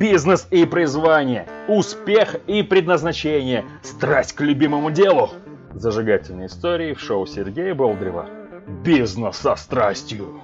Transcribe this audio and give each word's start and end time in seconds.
Бизнес 0.00 0.48
и 0.50 0.64
призвание, 0.64 1.46
успех 1.68 2.34
и 2.46 2.62
предназначение, 2.62 3.66
страсть 3.82 4.32
к 4.32 4.40
любимому 4.40 4.90
делу. 4.90 5.28
Зажигательные 5.74 6.46
истории 6.46 6.94
в 6.94 7.00
шоу 7.00 7.26
Сергея 7.26 7.74
Болдрева. 7.74 8.26
Бизнес 8.82 9.36
со 9.36 9.54
страстью. 9.56 10.40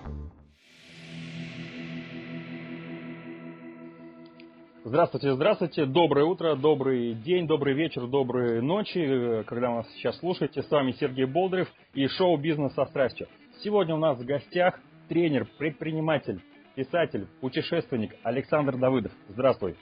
Здравствуйте, 4.84 5.32
здравствуйте, 5.32 5.86
доброе 5.86 6.26
утро, 6.26 6.54
добрый 6.54 7.14
день, 7.14 7.46
добрый 7.46 7.72
вечер, 7.72 8.06
добрые 8.06 8.60
ночи, 8.60 9.42
когда 9.46 9.70
вы 9.70 9.76
нас 9.76 9.86
сейчас 9.94 10.18
слушаете. 10.18 10.64
С 10.64 10.70
вами 10.70 10.92
Сергей 11.00 11.24
Болдырев 11.24 11.68
и 11.94 12.06
шоу 12.08 12.36
«Бизнес 12.36 12.74
со 12.74 12.84
страстью». 12.84 13.26
Сегодня 13.64 13.94
у 13.94 13.98
нас 13.98 14.18
в 14.18 14.24
гостях 14.26 14.78
тренер, 15.08 15.46
предприниматель, 15.56 16.42
писатель, 16.77 17.27
путешественник 17.41 18.15
Александр 18.23 18.77
Давыдов. 18.77 19.11
Здравствуй. 19.30 19.77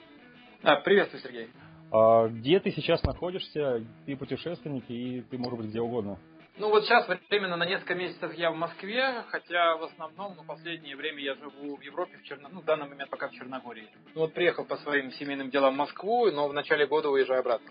А, 0.63 0.77
приветствую, 0.77 1.21
Сергей. 1.21 1.49
А, 1.91 2.27
где 2.27 2.59
ты 2.59 2.71
сейчас 2.71 3.03
находишься? 3.03 3.85
Ты 4.05 4.15
путешественник 4.15 4.85
и 4.89 5.21
ты, 5.29 5.37
может 5.37 5.59
быть, 5.59 5.69
где 5.69 5.81
угодно. 5.81 6.17
Ну 6.57 6.69
вот 6.69 6.85
сейчас 6.85 7.05
временно 7.29 7.57
на 7.57 7.65
несколько 7.65 7.95
месяцев 7.95 8.33
я 8.35 8.49
в 8.49 8.55
Москве, 8.55 9.23
хотя 9.27 9.75
в 9.75 9.83
основном, 9.83 10.35
ну, 10.37 10.43
последнее 10.45 10.95
время 10.95 11.21
я 11.21 11.35
живу 11.35 11.75
в 11.75 11.81
Европе, 11.81 12.17
в 12.17 12.23
Черно... 12.23 12.47
ну, 12.49 12.61
в 12.61 12.65
данный 12.65 12.87
момент 12.87 13.09
пока 13.09 13.27
в 13.27 13.33
Черногории. 13.33 13.89
Ну 14.15 14.21
вот 14.21 14.33
приехал 14.33 14.63
по 14.63 14.77
своим 14.77 15.11
семейным 15.11 15.49
делам 15.49 15.73
в 15.73 15.77
Москву, 15.77 16.31
но 16.31 16.47
в 16.47 16.53
начале 16.53 16.87
года 16.87 17.09
уезжаю 17.09 17.41
обратно. 17.41 17.69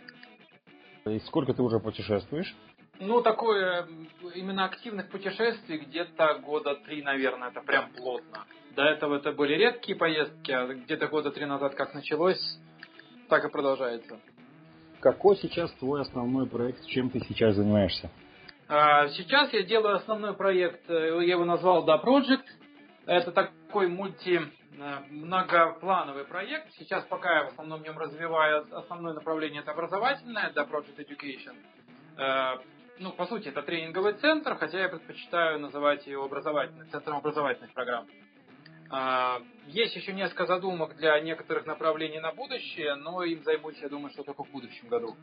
И 1.06 1.18
сколько 1.20 1.54
ты 1.54 1.62
уже 1.62 1.80
путешествуешь? 1.80 2.54
Ну, 3.00 3.22
такое, 3.22 3.88
именно 4.34 4.66
активных 4.66 5.08
путешествий 5.08 5.78
где-то 5.78 6.40
года 6.44 6.76
три, 6.76 7.02
наверное, 7.02 7.48
это 7.48 7.62
прям 7.62 7.90
плотно. 7.90 8.44
До 8.74 8.82
этого 8.82 9.16
это 9.16 9.32
были 9.32 9.54
редкие 9.54 9.96
поездки, 9.96 10.50
а 10.50 10.66
где-то 10.66 11.06
года 11.06 11.30
три 11.30 11.44
назад 11.44 11.74
как 11.74 11.94
началось, 11.94 12.40
так 13.28 13.44
и 13.44 13.50
продолжается. 13.50 14.18
Какой 15.00 15.36
сейчас 15.36 15.70
твой 15.74 16.00
основной 16.00 16.48
проект, 16.48 16.84
чем 16.86 17.10
ты 17.10 17.20
сейчас 17.20 17.54
занимаешься? 17.54 18.10
А, 18.66 19.08
сейчас 19.08 19.52
я 19.52 19.62
делаю 19.62 19.96
основной 19.96 20.34
проект, 20.34 20.88
э, 20.88 21.24
я 21.24 21.34
его 21.34 21.44
назвал 21.44 21.86
Da 21.86 22.02
Project. 22.02 22.44
Это 23.06 23.30
такой 23.30 23.88
мульти 23.88 24.40
э, 24.40 24.98
многоплановый 25.10 26.24
проект. 26.24 26.72
Сейчас 26.78 27.04
пока 27.04 27.40
я 27.40 27.44
в 27.44 27.48
основном 27.48 27.80
в 27.80 27.84
нем 27.84 27.98
развиваю 27.98 28.66
основное 28.76 29.12
направление 29.12 29.60
это 29.60 29.72
образовательное, 29.72 30.50
Da 30.52 30.68
Project 30.68 30.96
Education. 30.96 31.54
Э, 32.16 32.58
ну, 32.98 33.12
по 33.12 33.26
сути, 33.26 33.48
это 33.48 33.62
тренинговый 33.62 34.14
центр, 34.14 34.56
хотя 34.56 34.80
я 34.80 34.88
предпочитаю 34.88 35.60
называть 35.60 36.06
его 36.06 36.24
образовательным, 36.24 36.88
центром 36.88 37.18
образовательных 37.18 37.72
программ. 37.72 38.06
А, 38.90 39.40
есть 39.66 39.96
еще 39.96 40.12
несколько 40.12 40.46
задумок 40.46 40.96
для 40.96 41.18
некоторых 41.20 41.66
направлений 41.66 42.20
на 42.20 42.32
будущее, 42.32 42.94
но 42.96 43.22
им 43.22 43.42
займусь, 43.42 43.78
я 43.80 43.88
думаю, 43.88 44.10
что 44.10 44.22
только 44.22 44.44
в 44.44 44.50
будущем 44.50 44.88
году. 44.88 45.16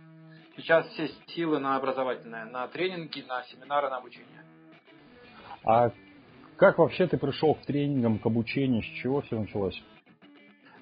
Сейчас 0.58 0.88
все 0.90 1.10
силы 1.28 1.60
на 1.60 1.76
образовательное, 1.78 2.46
на 2.46 2.68
тренинги, 2.68 3.22
на 3.22 3.44
семинары, 3.46 3.90
на 3.90 3.98
обучение. 3.98 4.44
А 5.64 5.92
как 6.58 6.78
вообще 6.78 7.08
ты 7.08 7.18
пришел 7.18 7.56
к 7.56 7.66
тренингам, 7.66 8.20
к 8.20 8.26
обучению, 8.26 8.82
с 8.82 9.02
чего 9.02 9.22
все 9.22 9.40
началось? 9.40 9.82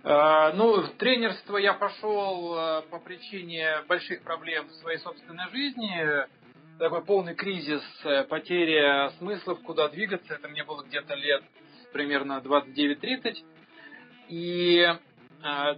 А, 0.03 0.53
ну, 0.53 0.81
в 0.81 0.91
тренерство 0.95 1.57
я 1.57 1.73
пошел 1.73 2.55
а, 2.55 2.81
по 2.83 2.99
причине 2.99 3.81
больших 3.87 4.23
проблем 4.23 4.67
в 4.67 4.73
своей 4.75 4.97
собственной 4.99 5.49
жизни. 5.51 6.27
Такой 6.79 7.03
полный 7.03 7.35
кризис, 7.35 7.83
э, 8.05 8.23
потеря 8.23 9.11
смыслов, 9.17 9.59
куда 9.63 9.89
двигаться. 9.89 10.35
Это 10.35 10.47
мне 10.47 10.63
было 10.63 10.81
где-то 10.83 11.13
лет 11.13 11.43
примерно 11.91 12.41
29-30. 12.43 13.37
И 14.29 14.79
э, 14.79 15.75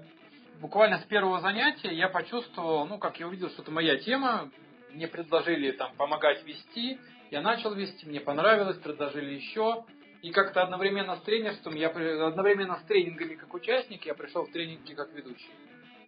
буквально 0.60 1.00
с 1.00 1.06
первого 1.06 1.40
занятия 1.40 1.94
я 1.94 2.10
почувствовал, 2.10 2.86
ну, 2.86 2.98
как 2.98 3.20
я 3.20 3.28
увидел, 3.28 3.50
что 3.50 3.62
это 3.62 3.72
моя 3.72 3.98
тема. 3.98 4.52
Мне 4.92 5.08
предложили 5.08 5.72
там 5.72 5.96
помогать 5.96 6.46
вести. 6.46 7.00
Я 7.30 7.42
начал 7.42 7.74
вести, 7.74 8.06
мне 8.06 8.20
понравилось, 8.20 8.78
предложили 8.78 9.36
еще. 9.36 9.86
И 10.22 10.32
как-то 10.32 10.62
одновременно 10.62 11.16
с 11.16 11.22
тренерством, 11.22 11.76
я 11.76 11.88
одновременно 11.88 12.78
с 12.78 12.84
тренингами 12.84 13.36
как 13.36 13.54
участник, 13.54 14.06
я 14.06 14.14
пришел 14.14 14.46
в 14.46 14.52
тренинги 14.52 14.94
как 14.94 15.12
ведущий. 15.14 15.50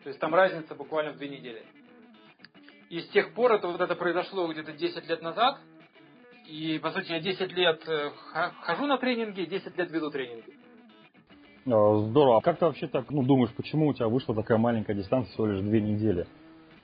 То 0.04 0.10
есть 0.10 0.20
там 0.20 0.36
разница 0.36 0.76
буквально 0.76 1.14
в 1.14 1.18
две 1.18 1.30
недели. 1.30 1.66
И 2.90 3.00
с 3.00 3.10
тех 3.10 3.34
пор 3.34 3.54
это 3.54 3.68
вот 3.68 3.82
это 3.82 3.96
произошло 3.96 4.46
где-то 4.48 4.74
10 4.74 5.10
лет 5.10 5.22
назад. 5.24 5.60
И, 6.46 6.80
по 6.80 6.92
сути, 6.92 7.12
я 7.12 7.20
10 7.20 7.52
лет 7.54 7.82
э, 7.88 8.12
хожу 8.62 8.86
на 8.86 8.98
тренинги, 8.98 9.46
10 9.46 9.78
лет 9.78 9.92
веду 9.92 10.12
тренинги. 10.12 10.54
А, 11.66 11.98
здорово. 11.98 12.38
А 12.38 12.42
как 12.42 12.60
ты 12.60 12.66
вообще 12.66 12.88
так 12.88 13.10
ну, 13.10 13.24
думаешь, 13.24 13.54
почему 13.56 13.88
у 13.88 13.94
тебя 13.94 14.08
вышла 14.08 14.36
такая 14.36 14.58
маленькая 14.58 14.94
дистанция, 14.94 15.32
всего 15.32 15.48
лишь 15.48 15.62
две 15.62 15.82
недели, 15.82 16.28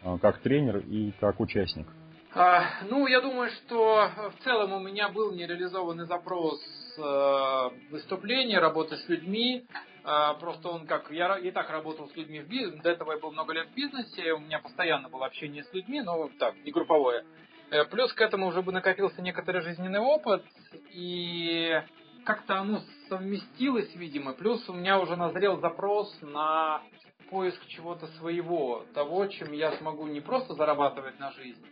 а, 0.03 0.17
как 0.17 0.39
тренер 0.39 0.77
и 0.77 1.11
как 1.19 1.39
участник? 1.39 1.87
А, 2.33 2.63
ну, 2.89 3.07
я 3.07 3.21
думаю, 3.21 3.49
что 3.49 4.09
в 4.37 4.43
целом 4.43 4.73
у 4.73 4.79
меня 4.79 5.09
был 5.09 5.31
нереализованный 5.31 6.05
запрос 6.05 6.61
э, 6.97 7.69
выступления, 7.89 8.59
работы 8.59 8.97
с 8.97 9.09
людьми. 9.09 9.65
Э, 10.05 10.39
просто 10.39 10.69
он 10.69 10.85
как... 10.85 11.09
Я 11.11 11.39
и 11.39 11.49
так 11.49 11.69
работал 11.71 12.07
с 12.07 12.15
людьми 12.15 12.39
в 12.41 12.47
бизнесе, 12.47 12.81
до 12.83 12.91
этого 12.91 13.13
я 13.13 13.17
был 13.17 13.31
много 13.31 13.53
лет 13.53 13.67
в 13.69 13.73
бизнесе, 13.73 14.33
у 14.33 14.39
меня 14.39 14.59
постоянно 14.59 15.09
было 15.09 15.25
общение 15.25 15.63
с 15.63 15.73
людьми, 15.73 16.01
но 16.01 16.29
так, 16.37 16.55
не 16.63 16.71
групповое. 16.71 17.25
Э, 17.71 17.85
плюс 17.85 18.11
к 18.13 18.21
этому 18.21 18.47
уже 18.47 18.61
бы 18.61 18.71
накопился 18.71 19.21
некоторый 19.21 19.61
жизненный 19.61 19.99
опыт, 19.99 20.43
и 20.91 21.81
как-то 22.25 22.59
оно 22.59 22.81
совместилось, 23.07 23.93
видимо. 23.95 24.33
Плюс 24.33 24.67
у 24.69 24.73
меня 24.73 24.99
уже 24.99 25.15
назрел 25.15 25.59
запрос 25.59 26.15
на 26.21 26.81
поиск 27.29 27.63
чего-то 27.67 28.07
своего, 28.19 28.85
того, 28.93 29.27
чем 29.27 29.51
я 29.53 29.73
смогу 29.73 30.07
не 30.07 30.19
просто 30.19 30.55
зарабатывать 30.55 31.19
на 31.19 31.31
жизнь, 31.31 31.63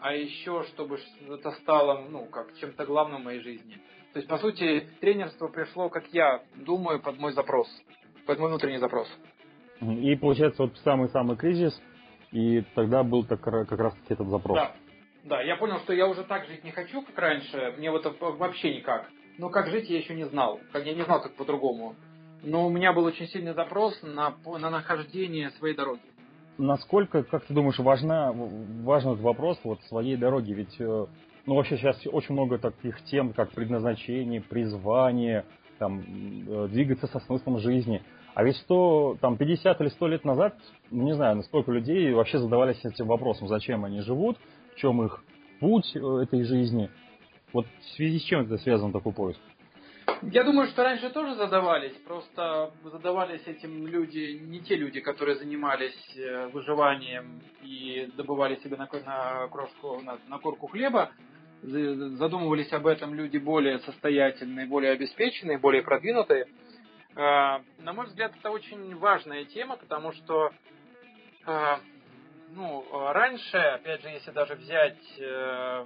а 0.00 0.12
еще, 0.12 0.64
чтобы 0.74 0.98
это 1.28 1.52
стало, 1.62 2.06
ну, 2.08 2.26
как 2.26 2.54
чем-то 2.56 2.84
главным 2.84 3.22
в 3.22 3.24
моей 3.24 3.40
жизни. 3.40 3.74
То 4.12 4.18
есть, 4.18 4.28
по 4.28 4.38
сути, 4.38 4.88
тренерство 5.00 5.48
пришло, 5.48 5.88
как 5.88 6.06
я 6.12 6.42
думаю, 6.56 7.00
под 7.00 7.18
мой 7.18 7.32
запрос, 7.32 7.68
под 8.26 8.38
мой 8.38 8.48
внутренний 8.48 8.78
запрос. 8.78 9.08
И 9.80 10.16
получается, 10.16 10.62
вот 10.62 10.76
самый-самый 10.78 11.36
кризис, 11.36 11.80
и 12.32 12.62
тогда 12.74 13.02
был 13.04 13.24
как 13.24 13.46
раз 13.46 13.94
таки 13.94 14.14
этот 14.14 14.28
запрос. 14.28 14.56
Да, 14.56 14.74
да, 15.26 15.42
я 15.42 15.56
понял, 15.56 15.78
что 15.80 15.92
я 15.92 16.06
уже 16.06 16.22
так 16.24 16.46
жить 16.46 16.64
не 16.64 16.70
хочу, 16.70 17.02
как 17.02 17.18
раньше, 17.18 17.74
мне 17.78 17.90
вот 17.90 18.04
вообще 18.20 18.76
никак. 18.76 19.08
Но 19.38 19.50
как 19.50 19.68
жить 19.68 19.90
я 19.90 19.98
еще 19.98 20.14
не 20.14 20.24
знал, 20.24 20.60
как 20.72 20.86
я 20.86 20.94
не 20.94 21.02
знал, 21.02 21.20
как 21.20 21.34
по-другому. 21.34 21.94
Но 22.42 22.66
у 22.66 22.70
меня 22.70 22.92
был 22.92 23.04
очень 23.04 23.26
сильный 23.26 23.52
запрос 23.52 24.00
на, 24.02 24.34
на 24.46 24.70
нахождение 24.70 25.50
своей 25.50 25.74
дороги. 25.74 26.00
Насколько, 26.58 27.22
как 27.22 27.44
ты 27.44 27.52
думаешь, 27.52 27.78
важна, 27.78 28.32
важен 28.32 29.10
этот 29.10 29.22
вопрос 29.22 29.58
вот 29.64 29.82
своей 29.88 30.16
дороги? 30.16 30.52
Ведь 30.52 30.80
э, 30.80 31.06
ну, 31.44 31.54
вообще 31.54 31.76
сейчас 31.76 32.00
очень 32.06 32.32
много 32.32 32.58
таких 32.58 33.02
тем, 33.04 33.32
как 33.32 33.50
предназначение, 33.50 34.40
призвание, 34.40 35.44
там, 35.78 36.00
э, 36.00 36.68
двигаться 36.68 37.08
со 37.08 37.20
смыслом 37.20 37.58
жизни. 37.58 38.02
А 38.34 38.44
ведь 38.44 38.56
100, 38.56 39.18
там, 39.20 39.36
50 39.36 39.80
или 39.80 39.88
100 39.88 40.06
лет 40.08 40.24
назад, 40.24 40.54
ну, 40.90 41.04
не 41.04 41.14
знаю, 41.14 41.36
насколько 41.36 41.72
людей 41.72 42.12
вообще 42.12 42.38
задавались 42.38 42.82
этим 42.84 43.06
вопросом, 43.06 43.48
зачем 43.48 43.84
они 43.84 44.00
живут, 44.00 44.38
чем 44.76 45.04
их 45.04 45.22
путь 45.60 45.94
э, 45.94 45.98
этой 46.22 46.44
жизни. 46.44 46.90
Вот 47.52 47.66
в 47.66 47.84
связи 47.96 48.18
с 48.18 48.22
чем 48.24 48.42
это 48.42 48.58
связан 48.58 48.92
такой 48.92 49.12
поиск? 49.12 49.40
Я 50.22 50.44
думаю, 50.44 50.68
что 50.68 50.82
раньше 50.82 51.10
тоже 51.10 51.34
задавались, 51.34 51.94
просто 52.06 52.72
задавались 52.84 53.42
этим 53.46 53.86
люди, 53.86 54.38
не 54.40 54.60
те 54.60 54.76
люди, 54.76 55.00
которые 55.00 55.36
занимались 55.36 56.16
э, 56.16 56.48
выживанием 56.48 57.42
и 57.62 58.10
добывали 58.16 58.56
себе 58.56 58.76
на, 58.76 58.88
на 59.04 59.48
крошку, 59.48 60.00
на, 60.02 60.18
на 60.28 60.38
корку 60.38 60.68
хлеба, 60.68 61.10
задумывались 61.62 62.72
об 62.72 62.86
этом 62.86 63.14
люди 63.14 63.38
более 63.38 63.78
состоятельные, 63.80 64.66
более 64.66 64.92
обеспеченные, 64.92 65.58
более 65.58 65.82
продвинутые. 65.82 66.46
А, 67.14 67.62
на 67.78 67.92
мой 67.92 68.06
взгляд, 68.06 68.32
это 68.38 68.50
очень 68.50 68.94
важная 68.96 69.44
тема, 69.44 69.76
потому 69.76 70.12
что 70.12 70.50
ну, 72.50 72.84
раньше, 73.12 73.56
опять 73.56 74.02
же, 74.02 74.08
если 74.08 74.30
даже 74.30 74.54
взять 74.54 74.98
э, 75.18 75.22
э, 75.24 75.84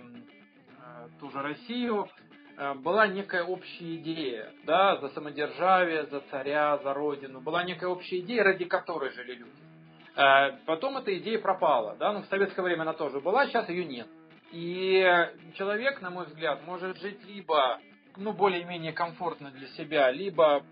ту 1.18 1.30
же 1.30 1.42
Россию, 1.42 2.08
э, 2.56 2.74
была 2.74 3.06
некая 3.06 3.44
общая 3.44 3.96
идея, 3.96 4.52
да, 4.64 4.96
за 4.96 5.08
самодержавие, 5.10 6.06
за 6.06 6.20
царя, 6.30 6.78
за 6.78 6.94
родину, 6.94 7.40
была 7.40 7.64
некая 7.64 7.88
общая 7.88 8.20
идея, 8.20 8.44
ради 8.44 8.64
которой 8.64 9.10
жили 9.10 9.34
люди. 9.34 9.52
Потом 10.66 10.98
эта 10.98 11.16
идея 11.16 11.38
пропала, 11.38 11.96
да, 11.96 12.12
ну 12.12 12.22
в 12.22 12.26
советское 12.26 12.62
время 12.62 12.82
она 12.82 12.92
тоже 12.92 13.20
была, 13.20 13.46
сейчас 13.46 13.68
ее 13.68 13.84
нет. 13.84 14.08
И 14.52 15.00
человек, 15.54 16.02
на 16.02 16.10
мой 16.10 16.26
взгляд, 16.26 16.60
может 16.66 16.98
жить 16.98 17.24
либо, 17.24 17.80
ну, 18.16 18.32
более-менее 18.32 18.92
комфортно 18.92 19.50
для 19.52 19.68
себя, 19.68 20.10
либо 20.10 20.66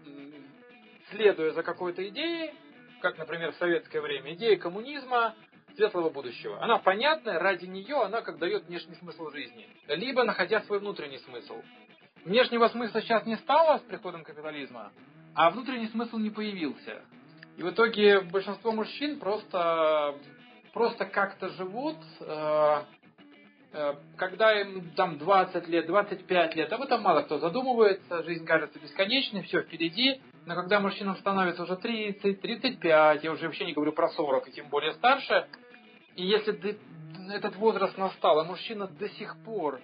следуя 1.10 1.52
за 1.52 1.62
какой-то 1.62 2.06
идеей, 2.08 2.52
как, 3.00 3.16
например, 3.16 3.52
в 3.52 3.56
советское 3.56 4.00
время, 4.00 4.34
идея 4.34 4.56
коммунизма, 4.56 5.34
светлого 5.78 6.10
будущего. 6.10 6.62
Она 6.62 6.78
понятная, 6.78 7.38
ради 7.38 7.64
нее 7.66 8.02
она 8.02 8.20
как 8.20 8.38
дает 8.38 8.64
внешний 8.64 8.96
смысл 8.96 9.30
жизни. 9.30 9.66
Либо 9.86 10.24
находя 10.24 10.60
свой 10.62 10.80
внутренний 10.80 11.18
смысл. 11.18 11.62
Внешнего 12.24 12.68
смысла 12.68 13.00
сейчас 13.00 13.24
не 13.26 13.36
стало 13.36 13.78
с 13.78 13.82
приходом 13.82 14.24
капитализма, 14.24 14.92
а 15.34 15.50
внутренний 15.50 15.86
смысл 15.88 16.18
не 16.18 16.30
появился. 16.30 17.02
И 17.56 17.62
в 17.62 17.70
итоге 17.70 18.20
большинство 18.20 18.72
мужчин 18.72 19.18
просто, 19.18 20.16
просто 20.74 21.06
как-то 21.06 21.48
живут, 21.50 21.96
э, 22.20 22.82
э, 23.72 23.94
когда 24.16 24.60
им 24.60 24.90
там 24.96 25.18
20 25.18 25.68
лет, 25.68 25.86
25 25.86 26.56
лет, 26.56 26.72
об 26.72 26.82
этом 26.82 27.02
мало 27.02 27.22
кто 27.22 27.38
задумывается, 27.38 28.24
жизнь 28.24 28.44
кажется 28.44 28.80
бесконечной, 28.80 29.42
все 29.42 29.62
впереди, 29.62 30.20
но 30.44 30.54
когда 30.54 30.80
мужчинам 30.80 31.16
становится 31.16 31.62
уже 31.62 31.76
30, 31.76 32.40
35, 32.40 33.22
я 33.22 33.32
уже 33.32 33.46
вообще 33.46 33.64
не 33.64 33.74
говорю 33.74 33.92
про 33.92 34.08
40, 34.08 34.48
и 34.48 34.52
тем 34.52 34.68
более 34.68 34.92
старше, 34.94 35.46
и 36.18 36.24
если 36.24 36.76
этот 37.30 37.54
возраст 37.56 37.96
настал, 37.96 38.40
а 38.40 38.44
мужчина 38.44 38.88
до 38.88 39.08
сих 39.08 39.36
пор 39.44 39.80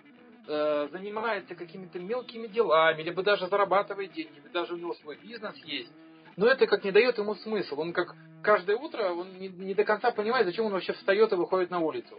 э, 0.49 0.89
занимается 0.91 1.55
какими-то 1.55 2.01
мелкими 2.01 2.49
делами, 2.49 3.03
либо 3.03 3.23
даже 3.23 3.47
зарабатывает 3.47 4.13
деньги, 4.13 4.43
даже 4.53 4.75
у 4.75 4.77
него 4.77 4.95
свой 4.95 5.17
бизнес 5.17 5.55
есть, 5.59 5.93
но 6.37 6.49
это 6.49 6.67
как 6.67 6.83
не 6.83 6.91
дает 6.91 7.19
ему 7.19 7.37
смысл. 7.37 7.81
Он 7.81 7.93
как 7.93 8.17
каждое 8.43 8.77
утро, 8.77 9.13
он 9.13 9.39
не, 9.39 9.47
не 9.47 9.75
до 9.75 9.85
конца 9.85 10.11
понимает, 10.11 10.47
зачем 10.47 10.65
он 10.65 10.73
вообще 10.73 10.93
встает 10.95 11.31
и 11.33 11.37
выходит 11.37 11.71
на 11.71 11.79
улицу, 11.79 12.19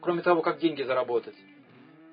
кроме 0.00 0.22
того, 0.22 0.42
как 0.42 0.58
деньги 0.58 0.82
заработать. 0.82 1.36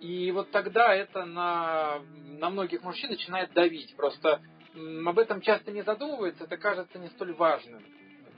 И 0.01 0.31
вот 0.31 0.51
тогда 0.51 0.93
это 0.93 1.25
на, 1.25 1.99
на 2.37 2.51
многих 2.51 2.83
мужчин 2.83 3.09
начинает 3.09 3.53
давить. 3.53 3.95
Просто 3.95 4.39
об 5.03 5.17
этом 5.17 5.41
часто 5.41 5.71
не 5.71 5.81
задумывается, 5.81 6.43
это 6.43 6.57
кажется 6.57 6.99
не 6.99 7.07
столь 7.07 7.33
важным 7.33 7.81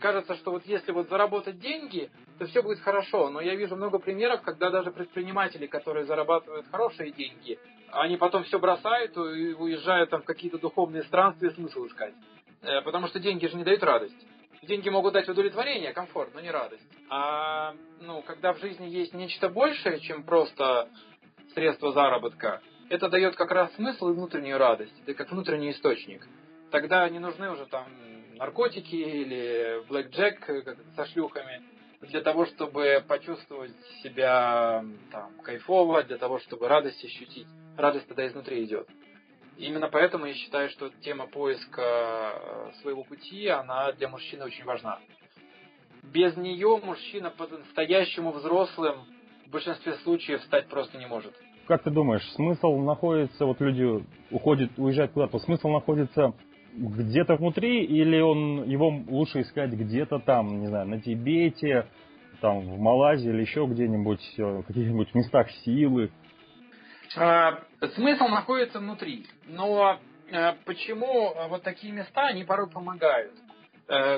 кажется, 0.01 0.35
что 0.35 0.51
вот 0.51 0.65
если 0.65 0.91
вот 0.91 1.07
заработать 1.07 1.59
деньги, 1.59 2.09
то 2.37 2.45
все 2.47 2.61
будет 2.61 2.79
хорошо. 2.81 3.29
Но 3.29 3.39
я 3.39 3.55
вижу 3.55 3.77
много 3.77 3.99
примеров, 3.99 4.41
когда 4.41 4.69
даже 4.69 4.91
предприниматели, 4.91 5.67
которые 5.67 6.05
зарабатывают 6.05 6.65
хорошие 6.69 7.11
деньги, 7.11 7.57
они 7.91 8.17
потом 8.17 8.43
все 8.43 8.59
бросают 8.59 9.15
и 9.15 9.53
уезжают 9.53 10.09
там 10.09 10.21
в 10.21 10.25
какие-то 10.25 10.57
духовные 10.57 11.03
странствия 11.03 11.51
смысл 11.51 11.85
искать. 11.87 12.13
Э, 12.63 12.81
потому 12.81 13.07
что 13.07 13.19
деньги 13.19 13.45
же 13.47 13.55
не 13.55 13.63
дают 13.63 13.83
радость. 13.83 14.27
Деньги 14.63 14.89
могут 14.89 15.13
дать 15.13 15.27
удовлетворение, 15.27 15.93
комфорт, 15.93 16.35
но 16.35 16.41
не 16.41 16.51
радость. 16.51 16.85
А 17.09 17.73
ну, 18.01 18.21
когда 18.21 18.53
в 18.53 18.59
жизни 18.59 18.87
есть 18.87 19.13
нечто 19.13 19.49
большее, 19.49 19.99
чем 20.01 20.23
просто 20.23 20.89
средство 21.53 21.91
заработка, 21.91 22.61
это 22.89 23.09
дает 23.09 23.35
как 23.35 23.51
раз 23.51 23.73
смысл 23.75 24.09
и 24.09 24.13
внутреннюю 24.13 24.57
радость. 24.57 24.93
Это 25.03 25.13
как 25.15 25.31
внутренний 25.31 25.71
источник. 25.71 26.27
Тогда 26.71 27.07
не 27.09 27.19
нужны 27.19 27.49
уже 27.49 27.65
там 27.65 27.87
наркотики 28.41 28.95
или 28.95 29.83
блэкджек 29.87 30.49
со 30.95 31.05
шлюхами 31.05 31.61
для 32.01 32.21
того, 32.21 32.47
чтобы 32.47 33.03
почувствовать 33.07 33.75
себя 34.01 34.83
там, 35.11 35.31
кайфово, 35.43 36.01
для 36.03 36.17
того, 36.17 36.39
чтобы 36.39 36.67
радость 36.67 37.05
ощутить. 37.05 37.45
Радость 37.77 38.07
тогда 38.07 38.25
изнутри 38.27 38.63
идет. 38.63 38.89
Именно 39.57 39.89
поэтому 39.89 40.25
я 40.25 40.33
считаю, 40.33 40.69
что 40.69 40.89
тема 41.01 41.27
поиска 41.27 41.81
э, 41.83 42.71
своего 42.81 43.03
пути, 43.03 43.47
она 43.47 43.91
для 43.91 44.07
мужчины 44.09 44.43
очень 44.43 44.65
важна. 44.65 44.97
Без 46.01 46.35
нее 46.35 46.81
мужчина 46.83 47.29
по-настоящему 47.29 48.31
взрослым 48.31 49.05
в 49.45 49.51
большинстве 49.51 49.93
случаев 49.97 50.41
стать 50.45 50.67
просто 50.67 50.97
не 50.97 51.05
может. 51.05 51.35
Как 51.67 51.83
ты 51.83 51.91
думаешь, 51.91 52.27
смысл 52.31 52.77
находится, 52.79 53.45
вот 53.45 53.61
люди 53.61 54.03
уходят, 54.31 54.71
уезжают 54.77 55.11
куда-то, 55.11 55.37
смысл 55.37 55.67
находится 55.67 56.33
где-то 56.73 57.35
внутри, 57.35 57.83
или 57.83 58.19
он 58.19 58.63
его 58.63 58.89
лучше 59.07 59.41
искать 59.41 59.71
где-то 59.71 60.19
там, 60.19 60.59
не 60.59 60.67
знаю, 60.67 60.87
на 60.87 61.01
Тибете, 61.01 61.87
там 62.41 62.61
в 62.61 62.79
Малайзии 62.79 63.29
или 63.29 63.41
еще 63.41 63.65
где-нибудь, 63.65 64.21
э, 64.37 64.43
в 64.43 64.63
каких-нибудь 64.63 65.13
местах 65.13 65.49
силы? 65.63 66.11
А, 67.17 67.59
смысл 67.95 68.27
находится 68.27 68.79
внутри. 68.79 69.25
Но 69.47 69.99
а, 70.31 70.55
почему 70.65 71.33
вот 71.49 71.63
такие 71.63 71.93
места, 71.93 72.27
они 72.27 72.43
порой 72.43 72.69
помогают? 72.69 73.33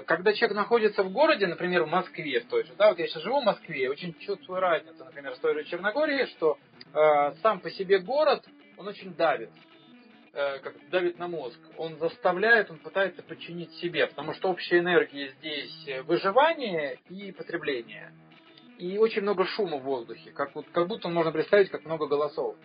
Когда 0.06 0.34
человек 0.34 0.56
находится 0.56 1.02
в 1.02 1.12
городе, 1.12 1.48
например, 1.48 1.86
в 1.86 1.90
Москве 1.90 2.42
в 2.42 2.46
той 2.46 2.64
же, 2.64 2.74
да, 2.78 2.90
вот 2.90 3.00
я 3.00 3.08
сейчас 3.08 3.24
живу 3.24 3.42
в 3.42 3.46
Москве, 3.46 3.90
очень 3.90 4.14
чувствую 4.20 4.60
разницу, 4.60 5.04
например, 5.04 5.34
с 5.34 5.40
той 5.40 5.56
же 5.56 5.64
Черногории, 5.64 6.26
что 6.26 6.60
э, 6.94 7.34
сам 7.42 7.60
по 7.60 7.72
себе 7.72 7.98
город, 7.98 8.46
он 8.78 8.88
очень 8.88 9.16
давит. 9.16 9.50
Э, 10.36 10.58
как 10.64 10.74
давит 10.90 11.20
на 11.20 11.28
мозг, 11.28 11.60
он 11.78 12.00
заставляет, 12.00 12.72
он 12.72 12.80
пытается 12.80 13.22
подчинить 13.22 13.72
себе, 13.74 14.08
потому 14.08 14.34
что 14.34 14.50
общая 14.50 14.80
энергия 14.80 15.30
здесь 15.38 15.88
э, 15.88 16.02
выживание 16.02 16.98
и 17.08 17.32
потребление. 17.32 18.12
И 18.80 18.98
очень 18.98 19.22
много 19.22 19.46
шума 19.46 19.78
в 19.78 19.84
воздухе, 19.84 20.32
как, 20.32 20.56
вот, 20.56 20.66
как 20.72 20.88
будто 20.88 21.08
можно 21.08 21.32
представить, 21.32 21.70
как 21.70 21.86
много 21.86 22.08
голосов. 22.08 22.56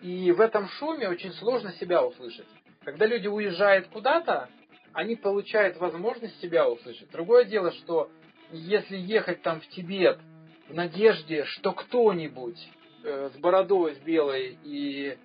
И 0.00 0.30
в 0.30 0.40
этом 0.40 0.68
шуме 0.68 1.08
очень 1.08 1.32
сложно 1.32 1.72
себя 1.72 2.06
услышать. 2.06 2.46
Когда 2.84 3.04
люди 3.04 3.26
уезжают 3.26 3.88
куда-то, 3.88 4.48
они 4.92 5.16
получают 5.16 5.76
возможность 5.78 6.40
себя 6.40 6.68
услышать. 6.68 7.10
Другое 7.10 7.46
дело, 7.46 7.72
что 7.72 8.12
если 8.52 8.96
ехать 8.96 9.42
там 9.42 9.60
в 9.60 9.66
Тибет 9.70 10.20
в 10.68 10.74
надежде, 10.74 11.42
что 11.46 11.72
кто-нибудь 11.72 12.68
э, 13.02 13.30
с 13.34 13.38
бородой, 13.40 13.96
с 13.96 13.98
белой 13.98 14.56
и 14.62 15.18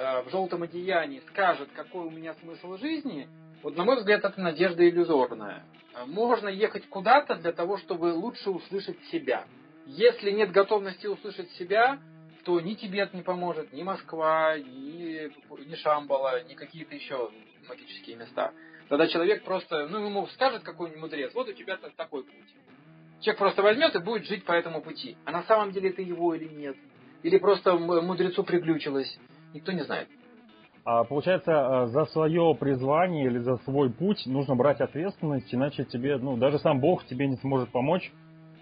Э, 0.00 0.22
в 0.22 0.30
желтом 0.30 0.62
одеянии 0.62 1.20
скажет, 1.28 1.68
какой 1.76 2.06
у 2.06 2.10
меня 2.10 2.32
смысл 2.40 2.78
жизни, 2.78 3.28
вот 3.62 3.76
на 3.76 3.84
мой 3.84 3.98
взгляд, 3.98 4.24
это 4.24 4.40
надежда 4.40 4.88
иллюзорная. 4.88 5.62
Э, 5.94 6.06
можно 6.06 6.48
ехать 6.48 6.88
куда-то 6.88 7.34
для 7.34 7.52
того, 7.52 7.76
чтобы 7.76 8.14
лучше 8.14 8.48
услышать 8.48 8.98
себя. 9.12 9.44
Если 9.84 10.30
нет 10.30 10.52
готовности 10.52 11.06
услышать 11.06 11.50
себя, 11.52 11.98
то 12.44 12.58
ни 12.62 12.72
Тибет 12.72 13.12
не 13.12 13.20
поможет, 13.20 13.74
ни 13.74 13.82
Москва, 13.82 14.56
ни, 14.56 15.30
ни 15.68 15.74
Шамбала, 15.74 16.44
ни 16.44 16.54
какие-то 16.54 16.94
еще 16.94 17.30
магические 17.68 18.16
места. 18.16 18.54
Тогда 18.88 19.06
человек 19.06 19.44
просто, 19.44 19.86
ну, 19.88 20.06
ему 20.06 20.26
скажет 20.28 20.62
какой-нибудь 20.62 21.02
мудрец, 21.02 21.34
вот 21.34 21.46
у 21.46 21.52
тебя 21.52 21.76
такой 21.76 22.24
путь. 22.24 22.54
Человек 23.20 23.38
просто 23.38 23.60
возьмет 23.60 23.94
и 23.94 23.98
будет 23.98 24.24
жить 24.24 24.46
по 24.46 24.52
этому 24.52 24.80
пути. 24.80 25.18
А 25.26 25.30
на 25.30 25.42
самом 25.42 25.72
деле 25.72 25.90
это 25.90 26.00
его 26.00 26.34
или 26.34 26.48
нет. 26.48 26.76
Или 27.22 27.36
просто 27.36 27.76
мудрецу 27.76 28.44
приглючилось 28.44 29.18
никто 29.54 29.72
не 29.72 29.82
знает. 29.82 30.08
А 30.84 31.04
получается, 31.04 31.52
э, 31.52 31.86
за 31.88 32.06
свое 32.06 32.54
призвание 32.58 33.26
или 33.26 33.38
за 33.38 33.56
свой 33.58 33.90
путь 33.90 34.24
нужно 34.26 34.56
брать 34.56 34.80
ответственность, 34.80 35.54
иначе 35.54 35.84
тебе, 35.84 36.16
ну, 36.16 36.36
даже 36.36 36.58
сам 36.58 36.80
Бог 36.80 37.04
тебе 37.04 37.26
не 37.26 37.36
сможет 37.36 37.70
помочь 37.70 38.10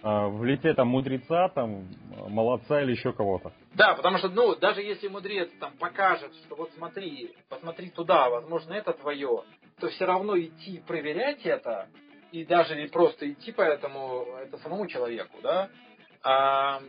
э, 0.02 0.26
в 0.26 0.44
лице 0.44 0.75
там 0.75 0.88
мудреца, 0.88 1.49
там, 1.50 1.87
молодца 2.29 2.82
или 2.82 2.93
еще 2.93 3.12
кого-то. 3.12 3.52
Да, 3.75 3.94
потому 3.94 4.19
что, 4.19 4.29
ну, 4.29 4.56
даже 4.56 4.82
если 4.82 5.06
мудрец 5.06 5.49
там 5.61 5.73
покажет, 5.79 6.35
что 6.44 6.56
вот 6.56 6.70
смотри, 6.76 7.35
посмотри 7.49 7.90
туда, 7.90 8.29
возможно, 8.29 8.73
это 8.73 8.93
твое, 8.94 9.44
то 9.81 9.88
все 9.88 10.05
равно 10.05 10.37
идти 10.37 10.82
проверять 10.87 11.46
это, 11.46 11.87
и 12.32 12.44
даже 12.44 12.75
не 12.75 12.88
просто 12.88 13.31
идти 13.31 13.52
по 13.52 13.62
этому, 13.62 14.26
это 14.42 14.59
самому 14.59 14.88
человеку, 14.88 15.38
да, 15.40 15.68
а 16.25 16.80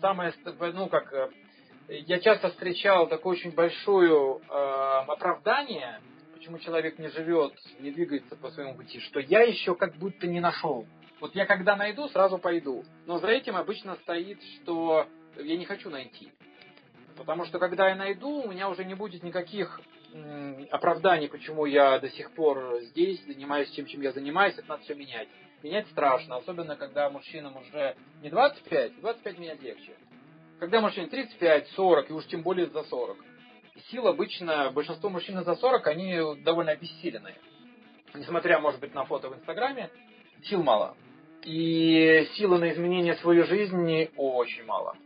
самое, 0.00 0.32
ну, 0.74 0.88
как 0.88 1.12
э, 1.12 1.28
я 1.88 2.20
часто 2.20 2.50
встречал 2.50 3.08
такое 3.08 3.32
очень 3.32 3.52
большое 3.52 4.38
э, 4.38 4.52
оправдание, 5.08 6.00
почему 6.34 6.58
человек 6.58 6.98
не 6.98 7.08
живет, 7.08 7.52
не 7.80 7.90
двигается 7.90 8.36
по 8.36 8.50
своему 8.50 8.74
пути, 8.74 9.00
что 9.00 9.20
я 9.20 9.42
еще 9.42 9.74
как 9.74 9.96
будто 9.96 10.26
не 10.26 10.40
нашел. 10.40 10.86
Вот 11.20 11.34
я 11.34 11.46
когда 11.46 11.76
найду, 11.76 12.08
сразу 12.08 12.38
пойду. 12.38 12.84
Но 13.06 13.18
за 13.18 13.28
этим 13.28 13.56
обычно 13.56 13.96
стоит, 14.02 14.42
что 14.56 15.06
я 15.36 15.56
не 15.56 15.64
хочу 15.64 15.88
найти. 15.88 16.32
Потому 17.16 17.44
что 17.44 17.58
когда 17.58 17.88
я 17.88 17.94
найду, 17.94 18.42
у 18.42 18.50
меня 18.50 18.68
уже 18.68 18.84
не 18.84 18.94
будет 18.94 19.22
никаких 19.22 19.80
оправданий, 20.70 21.28
почему 21.28 21.64
я 21.64 21.98
до 21.98 22.10
сих 22.10 22.32
пор 22.32 22.80
здесь, 22.82 23.24
занимаюсь 23.24 23.70
тем, 23.70 23.86
чем 23.86 24.02
я 24.02 24.12
занимаюсь, 24.12 24.54
это 24.58 24.68
надо 24.68 24.82
все 24.82 24.94
менять. 24.94 25.28
Менять 25.62 25.86
страшно, 25.88 26.36
особенно 26.36 26.76
когда 26.76 27.08
мужчинам 27.08 27.56
уже 27.56 27.96
не 28.20 28.28
25, 28.28 29.00
25 29.00 29.38
менять 29.38 29.62
легче. 29.62 29.92
Когда 30.58 30.80
мужчине 30.80 31.08
35, 31.08 31.68
40 31.68 32.10
и 32.10 32.12
уж 32.12 32.26
тем 32.26 32.42
более 32.42 32.66
за 32.66 32.84
40. 32.84 33.16
Сил 33.90 34.06
обычно, 34.06 34.70
большинство 34.70 35.08
мужчин 35.08 35.42
за 35.42 35.54
40, 35.54 35.86
они 35.86 36.42
довольно 36.42 36.72
обессиленные. 36.72 37.36
Несмотря, 38.14 38.60
может 38.60 38.80
быть, 38.80 38.94
на 38.94 39.04
фото 39.04 39.30
в 39.30 39.34
Инстаграме, 39.34 39.90
сил 40.44 40.62
мало. 40.62 40.96
И 41.44 42.28
силы 42.34 42.58
на 42.58 42.70
изменение 42.72 43.14
своей 43.16 43.42
жизни 43.44 44.10
очень 44.16 44.64
мало. 44.64 44.96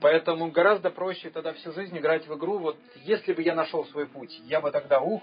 Поэтому 0.00 0.50
гораздо 0.50 0.90
проще 0.90 1.30
тогда 1.30 1.52
всю 1.54 1.72
жизнь 1.72 1.96
играть 1.98 2.26
в 2.26 2.36
игру. 2.36 2.58
Вот 2.58 2.78
если 3.04 3.32
бы 3.32 3.42
я 3.42 3.54
нашел 3.54 3.84
свой 3.86 4.06
путь, 4.06 4.40
я 4.44 4.60
бы 4.60 4.70
тогда 4.70 5.00
ух. 5.00 5.22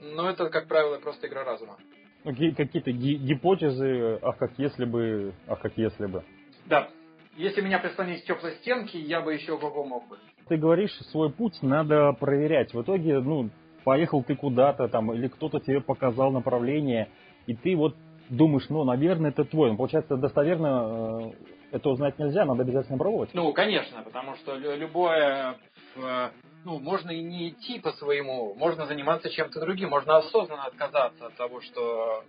Но 0.00 0.30
это, 0.30 0.48
как 0.48 0.68
правило, 0.68 0.98
просто 0.98 1.26
игра 1.26 1.44
разума. 1.44 1.76
Ну, 2.24 2.32
какие-то 2.32 2.92
гипотезы, 2.92 4.18
ах, 4.22 4.38
как 4.38 4.52
если 4.56 4.84
бы, 4.84 5.34
ах, 5.48 5.60
как 5.60 5.76
если 5.76 6.06
бы. 6.06 6.24
Да, 6.66 6.88
если 7.36 7.60
меня 7.60 7.78
прислонить 7.78 8.22
к 8.22 8.26
теплой 8.26 8.52
стенке, 8.56 8.98
я 8.98 9.20
бы 9.20 9.34
еще 9.34 9.52
ого 9.52 9.84
мог 9.84 10.08
бы. 10.08 10.18
Ты 10.48 10.56
говоришь, 10.56 10.92
свой 11.10 11.30
путь 11.30 11.62
надо 11.62 12.12
проверять. 12.12 12.74
В 12.74 12.82
итоге, 12.82 13.20
ну, 13.20 13.50
поехал 13.84 14.22
ты 14.22 14.36
куда-то 14.36 14.88
там, 14.88 15.12
или 15.12 15.28
кто-то 15.28 15.60
тебе 15.60 15.80
показал 15.80 16.30
направление, 16.30 17.08
и 17.46 17.54
ты 17.54 17.76
вот 17.76 17.96
думаешь, 18.28 18.68
ну, 18.68 18.84
наверное, 18.84 19.30
это 19.30 19.44
твой. 19.44 19.70
Но 19.70 19.76
получается, 19.76 20.16
достоверно 20.16 21.32
э, 21.32 21.76
это 21.76 21.88
узнать 21.90 22.18
нельзя, 22.18 22.44
надо 22.44 22.62
обязательно 22.62 22.98
пробовать. 22.98 23.30
Ну, 23.34 23.52
конечно, 23.52 24.02
потому 24.02 24.36
что 24.36 24.56
любое, 24.56 25.56
э, 25.96 26.30
ну, 26.64 26.78
можно 26.78 27.10
и 27.10 27.22
не 27.22 27.50
идти 27.50 27.80
по 27.80 27.92
своему, 27.92 28.54
можно 28.54 28.86
заниматься 28.86 29.30
чем-то 29.30 29.60
другим, 29.60 29.90
можно 29.90 30.18
осознанно 30.18 30.64
отказаться 30.64 31.26
от 31.26 31.34
того, 31.36 31.60
что 31.60 32.24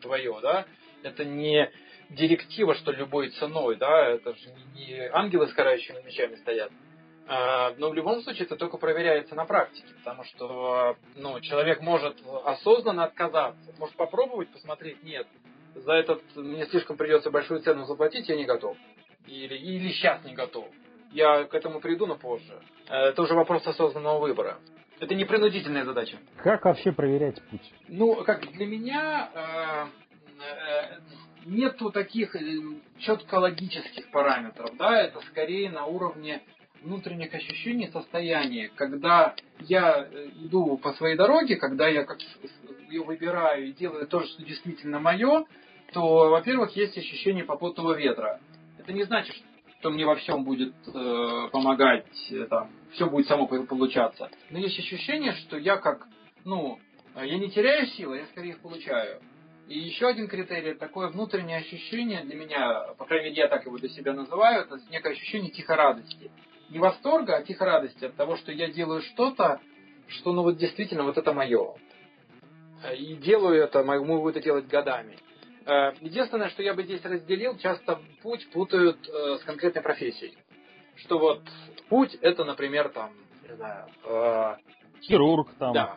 твое, 0.00 0.34
да, 0.42 0.64
это 1.02 1.24
не 1.24 1.70
директива, 2.10 2.74
что 2.74 2.92
любой 2.92 3.30
ценой, 3.30 3.76
да, 3.76 4.08
это 4.08 4.34
же 4.34 4.50
не 4.74 5.08
ангелы 5.12 5.48
с 5.48 5.52
карающими 5.52 6.02
мечами 6.04 6.36
стоят. 6.36 6.70
А, 7.26 7.72
но 7.78 7.90
в 7.90 7.94
любом 7.94 8.22
случае 8.22 8.44
это 8.44 8.56
только 8.56 8.76
проверяется 8.76 9.34
на 9.34 9.46
практике, 9.46 9.88
потому 9.98 10.24
что 10.24 10.96
ну, 11.16 11.40
человек 11.40 11.80
может 11.80 12.16
осознанно 12.44 13.04
отказаться, 13.04 13.74
может 13.78 13.96
попробовать, 13.96 14.50
посмотреть, 14.50 15.02
нет, 15.02 15.26
за 15.74 15.92
этот 15.94 16.22
мне 16.36 16.66
слишком 16.66 16.96
придется 16.96 17.30
большую 17.30 17.60
цену 17.60 17.84
заплатить, 17.86 18.28
я 18.28 18.36
не 18.36 18.44
готов. 18.44 18.76
Или, 19.26 19.54
или 19.54 19.90
сейчас 19.92 20.22
не 20.24 20.34
готов. 20.34 20.66
Я 21.12 21.44
к 21.44 21.54
этому 21.54 21.80
приду, 21.80 22.06
но 22.06 22.16
позже. 22.16 22.60
Э, 22.88 23.08
это 23.08 23.22
уже 23.22 23.34
вопрос 23.34 23.66
осознанного 23.66 24.20
выбора. 24.20 24.58
Это 25.00 25.14
не 25.14 25.24
принудительная 25.24 25.84
задача. 25.84 26.18
Как 26.36 26.64
вообще 26.64 26.92
проверять 26.92 27.40
путь? 27.50 27.72
Ну, 27.88 28.22
как 28.24 28.50
для 28.52 28.66
меня 28.66 29.30
э, 29.34 29.86
э, 30.40 30.98
нету 31.44 31.90
таких 31.90 32.36
четко 32.98 33.36
логических 33.36 34.10
параметров, 34.10 34.70
да, 34.78 35.02
это 35.02 35.20
скорее 35.30 35.70
на 35.70 35.86
уровне 35.86 36.42
внутренних 36.82 37.34
ощущений, 37.34 37.88
состояния, 37.88 38.70
когда 38.74 39.34
я 39.60 40.06
иду 40.36 40.76
по 40.76 40.92
своей 40.94 41.16
дороге, 41.16 41.56
когда 41.56 41.88
я 41.88 42.04
как 42.04 42.18
ее 42.90 43.02
выбираю 43.02 43.68
и 43.68 43.72
делаю 43.72 44.06
то, 44.06 44.22
что 44.22 44.44
действительно 44.44 45.00
мое, 45.00 45.44
то, 45.92 46.30
во-первых, 46.30 46.76
есть 46.76 46.96
ощущение 46.98 47.44
попутного 47.44 47.94
ветра. 47.94 48.40
Это 48.78 48.92
не 48.92 49.04
значит, 49.04 49.34
что 49.78 49.90
мне 49.90 50.06
во 50.06 50.16
всем 50.16 50.44
будет 50.44 50.74
э, 50.86 51.48
помогать, 51.52 52.06
э, 52.30 52.46
там, 52.46 52.70
все 52.92 53.08
будет 53.08 53.26
само 53.26 53.46
получаться. 53.46 54.30
Но 54.50 54.58
есть 54.58 54.78
ощущение, 54.78 55.32
что 55.32 55.56
я 55.56 55.76
как, 55.76 56.06
ну, 56.44 56.78
я 57.14 57.38
не 57.38 57.50
теряю 57.50 57.86
силы, 57.88 58.18
я 58.18 58.26
скорее 58.26 58.50
их 58.50 58.60
получаю. 58.60 59.20
И 59.68 59.78
еще 59.78 60.08
один 60.08 60.28
критерий, 60.28 60.74
такое 60.74 61.08
внутреннее 61.08 61.58
ощущение 61.58 62.22
для 62.24 62.36
меня, 62.36 62.94
по 62.98 63.06
крайней 63.06 63.30
мере, 63.30 63.42
я 63.42 63.48
так 63.48 63.64
его 63.64 63.78
для 63.78 63.88
себя 63.88 64.12
называю, 64.12 64.62
это 64.62 64.78
некое 64.90 65.12
ощущение 65.12 65.50
тихой 65.50 65.76
радости. 65.76 66.30
Не 66.68 66.78
восторга, 66.78 67.36
а 67.36 67.42
тихой 67.42 67.66
радости 67.66 68.04
от 68.04 68.14
того, 68.14 68.36
что 68.36 68.52
я 68.52 68.70
делаю 68.70 69.00
что-то, 69.00 69.60
что, 70.08 70.32
ну, 70.32 70.42
вот 70.42 70.58
действительно, 70.58 71.04
вот 71.04 71.16
это 71.16 71.32
мое. 71.32 71.76
И 72.98 73.14
делаю 73.14 73.62
это, 73.62 73.82
могу 73.82 74.28
это 74.28 74.40
делать 74.40 74.66
годами. 74.66 75.16
Э, 75.64 75.92
единственное, 76.00 76.50
что 76.50 76.62
я 76.62 76.74
бы 76.74 76.82
здесь 76.82 77.02
разделил, 77.02 77.56
часто 77.56 78.00
путь 78.22 78.46
путают 78.50 79.08
э, 79.08 79.38
с 79.40 79.44
конкретной 79.44 79.80
профессией. 79.80 80.36
Что 80.96 81.18
вот 81.18 81.40
путь 81.88 82.14
это, 82.20 82.44
например, 82.44 82.90
там, 82.90 83.12
не 83.48 83.56
знаю, 83.56 83.88
э, 84.04 84.56
хирург 85.00 85.48
там. 85.58 85.72
Да. 85.72 85.96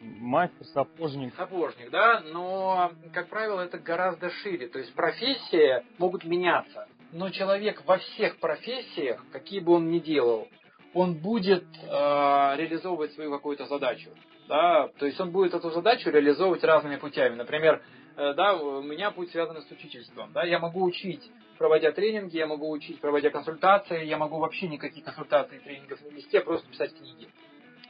Мастер, 0.00 0.64
сапожник. 0.66 1.34
Сапожник, 1.34 1.90
да, 1.90 2.20
но, 2.32 2.92
как 3.12 3.28
правило, 3.28 3.60
это 3.60 3.78
гораздо 3.78 4.30
шире. 4.30 4.68
То 4.68 4.78
есть 4.78 4.94
профессии 4.94 5.84
могут 5.98 6.24
меняться. 6.24 6.88
Но 7.12 7.30
человек 7.30 7.82
во 7.86 7.98
всех 7.98 8.38
профессиях, 8.38 9.22
какие 9.32 9.60
бы 9.60 9.72
он 9.72 9.90
ни 9.90 9.98
делал, 9.98 10.48
он 10.94 11.14
будет 11.14 11.64
э, 11.82 11.86
реализовывать 11.88 13.12
свою 13.12 13.30
какую-то 13.30 13.66
задачу. 13.66 14.10
Да? 14.48 14.88
То 14.98 15.06
есть 15.06 15.20
он 15.20 15.30
будет 15.30 15.54
эту 15.54 15.70
задачу 15.70 16.10
реализовывать 16.10 16.64
разными 16.64 16.96
путями. 16.96 17.34
Например, 17.34 17.82
Э, 18.16 18.34
да, 18.34 18.54
у 18.54 18.82
меня 18.82 19.10
путь 19.10 19.30
связан 19.30 19.60
с 19.62 19.70
учительством. 19.70 20.32
Да, 20.32 20.44
я 20.44 20.58
могу 20.58 20.82
учить, 20.82 21.22
проводя 21.58 21.92
тренинги, 21.92 22.36
я 22.36 22.46
могу 22.46 22.70
учить, 22.70 23.00
проводя 23.00 23.30
консультации, 23.30 24.04
я 24.04 24.18
могу 24.18 24.38
вообще 24.38 24.68
никаких 24.68 25.04
консультаций 25.04 25.58
и 25.58 25.60
тренингов 25.60 26.00
не 26.02 26.10
вести, 26.10 26.36
а 26.36 26.42
просто 26.42 26.68
писать 26.68 26.94
книги. 26.94 27.28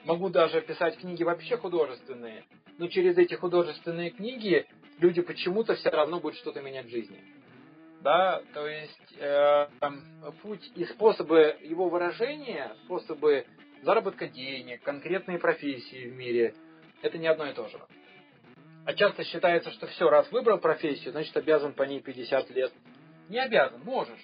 Могу 0.04 0.30
даже 0.30 0.60
писать 0.62 0.98
книги 0.98 1.22
вообще 1.22 1.56
художественные, 1.56 2.44
но 2.78 2.88
через 2.88 3.16
эти 3.18 3.34
художественные 3.34 4.10
книги 4.10 4.66
люди 4.98 5.22
почему-то 5.22 5.74
все 5.76 5.90
равно 5.90 6.18
будут 6.18 6.38
что-то 6.38 6.60
менять 6.60 6.86
в 6.86 6.90
жизни. 6.90 7.22
Да, 8.00 8.42
то 8.52 8.66
есть 8.66 9.14
э, 9.20 9.68
путь 10.42 10.72
и 10.74 10.84
способы 10.86 11.56
его 11.60 11.88
выражения, 11.88 12.74
способы 12.84 13.46
заработка 13.82 14.26
денег, 14.26 14.82
конкретные 14.82 15.38
профессии 15.38 16.08
в 16.08 16.16
мире, 16.16 16.54
это 17.00 17.18
не 17.18 17.28
одно 17.28 17.46
и 17.46 17.52
то 17.52 17.68
же. 17.68 17.78
А 18.84 18.94
часто 18.94 19.22
считается, 19.22 19.70
что 19.70 19.86
все, 19.86 20.10
раз 20.10 20.30
выбрал 20.32 20.58
профессию, 20.58 21.12
значит 21.12 21.36
обязан 21.36 21.74
по 21.74 21.84
ней 21.84 22.00
50 22.00 22.50
лет. 22.50 22.72
Не 23.28 23.38
обязан, 23.38 23.80
можешь. 23.84 24.20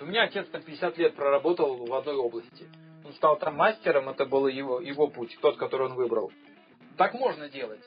У 0.00 0.04
меня 0.04 0.24
отец 0.24 0.48
там 0.48 0.62
50 0.62 0.98
лет 0.98 1.14
проработал 1.14 1.76
в 1.76 1.94
одной 1.94 2.16
области. 2.16 2.66
Он 3.12 3.16
стал 3.16 3.36
там 3.36 3.56
мастером, 3.56 4.08
это 4.08 4.24
был 4.24 4.46
его, 4.46 4.80
его 4.80 5.06
путь, 5.06 5.36
тот, 5.42 5.58
который 5.58 5.88
он 5.88 5.94
выбрал. 5.94 6.32
Так 6.96 7.12
можно 7.12 7.46
делать, 7.50 7.82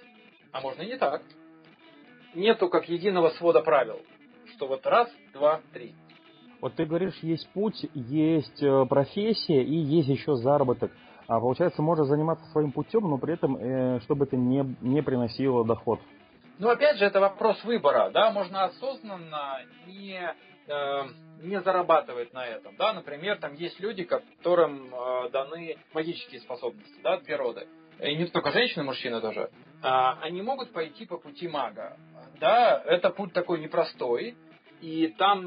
а 0.51 0.61
можно 0.61 0.83
и 0.83 0.87
не 0.87 0.97
так. 0.97 1.23
Нету 2.35 2.69
как 2.69 2.87
единого 2.87 3.29
свода 3.31 3.61
правил, 3.61 3.99
что 4.53 4.67
вот 4.67 4.85
раз, 4.85 5.09
два, 5.33 5.61
три. 5.73 5.95
Вот 6.61 6.75
ты 6.75 6.85
говоришь, 6.85 7.17
есть 7.23 7.49
путь, 7.53 7.87
есть 7.95 8.61
э, 8.61 8.85
профессия 8.85 9.63
и 9.63 9.73
есть 9.73 10.09
еще 10.09 10.35
заработок. 10.35 10.91
А 11.27 11.39
получается, 11.39 11.81
можно 11.81 12.05
заниматься 12.05 12.45
своим 12.51 12.71
путем, 12.71 13.09
но 13.09 13.17
при 13.17 13.33
этом, 13.33 13.57
э, 13.57 14.01
чтобы 14.01 14.25
это 14.25 14.37
не, 14.37 14.75
не 14.81 15.01
приносило 15.01 15.65
доход. 15.65 15.99
Ну, 16.59 16.69
опять 16.69 16.97
же, 16.97 17.05
это 17.05 17.19
вопрос 17.19 17.63
выбора, 17.63 18.11
да, 18.11 18.29
можно 18.31 18.65
осознанно 18.65 19.61
не, 19.87 20.35
э, 20.67 21.03
не 21.41 21.61
зарабатывать 21.61 22.33
на 22.33 22.45
этом, 22.45 22.75
да, 22.77 22.93
например, 22.93 23.37
там 23.39 23.53
есть 23.55 23.79
люди, 23.79 24.03
которым 24.03 24.93
э, 24.93 25.29
даны 25.29 25.77
магические 25.93 26.41
способности, 26.41 26.99
да, 27.01 27.13
от 27.13 27.23
природы, 27.23 27.67
и 27.99 28.15
не 28.15 28.25
только 28.27 28.51
женщины, 28.51 28.83
мужчины 28.83 29.21
тоже, 29.21 29.41
э, 29.41 29.49
они 29.81 30.41
могут 30.41 30.71
пойти 30.71 31.05
по 31.05 31.17
пути 31.17 31.47
мага, 31.47 31.97
да, 32.39 32.81
это 32.85 33.09
путь 33.09 33.33
такой 33.33 33.59
непростой, 33.59 34.35
и 34.81 35.07
там, 35.17 35.43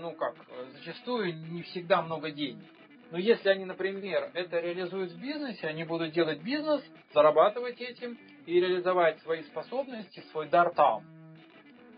ну 0.00 0.12
как, 0.12 0.36
зачастую 0.74 1.34
не 1.34 1.62
всегда 1.62 2.02
много 2.02 2.30
денег. 2.30 2.64
Но 3.10 3.18
если 3.18 3.48
они, 3.48 3.64
например, 3.64 4.30
это 4.34 4.58
реализуют 4.60 5.12
в 5.12 5.20
бизнесе, 5.20 5.68
они 5.68 5.84
будут 5.84 6.12
делать 6.12 6.42
бизнес, 6.42 6.82
зарабатывать 7.12 7.80
этим 7.80 8.18
и 8.46 8.60
реализовать 8.60 9.20
свои 9.20 9.42
способности, 9.44 10.20
свой 10.30 10.48
дар 10.48 10.74
там. 10.74 11.04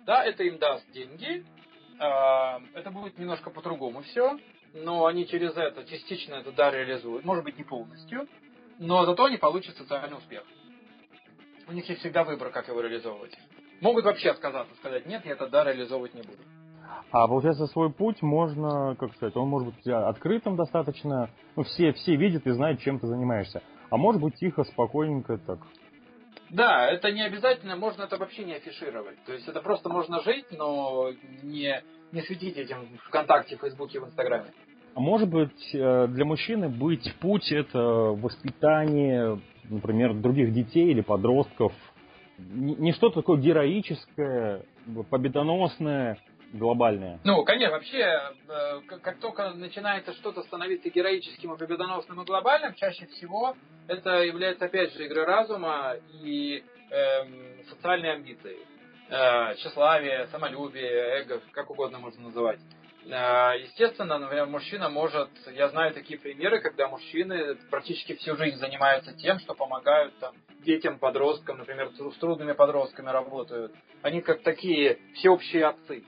Да, 0.05 0.25
это 0.25 0.45
им 0.45 0.59
даст 0.59 0.89
деньги, 0.93 1.45
а, 1.45 1.56
это 1.99 2.91
будет 2.91 3.19
немножко 3.19 3.51
по-другому 3.51 4.03
все, 4.03 4.39
но 4.75 5.07
они 5.07 5.27
через 5.27 5.57
это 5.57 5.85
частично 5.85 6.35
этот 6.35 6.55
дар 6.55 6.75
реализуют, 6.75 7.25
может 7.25 7.45
быть 7.45 7.59
не 7.59 7.65
полностью, 7.65 8.27
но 8.79 9.05
зато 9.05 9.25
они 9.25 9.37
получат 9.37 9.77
социальный 9.77 10.17
успех. 10.17 10.45
У 11.69 11.73
них 11.73 11.89
есть 11.89 12.01
всегда 12.01 12.25
выбор, 12.25 12.51
как 12.51 12.69
его 12.69 12.81
реализовывать. 12.81 13.37
Могут 13.81 14.05
вообще 14.05 14.31
отказаться, 14.31 14.75
сказать, 14.77 15.07
нет, 15.07 15.25
я 15.25 15.33
этот 15.33 15.51
дар 15.51 15.67
реализовывать 15.67 16.15
не 16.15 16.23
буду. 16.23 16.43
А 17.11 17.27
получается, 17.27 17.67
свой 17.67 17.91
путь 17.93 18.23
можно, 18.23 18.97
как 18.97 19.15
сказать, 19.15 19.37
он 19.37 19.49
может 19.49 19.75
быть 19.75 19.87
открытым 19.87 20.57
достаточно. 20.57 21.31
Ну, 21.57 21.63
все, 21.65 21.93
все 21.93 22.17
видят 22.17 22.47
и 22.47 22.51
знают, 22.51 22.81
чем 22.81 22.99
ты 22.99 23.07
занимаешься. 23.07 23.63
А 23.91 23.97
может 23.97 24.21
быть 24.21 24.37
тихо, 24.37 24.65
спокойненько 24.65 25.39
так. 25.39 25.59
Да, 26.51 26.89
это 26.89 27.11
не 27.11 27.23
обязательно, 27.23 27.77
можно 27.77 28.05
это 28.05 28.17
вообще 28.19 28.45
не 28.45 28.55
афишировать. 28.55 29.17
То 29.25 29.33
есть 29.33 29.49
это 29.49 29.61
просто 29.61 29.89
можно 29.89 30.21
жить, 30.23 30.47
но 30.53 31.11
не, 31.43 31.83
не 32.13 32.23
светить 32.23 32.57
этим 32.57 32.99
ВКонтакте, 33.05 33.57
Фейсбуке, 33.57 34.01
в 34.01 34.07
Инстаграме. 34.07 34.47
А 34.95 35.01
может 35.01 35.29
быть, 35.29 35.75
э, 35.75 36.07
для 36.09 36.25
мужчины 36.25 36.69
быть 36.69 37.13
путь 37.21 37.53
это 37.53 37.79
воспитание, 37.79 39.41
например, 39.65 40.15
других 40.15 40.53
детей 40.55 40.91
или 40.91 41.03
подростков. 41.03 41.73
Не 42.39 42.93
что-то 42.93 43.21
такое 43.21 43.39
героическое, 43.39 44.63
победоносное, 45.11 46.19
глобальная? 46.57 47.21
Ну, 47.25 47.45
конечно, 47.45 47.77
вообще, 47.77 47.99
э, 48.49 48.81
как 49.03 49.19
только 49.21 49.51
начинается 49.51 50.13
что-то 50.15 50.43
становиться 50.43 50.91
героическим 50.91 51.55
и 51.55 51.59
победоносным 51.59 52.21
и 52.23 52.25
глобальным, 52.25 52.75
чаще 52.75 53.07
всего 53.07 53.57
это 53.89 54.23
является, 54.23 54.65
опять 54.65 54.93
же, 54.93 55.07
игрой 55.07 55.25
разума 55.25 55.95
и 56.23 56.65
эм, 56.91 57.65
социальной 57.69 58.15
амбицией. 58.15 58.59
Э, 59.09 59.55
тщеславие, 59.57 60.27
самолюбие, 60.29 61.21
эго, 61.21 61.41
как 61.53 61.71
угодно 61.71 61.99
можно 61.99 62.23
называть. 62.23 62.59
Э, 63.09 63.53
естественно, 63.61 64.19
например, 64.19 64.47
мужчина 64.47 64.89
может, 64.89 65.31
я 65.53 65.69
знаю 65.69 65.95
такие 65.95 66.19
примеры, 66.19 66.61
когда 66.61 66.89
мужчины 66.89 67.55
практически 67.71 68.17
всю 68.17 68.37
жизнь 68.37 68.57
занимаются 68.57 69.13
тем, 69.13 69.39
что 69.39 69.55
помогают 69.55 70.19
там, 70.19 70.35
детям, 70.65 70.99
подросткам, 70.99 71.59
например, 71.59 71.91
с 71.91 72.17
трудными 72.19 72.53
подростками 72.53 73.11
работают. 73.11 73.73
Они 74.03 74.21
как 74.21 74.43
такие 74.43 74.99
всеобщие 75.15 75.67
отцы 75.67 76.05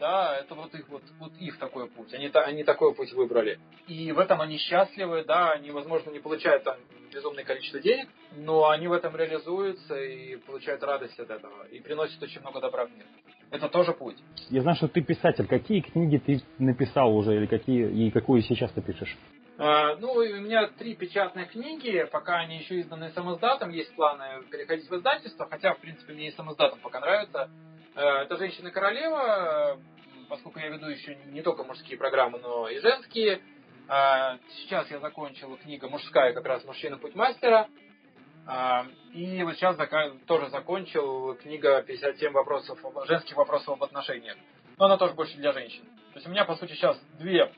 да, 0.00 0.36
это 0.38 0.54
вот 0.54 0.74
их, 0.74 0.88
вот, 0.88 1.02
вот 1.18 1.32
их 1.38 1.58
такой 1.58 1.88
путь, 1.88 2.12
они, 2.14 2.30
они 2.32 2.64
такой 2.64 2.94
путь 2.94 3.12
выбрали. 3.12 3.58
И 3.86 4.12
в 4.12 4.18
этом 4.18 4.40
они 4.40 4.58
счастливы, 4.58 5.24
да, 5.24 5.52
они, 5.52 5.70
возможно, 5.70 6.10
не 6.10 6.18
получают 6.18 6.64
там 6.64 6.76
безумное 7.12 7.44
количество 7.44 7.80
денег, 7.80 8.08
но 8.36 8.68
они 8.68 8.88
в 8.88 8.92
этом 8.92 9.14
реализуются 9.16 9.94
и 9.94 10.36
получают 10.36 10.82
радость 10.82 11.18
от 11.18 11.30
этого, 11.30 11.66
и 11.68 11.80
приносят 11.80 12.20
очень 12.22 12.40
много 12.40 12.60
добра 12.60 12.86
в 12.86 12.90
мир. 12.90 13.06
Это 13.50 13.68
тоже 13.68 13.92
путь. 13.92 14.16
Я 14.50 14.62
знаю, 14.62 14.76
что 14.76 14.88
ты 14.88 15.00
писатель. 15.00 15.46
Какие 15.46 15.80
книги 15.80 16.18
ты 16.18 16.40
написал 16.58 17.16
уже, 17.16 17.36
или 17.36 17.46
какие, 17.46 17.88
и 17.88 18.10
какую 18.10 18.42
сейчас 18.42 18.72
ты 18.72 18.82
пишешь? 18.82 19.16
А, 19.56 19.94
ну, 19.96 20.12
у 20.12 20.24
меня 20.24 20.66
три 20.66 20.96
печатные 20.96 21.46
книги, 21.46 22.04
пока 22.10 22.40
они 22.40 22.58
еще 22.58 22.80
изданы 22.80 23.10
самоздатом, 23.10 23.70
есть 23.70 23.94
планы 23.94 24.42
переходить 24.50 24.90
в 24.90 24.96
издательство, 24.96 25.46
хотя, 25.48 25.74
в 25.74 25.78
принципе, 25.78 26.12
мне 26.12 26.28
и 26.28 26.32
самоздатом 26.32 26.80
пока 26.80 26.98
нравится. 26.98 27.48
А, 27.94 28.22
это 28.22 28.36
«Женщина-королева», 28.36 29.78
поскольку 30.28 30.58
я 30.58 30.68
веду 30.68 30.88
еще 30.88 31.14
не 31.26 31.42
только 31.42 31.64
мужские 31.64 31.96
программы, 31.96 32.38
но 32.38 32.68
и 32.68 32.80
женские. 32.80 33.40
А, 33.88 34.38
сейчас 34.56 34.90
я 34.90 34.98
закончил 34.98 35.56
книга 35.58 35.88
«Мужская», 35.88 36.32
как 36.32 36.44
раз 36.44 36.64
«Мужчина. 36.64 36.98
Путь 36.98 37.14
мастера». 37.14 37.68
И 39.14 39.42
вот 39.42 39.54
сейчас 39.54 39.78
тоже 40.26 40.50
закончил 40.50 41.34
книга 41.36 41.80
«57 41.80 42.30
вопросов, 42.32 42.78
женских 43.06 43.36
вопросов 43.36 43.70
об 43.70 43.84
отношениях». 43.84 44.36
Но 44.76 44.84
она 44.86 44.98
тоже 44.98 45.14
больше 45.14 45.36
для 45.36 45.52
женщин. 45.52 45.84
То 46.12 46.16
есть 46.16 46.26
у 46.26 46.30
меня, 46.30 46.44
по 46.44 46.56
сути, 46.56 46.72
сейчас 46.72 47.00
две 47.18 47.50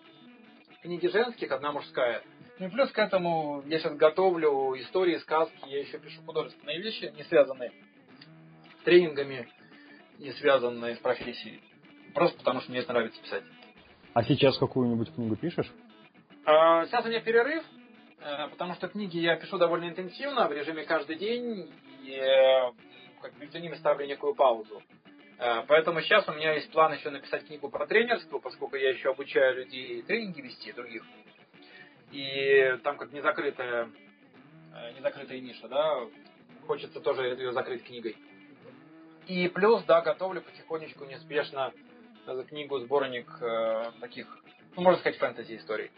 книги 0.83 1.09
женских, 1.09 1.51
одна 1.51 1.73
мужская. 1.73 2.23
Ну 2.61 2.67
и 2.67 2.71
плюс 2.71 2.93
к 2.93 2.99
этому 2.99 3.65
я 3.67 3.81
сейчас 3.81 3.97
готовлю 3.97 4.79
истории, 4.79 5.17
сказки, 5.19 5.59
я 5.67 5.81
еще 5.81 5.99
пишу 5.99 6.23
художественные 6.25 6.81
вещи, 6.81 7.13
не 7.17 7.25
связанные 7.25 7.73
с 8.81 8.85
тренингами, 8.85 9.49
не 10.19 10.33
связанные 10.33 10.97
с 10.97 10.99
профессией. 10.99 11.61
Просто 12.15 12.39
потому, 12.39 12.61
что 12.61 12.71
мне 12.71 12.81
это 12.81 12.93
нравится 12.93 13.21
писать. 13.21 13.45
А 14.15 14.25
сейчас 14.25 14.57
какую-нибудь 14.59 15.15
книгу 15.15 15.37
пишешь? 15.37 15.71
А, 16.47 16.87
сейчас 16.87 17.05
у 17.05 17.09
меня 17.09 17.21
перерыв, 17.21 17.63
э, 18.21 18.49
потому 18.49 18.75
что 18.75 18.89
книги 18.89 19.19
я 19.19 19.37
пишу 19.37 19.59
довольно 19.59 19.89
интенсивно, 19.91 20.49
в 20.49 20.53
режиме 20.53 20.85
каждый 20.85 21.17
день, 21.17 21.71
и 22.03 22.13
э, 22.13 22.73
как 23.21 23.39
между 23.39 23.59
ними 23.59 23.75
ставлю 23.75 24.07
некую 24.07 24.35
паузу. 24.35 24.83
Э, 25.39 25.65
поэтому 25.67 26.01
сейчас 26.01 26.27
у 26.29 26.33
меня 26.33 26.55
есть 26.55 26.71
план 26.71 26.95
еще 26.95 27.11
написать 27.11 27.47
книгу 27.47 27.69
про 27.69 27.87
тренерство, 27.87 28.39
поскольку 28.39 28.77
я 28.77 28.91
еще 28.91 29.11
обучаю 29.11 29.57
людей 29.57 30.01
тренинги 30.03 30.41
вести 30.41 30.73
других. 30.73 31.05
И 32.13 32.79
там 32.85 32.97
как 32.97 33.13
незакрытая, 33.13 33.91
незакрытая 34.97 35.41
ниша, 35.41 35.69
да, 35.69 36.07
хочется 36.67 37.01
тоже 37.01 37.25
ее 37.25 37.53
закрыть 37.53 37.85
книгой. 37.85 38.17
И 39.27 39.49
плюс, 39.49 39.83
да, 39.85 40.03
готовлю 40.03 40.41
потихонечку, 40.41 41.05
неспешно 41.05 41.73
книгу, 42.49 42.79
сборник 42.81 43.27
э, 43.41 43.91
таких, 44.01 44.27
ну, 44.77 44.83
можно 44.83 44.99
сказать, 45.01 45.19
фэнтези-историй. 45.19 45.91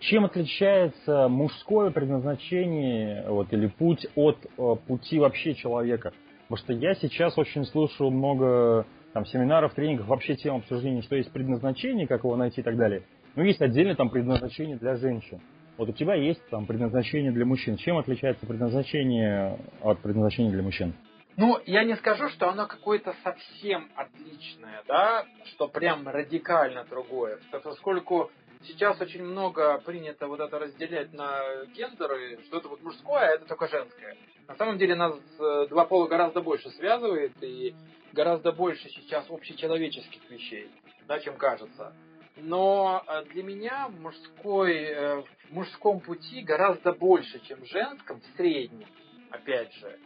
Чем 0.00 0.24
отличается 0.24 1.28
мужское 1.28 1.90
предназначение 1.90 3.24
вот, 3.28 3.52
или 3.52 3.66
путь 3.66 4.06
от 4.14 4.38
э, 4.44 4.76
пути 4.86 5.18
вообще 5.18 5.54
человека? 5.54 6.12
Потому 6.48 6.56
что 6.64 6.72
я 6.72 6.94
сейчас 6.94 7.36
очень 7.38 7.64
слушаю 7.66 8.10
много 8.10 8.86
там, 9.12 9.26
семинаров, 9.26 9.74
тренингов, 9.74 10.06
вообще 10.06 10.34
тем 10.34 10.56
обсуждений, 10.56 11.02
что 11.02 11.16
есть 11.16 11.30
предназначение, 11.30 12.06
как 12.06 12.24
его 12.24 12.36
найти 12.36 12.60
и 12.60 12.64
так 12.64 12.76
далее. 12.76 13.02
Но 13.36 13.44
есть 13.44 13.60
отдельно 13.60 13.94
там 13.94 14.10
предназначение 14.10 14.76
для 14.76 14.96
женщин. 14.96 15.40
Вот 15.76 15.88
у 15.88 15.92
тебя 15.92 16.14
есть 16.14 16.42
там 16.50 16.66
предназначение 16.66 17.30
для 17.30 17.44
мужчин. 17.44 17.76
Чем 17.76 17.98
отличается 17.98 18.46
предназначение 18.46 19.58
от 19.82 20.00
предназначения 20.00 20.50
для 20.50 20.62
мужчин? 20.62 20.94
Ну, 21.40 21.58
я 21.64 21.84
не 21.84 21.96
скажу, 21.96 22.28
что 22.28 22.50
оно 22.50 22.66
какое-то 22.66 23.16
совсем 23.24 23.90
отличное, 23.94 24.84
да, 24.86 25.24
что 25.46 25.68
прям 25.68 26.06
радикально 26.06 26.84
другое. 26.84 27.38
Поскольку 27.50 28.30
сейчас 28.64 29.00
очень 29.00 29.22
много 29.22 29.78
принято 29.78 30.26
вот 30.26 30.38
это 30.40 30.58
разделять 30.58 31.14
на 31.14 31.64
гендеры, 31.74 32.40
что 32.44 32.58
это 32.58 32.68
вот 32.68 32.82
мужское, 32.82 33.20
а 33.20 33.34
это 33.36 33.46
только 33.46 33.68
женское. 33.68 34.18
На 34.48 34.56
самом 34.56 34.76
деле 34.76 34.94
нас 34.94 35.14
э, 35.38 35.66
два 35.70 35.86
пола 35.86 36.08
гораздо 36.08 36.42
больше 36.42 36.68
связывает 36.72 37.32
и 37.42 37.74
гораздо 38.12 38.52
больше 38.52 38.90
сейчас 38.90 39.24
общечеловеческих 39.30 40.28
вещей, 40.28 40.70
да, 41.08 41.20
чем 41.20 41.38
кажется. 41.38 41.94
Но 42.36 43.02
э, 43.06 43.24
для 43.32 43.44
меня 43.44 43.88
мужской, 43.88 44.74
э, 44.74 45.22
в 45.22 45.52
мужском 45.54 46.00
пути 46.00 46.42
гораздо 46.42 46.92
больше, 46.92 47.40
чем 47.46 47.62
в 47.62 47.66
женском, 47.66 48.20
в 48.20 48.36
среднем, 48.36 48.88
опять 49.30 49.72
же, 49.76 49.98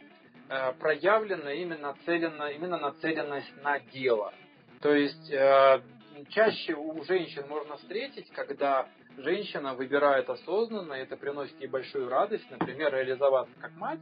проявлена 0.47 1.53
именно, 1.53 1.93
нацелена, 1.93 2.51
именно 2.51 2.77
нацеленность 2.77 3.51
на 3.63 3.79
дело. 3.79 4.33
То 4.81 4.93
есть 4.93 5.29
чаще 6.29 6.75
у 6.75 7.03
женщин 7.03 7.47
можно 7.47 7.77
встретить, 7.77 8.29
когда 8.31 8.87
женщина 9.17 9.73
выбирает 9.73 10.29
осознанно, 10.29 10.93
и 10.93 11.01
это 11.01 11.17
приносит 11.17 11.59
ей 11.59 11.67
большую 11.67 12.09
радость, 12.09 12.49
например, 12.51 12.93
реализоваться 12.93 13.53
как 13.59 13.73
мать, 13.75 14.01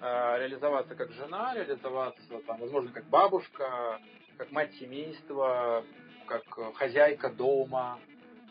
э, 0.00 0.38
реализоваться 0.38 0.94
как 0.94 1.10
жена, 1.12 1.54
реализоваться, 1.54 2.22
там, 2.46 2.58
возможно, 2.58 2.92
как 2.92 3.04
бабушка, 3.06 4.00
как 4.36 4.50
мать 4.50 4.72
семейства, 4.74 5.84
как 6.26 6.44
хозяйка 6.76 7.30
дома, 7.30 7.98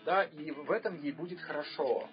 да, 0.05 0.23
и 0.23 0.51
в 0.51 0.71
этом 0.71 0.95
ей 1.01 1.11
будет 1.11 1.39
хорошо. 1.41 2.07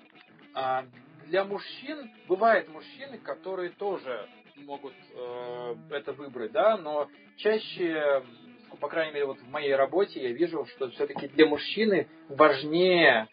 А 0.54 0.84
для 1.26 1.44
мужчин, 1.44 2.10
бывают 2.26 2.68
мужчины, 2.68 3.18
которые 3.18 3.70
тоже 3.70 4.28
могут 4.64 4.94
э, 5.14 5.74
это 5.90 6.12
выбрать, 6.12 6.52
да, 6.52 6.76
но 6.76 7.08
чаще 7.36 8.22
по 8.80 8.88
крайней 8.88 9.14
мере, 9.14 9.26
вот 9.26 9.38
в 9.38 9.48
моей 9.50 9.74
работе 9.74 10.22
я 10.22 10.30
вижу, 10.32 10.66
что 10.76 10.90
все-таки 10.90 11.26
для 11.28 11.46
мужчины 11.46 12.06
важнее 12.28 13.26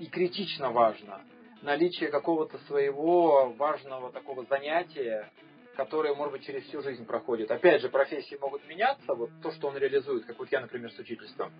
и 0.00 0.06
критично 0.06 0.70
важно 0.70 1.22
наличие 1.62 2.10
какого-то 2.10 2.58
своего 2.66 3.52
важного 3.52 4.12
такого 4.12 4.44
занятия, 4.46 5.30
которое, 5.76 6.14
может 6.14 6.32
быть, 6.32 6.44
через 6.44 6.64
всю 6.64 6.82
жизнь 6.82 7.04
проходит. 7.04 7.50
Опять 7.50 7.82
же, 7.82 7.88
профессии 7.88 8.36
могут 8.40 8.66
меняться, 8.66 9.14
вот 9.14 9.30
то, 9.42 9.52
что 9.52 9.68
он 9.68 9.76
реализует, 9.76 10.24
как 10.24 10.38
вот 10.38 10.50
я, 10.50 10.60
например, 10.60 10.92
с 10.92 10.98
учительством. 10.98 11.52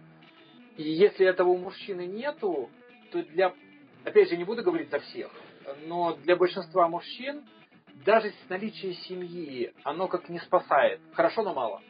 И 0.77 0.83
если 0.83 1.27
этого 1.27 1.49
у 1.49 1.59
мужчины 1.59 2.07
нету, 2.07 2.71
то 3.13 3.23
для, 3.23 3.55
опять 4.05 4.29
же, 4.29 4.37
не 4.37 4.45
буду 4.45 4.63
говорить 4.63 4.91
за 4.91 5.01
всех, 5.01 5.31
но 5.87 6.15
для 6.17 6.37
большинства 6.37 6.89
мужчин 6.89 7.45
даже 8.05 8.33
наличие 8.49 8.95
семьи, 8.95 9.73
оно 9.85 10.09
как 10.09 10.29
не 10.29 10.39
спасает. 10.39 11.01
Хорошо, 11.13 11.43
но 11.43 11.55
мало. 11.55 11.81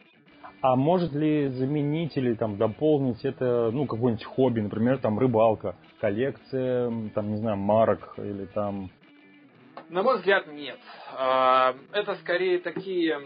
А 0.61 0.75
может 0.75 1.11
ли 1.13 1.47
заменить 1.49 2.15
или 2.17 2.35
там 2.35 2.57
дополнить 2.57 3.23
это, 3.25 3.71
ну, 3.71 3.87
какое-нибудь 3.87 4.25
хобби, 4.25 4.59
например, 4.59 4.99
там 4.99 5.17
рыбалка, 5.17 5.75
коллекция, 5.99 7.09
там, 7.15 7.31
не 7.31 7.37
знаю, 7.37 7.57
марок 7.57 8.13
или 8.17 8.45
там... 8.45 8.91
На 9.89 10.03
мой 10.03 10.17
взгляд, 10.17 10.47
нет. 10.47 10.79
А, 11.17 11.75
это 11.91 12.15
скорее 12.15 12.59
такие 12.59 13.19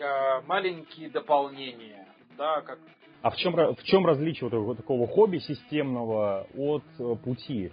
а, 0.00 0.42
маленькие 0.42 1.10
дополнения, 1.10 2.06
да, 2.36 2.60
как... 2.62 2.78
А 3.22 3.30
в 3.30 3.36
чем, 3.36 3.54
в 3.54 3.82
чем 3.84 4.04
различие 4.04 4.50
вот 4.50 4.76
такого 4.76 5.06
хобби 5.06 5.38
системного 5.38 6.46
от 6.56 6.84
э, 6.98 7.14
пути? 7.24 7.72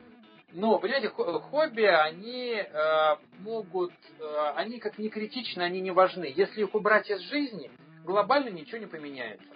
Ну, 0.54 0.80
понимаете, 0.80 1.10
хобби, 1.10 1.84
они 1.84 2.56
э, 2.56 3.16
могут, 3.40 3.94
э, 4.20 4.52
они 4.56 4.80
как 4.80 4.98
не 4.98 5.10
критичны, 5.10 5.62
они 5.62 5.80
не 5.80 5.92
важны. 5.92 6.32
Если 6.36 6.62
их 6.62 6.76
убрать 6.76 7.10
из 7.10 7.22
жизни, 7.22 7.72
глобально 8.04 8.50
ничего 8.50 8.80
не 8.80 8.86
поменяется. 8.86 9.48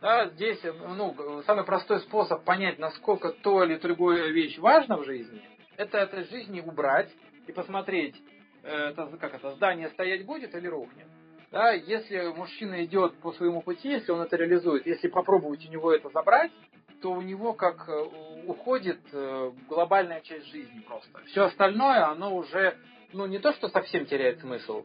Да, 0.00 0.28
здесь 0.30 0.58
ну, 0.96 1.42
самый 1.46 1.64
простой 1.64 2.00
способ 2.00 2.42
понять, 2.44 2.78
насколько 2.78 3.30
то 3.30 3.62
или 3.62 3.76
другая 3.76 4.28
вещь 4.28 4.58
важна 4.58 4.96
в 4.96 5.04
жизни, 5.04 5.42
это 5.76 5.98
это 5.98 6.24
жизни 6.24 6.60
убрать 6.60 7.10
и 7.46 7.52
посмотреть, 7.52 8.16
э, 8.64 8.90
это, 8.90 9.06
как 9.20 9.34
это, 9.34 9.50
здание 9.52 9.90
стоять 9.90 10.24
будет 10.24 10.54
или 10.54 10.66
рухнет. 10.66 11.06
Да, 11.52 11.72
если 11.72 12.28
мужчина 12.28 12.84
идет 12.84 13.18
по 13.18 13.32
своему 13.32 13.60
пути, 13.60 13.90
если 13.90 14.12
он 14.12 14.20
это 14.22 14.36
реализует, 14.36 14.86
если 14.86 15.08
попробовать 15.08 15.66
у 15.66 15.70
него 15.70 15.92
это 15.92 16.08
забрать, 16.10 16.52
то 17.00 17.12
у 17.12 17.20
него 17.20 17.52
как 17.54 17.88
э, 17.88 18.04
уходит 18.46 19.00
э, 19.12 19.50
глобальная 19.68 20.20
часть 20.20 20.46
жизни 20.46 20.80
просто. 20.80 21.20
Все 21.26 21.44
остальное, 21.44 22.06
оно 22.06 22.34
уже, 22.34 22.76
ну 23.12 23.26
не 23.26 23.38
то, 23.38 23.52
что 23.52 23.68
совсем 23.68 24.06
теряет 24.06 24.40
смысл, 24.40 24.84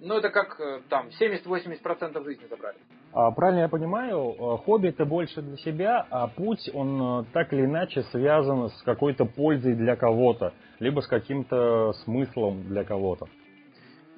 ну, 0.00 0.14
это 0.14 0.30
как 0.30 0.60
э, 0.60 0.80
там 0.88 1.08
70-80% 1.20 2.24
жизни 2.24 2.46
забрали. 2.48 2.76
А, 3.12 3.30
правильно 3.32 3.60
я 3.60 3.68
понимаю, 3.68 4.58
хобби 4.64 4.88
это 4.88 5.04
больше 5.04 5.42
для 5.42 5.56
себя, 5.56 6.06
а 6.10 6.28
путь, 6.28 6.70
он 6.72 7.26
так 7.32 7.52
или 7.52 7.64
иначе 7.64 8.02
связан 8.12 8.68
с 8.68 8.82
какой-то 8.82 9.24
пользой 9.24 9.74
для 9.74 9.96
кого-то, 9.96 10.52
либо 10.78 11.00
с 11.00 11.08
каким-то 11.08 11.94
смыслом 12.04 12.64
для 12.68 12.84
кого-то. 12.84 13.26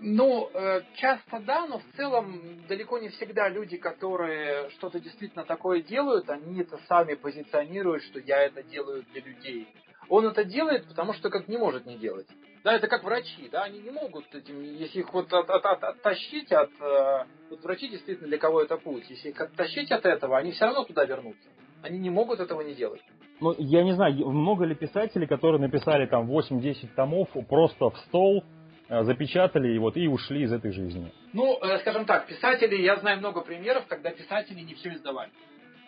Ну, 0.00 0.50
часто 0.96 1.40
да, 1.40 1.66
но 1.66 1.78
в 1.78 1.96
целом 1.96 2.40
далеко 2.68 2.98
не 2.98 3.08
всегда 3.10 3.48
люди, 3.48 3.76
которые 3.76 4.70
что-то 4.70 4.98
действительно 4.98 5.44
такое 5.44 5.82
делают, 5.82 6.28
они 6.30 6.62
это 6.62 6.78
сами 6.88 7.14
позиционируют, 7.14 8.02
что 8.04 8.18
я 8.18 8.44
это 8.44 8.62
делаю 8.62 9.04
для 9.12 9.22
людей. 9.22 9.68
Он 10.08 10.26
это 10.26 10.44
делает, 10.44 10.86
потому 10.88 11.12
что 11.12 11.30
как 11.30 11.48
не 11.48 11.56
может 11.56 11.86
не 11.86 11.96
делать. 11.96 12.26
Да, 12.64 12.74
это 12.74 12.88
как 12.88 13.04
врачи, 13.04 13.48
да, 13.50 13.62
они 13.62 13.80
не 13.80 13.90
могут 13.90 14.34
этим, 14.34 14.60
если 14.60 15.00
их 15.00 15.14
вот 15.14 15.32
от, 15.32 15.48
от, 15.48 15.64
от, 15.64 15.82
оттащить 15.82 16.52
от, 16.52 16.70
э, 16.78 17.24
вот 17.48 17.62
врачи 17.62 17.88
действительно 17.88 18.28
для 18.28 18.36
кого 18.36 18.60
это 18.60 18.76
путь, 18.76 19.08
если 19.08 19.30
их 19.30 19.40
оттащить 19.40 19.90
от 19.90 20.04
этого, 20.04 20.36
они 20.36 20.50
все 20.52 20.66
равно 20.66 20.84
туда 20.84 21.06
вернутся. 21.06 21.48
Они 21.82 21.98
не 21.98 22.10
могут 22.10 22.40
этого 22.40 22.60
не 22.60 22.74
делать. 22.74 23.00
Ну, 23.40 23.54
я 23.56 23.82
не 23.82 23.94
знаю, 23.94 24.28
много 24.28 24.66
ли 24.66 24.74
писателей, 24.74 25.26
которые 25.26 25.58
написали 25.58 26.06
там 26.06 26.30
8-10 26.30 26.88
томов 26.94 27.28
просто 27.48 27.88
в 27.88 27.96
стол, 28.08 28.42
э, 28.42 28.59
запечатали 28.90 29.72
и 29.72 29.78
вот 29.78 29.96
и 29.96 30.08
ушли 30.08 30.42
из 30.42 30.52
этой 30.52 30.72
жизни. 30.72 31.12
Ну, 31.32 31.58
э, 31.62 31.78
скажем 31.78 32.04
так, 32.04 32.26
писатели, 32.26 32.76
я 32.76 32.96
знаю 32.96 33.18
много 33.18 33.40
примеров, 33.40 33.86
когда 33.86 34.10
писатели 34.10 34.60
не 34.60 34.74
все 34.74 34.90
издавали. 34.94 35.30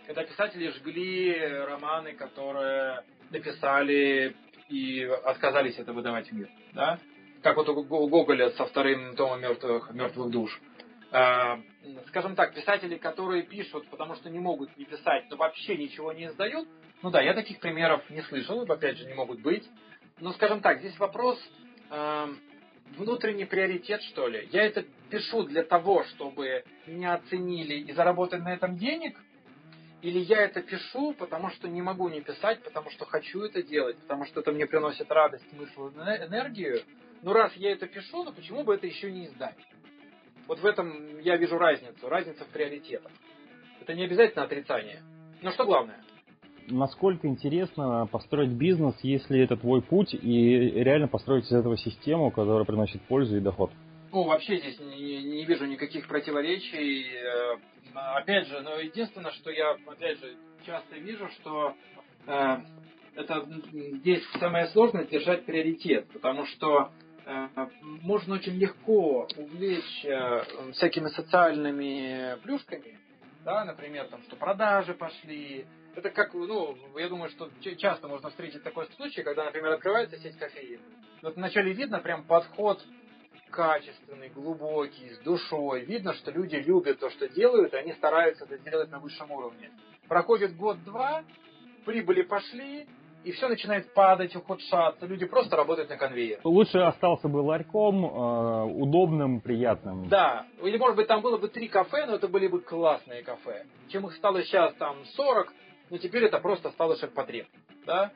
Когда 0.07 0.25
писатели 0.25 0.69
жгли 0.69 1.37
романы, 1.67 2.13
которые 2.13 3.03
написали 3.31 4.37
и 4.69 5.03
отказались 5.25 5.79
это 5.79 5.93
выдавать 5.93 6.29
в 6.31 6.33
мир. 6.33 6.49
Да? 6.73 6.99
Как 7.43 7.57
вот 7.57 7.69
у 7.69 8.09
Гоголя 8.09 8.51
со 8.51 8.67
вторым 8.67 9.17
томом 9.17 9.41
мертвых, 9.41 9.93
мертвых 9.93 10.31
душ. 10.31 10.61
Э, 11.11 11.57
скажем 12.09 12.37
так, 12.37 12.55
писатели, 12.55 12.97
которые 12.97 13.43
пишут, 13.43 13.87
потому 13.89 14.15
что 14.15 14.31
не 14.31 14.39
могут 14.39 14.77
не 14.77 14.85
писать, 14.85 15.25
но 15.29 15.37
вообще 15.37 15.77
ничего 15.77 16.13
не 16.13 16.27
издают, 16.27 16.69
ну 17.03 17.11
да, 17.11 17.21
я 17.21 17.35
таких 17.35 17.59
примеров 17.59 18.09
не 18.11 18.23
слышал, 18.23 18.63
опять 18.63 18.97
же, 18.97 19.07
не 19.07 19.15
могут 19.15 19.41
быть. 19.41 19.69
Но, 20.21 20.33
скажем 20.33 20.61
так, 20.61 20.79
здесь 20.79 20.97
вопрос 21.01 21.37
э, 21.91 22.27
внутренний 22.97 23.45
приоритет, 23.45 24.03
что 24.03 24.29
ли. 24.29 24.49
Я 24.53 24.65
это 24.65 24.85
пишу 25.11 25.45
для 25.45 25.63
того, 25.63 26.05
чтобы 26.05 26.65
меня 26.87 27.15
оценили 27.15 27.75
и 27.75 27.93
заработать 27.93 28.43
на 28.43 28.53
этом 28.55 28.77
денег, 28.77 29.19
или 30.03 30.19
я 30.19 30.43
это 30.43 30.63
пишу, 30.63 31.13
потому 31.13 31.51
что 31.51 31.69
не 31.69 31.81
могу 31.81 32.09
не 32.09 32.21
писать, 32.21 32.63
потому 32.63 32.91
что 32.91 33.05
хочу 33.05 33.43
это 33.43 33.63
делать, 33.63 33.97
потому 33.99 34.27
что 34.27 34.41
это 34.41 34.51
мне 34.51 34.67
приносит 34.67 35.11
радость, 35.11 35.49
смысл, 35.51 35.91
энергию. 35.91 36.83
Ну, 37.23 37.33
раз 37.33 37.55
я 37.55 37.71
это 37.73 37.87
пишу, 37.87 38.25
ну 38.25 38.33
почему 38.33 38.65
бы 38.65 38.75
это 38.75 38.87
еще 38.87 39.13
не 39.13 39.27
издать? 39.27 39.59
Вот 40.49 40.59
в 40.59 40.67
этом 40.67 41.21
я 41.21 41.37
вижу 41.37 41.57
разницу, 41.57 42.09
разница 42.09 42.45
в 42.45 42.49
приоритетах. 42.49 43.13
Это 43.81 43.95
не 43.95 44.05
обязательно 44.05 44.45
отрицание. 44.45 45.03
Но 45.41 45.53
что 45.53 45.65
главное? 45.65 46.03
Насколько 46.69 47.27
интересно 47.29 48.09
построить 48.11 48.51
бизнес, 48.51 48.95
если 49.03 49.41
это 49.41 49.57
твой 49.57 49.83
путь, 49.83 50.15
и 50.15 50.59
реально 50.83 51.09
построить 51.09 51.45
из 51.47 51.53
этого 51.53 51.77
систему, 51.77 52.31
которая 52.31 52.65
приносит 52.65 53.03
пользу 53.03 53.37
и 53.37 53.41
доход? 53.41 53.71
Ну, 54.13 54.25
вообще 54.25 54.59
здесь 54.59 54.79
не, 54.79 55.23
не 55.23 55.45
вижу 55.45 55.67
никаких 55.67 56.07
противоречий. 56.07 57.07
Э, 57.15 57.57
опять 58.17 58.47
же, 58.47 58.61
но 58.61 58.79
единственное, 58.79 59.33
что 59.33 59.51
я, 59.51 59.77
опять 59.87 60.19
же, 60.19 60.37
часто 60.67 60.97
вижу, 60.97 61.29
что 61.41 61.75
э, 62.27 62.57
это 63.15 63.47
здесь 63.73 64.23
самое 64.39 64.67
сложное 64.69 65.05
держать 65.05 65.45
приоритет, 65.45 66.09
потому 66.13 66.47
что 66.47 66.91
э, 67.25 67.49
можно 68.03 68.35
очень 68.35 68.55
легко 68.55 69.27
увлечь 69.37 70.05
э, 70.05 70.73
всякими 70.73 71.09
социальными 71.09 72.39
плюшками, 72.43 72.99
да, 73.45 73.65
например, 73.65 74.07
там, 74.07 74.23
что 74.23 74.37
продажи 74.37 74.95
пошли. 74.95 75.67
Это 75.95 76.11
как, 76.11 76.33
ну, 76.35 76.77
я 76.97 77.09
думаю, 77.09 77.31
что 77.31 77.51
часто 77.77 78.09
можно 78.09 78.31
встретить 78.31 78.63
такой 78.63 78.87
случай, 78.97 79.23
когда, 79.23 79.45
например, 79.45 79.73
открывается 79.73 80.19
сеть 80.19 80.39
кофеин. 80.39 80.81
Вот 81.23 81.37
вначале 81.37 81.73
видно 81.73 82.01
прям 82.01 82.25
подход 82.25 82.83
качественный, 83.51 84.31
глубокий, 84.31 85.11
с 85.11 85.19
душой. 85.19 85.85
Видно, 85.85 86.15
что 86.15 86.31
люди 86.31 86.57
любят 86.57 86.99
то, 86.99 87.11
что 87.11 87.29
делают, 87.29 87.75
и 87.75 87.77
они 87.77 87.93
стараются 87.93 88.45
это 88.45 88.57
сделать 88.57 88.91
на 88.91 88.99
высшем 88.99 89.31
уровне. 89.31 89.71
Проходит 90.09 90.57
год-два, 90.57 91.23
прибыли 91.85 92.23
пошли, 92.23 92.89
и 93.25 93.33
все 93.33 93.49
начинает 93.49 93.93
падать, 93.95 94.35
ухудшаться. 94.35 95.07
Люди 95.07 95.27
просто 95.27 95.57
работают 95.57 95.91
на 95.91 95.97
конвейере. 95.97 96.41
Лучше 96.43 96.79
остался 96.79 97.29
бы 97.29 97.39
ларьком, 97.39 98.05
э, 98.05 98.65
удобным, 98.65 99.41
приятным. 99.41 100.09
Да. 100.09 100.47
Или, 100.63 100.77
может 100.79 100.97
быть, 100.97 101.07
там 101.07 101.21
было 101.21 101.39
бы 101.39 101.49
три 101.49 101.69
кафе, 101.69 102.07
но 102.07 102.17
это 102.17 102.27
были 102.29 102.49
бы 102.49 102.61
классные 102.61 103.23
кафе. 103.23 103.67
Чем 103.89 104.07
их 104.07 104.15
стало 104.15 104.43
сейчас 104.43 104.75
там 104.75 105.05
40, 105.05 105.53
но 105.93 105.99
теперь 105.99 106.25
это 106.25 106.39
просто 106.39 106.71
стало 106.71 106.97
ширпотреб. 106.97 107.47
Да? 107.85 108.11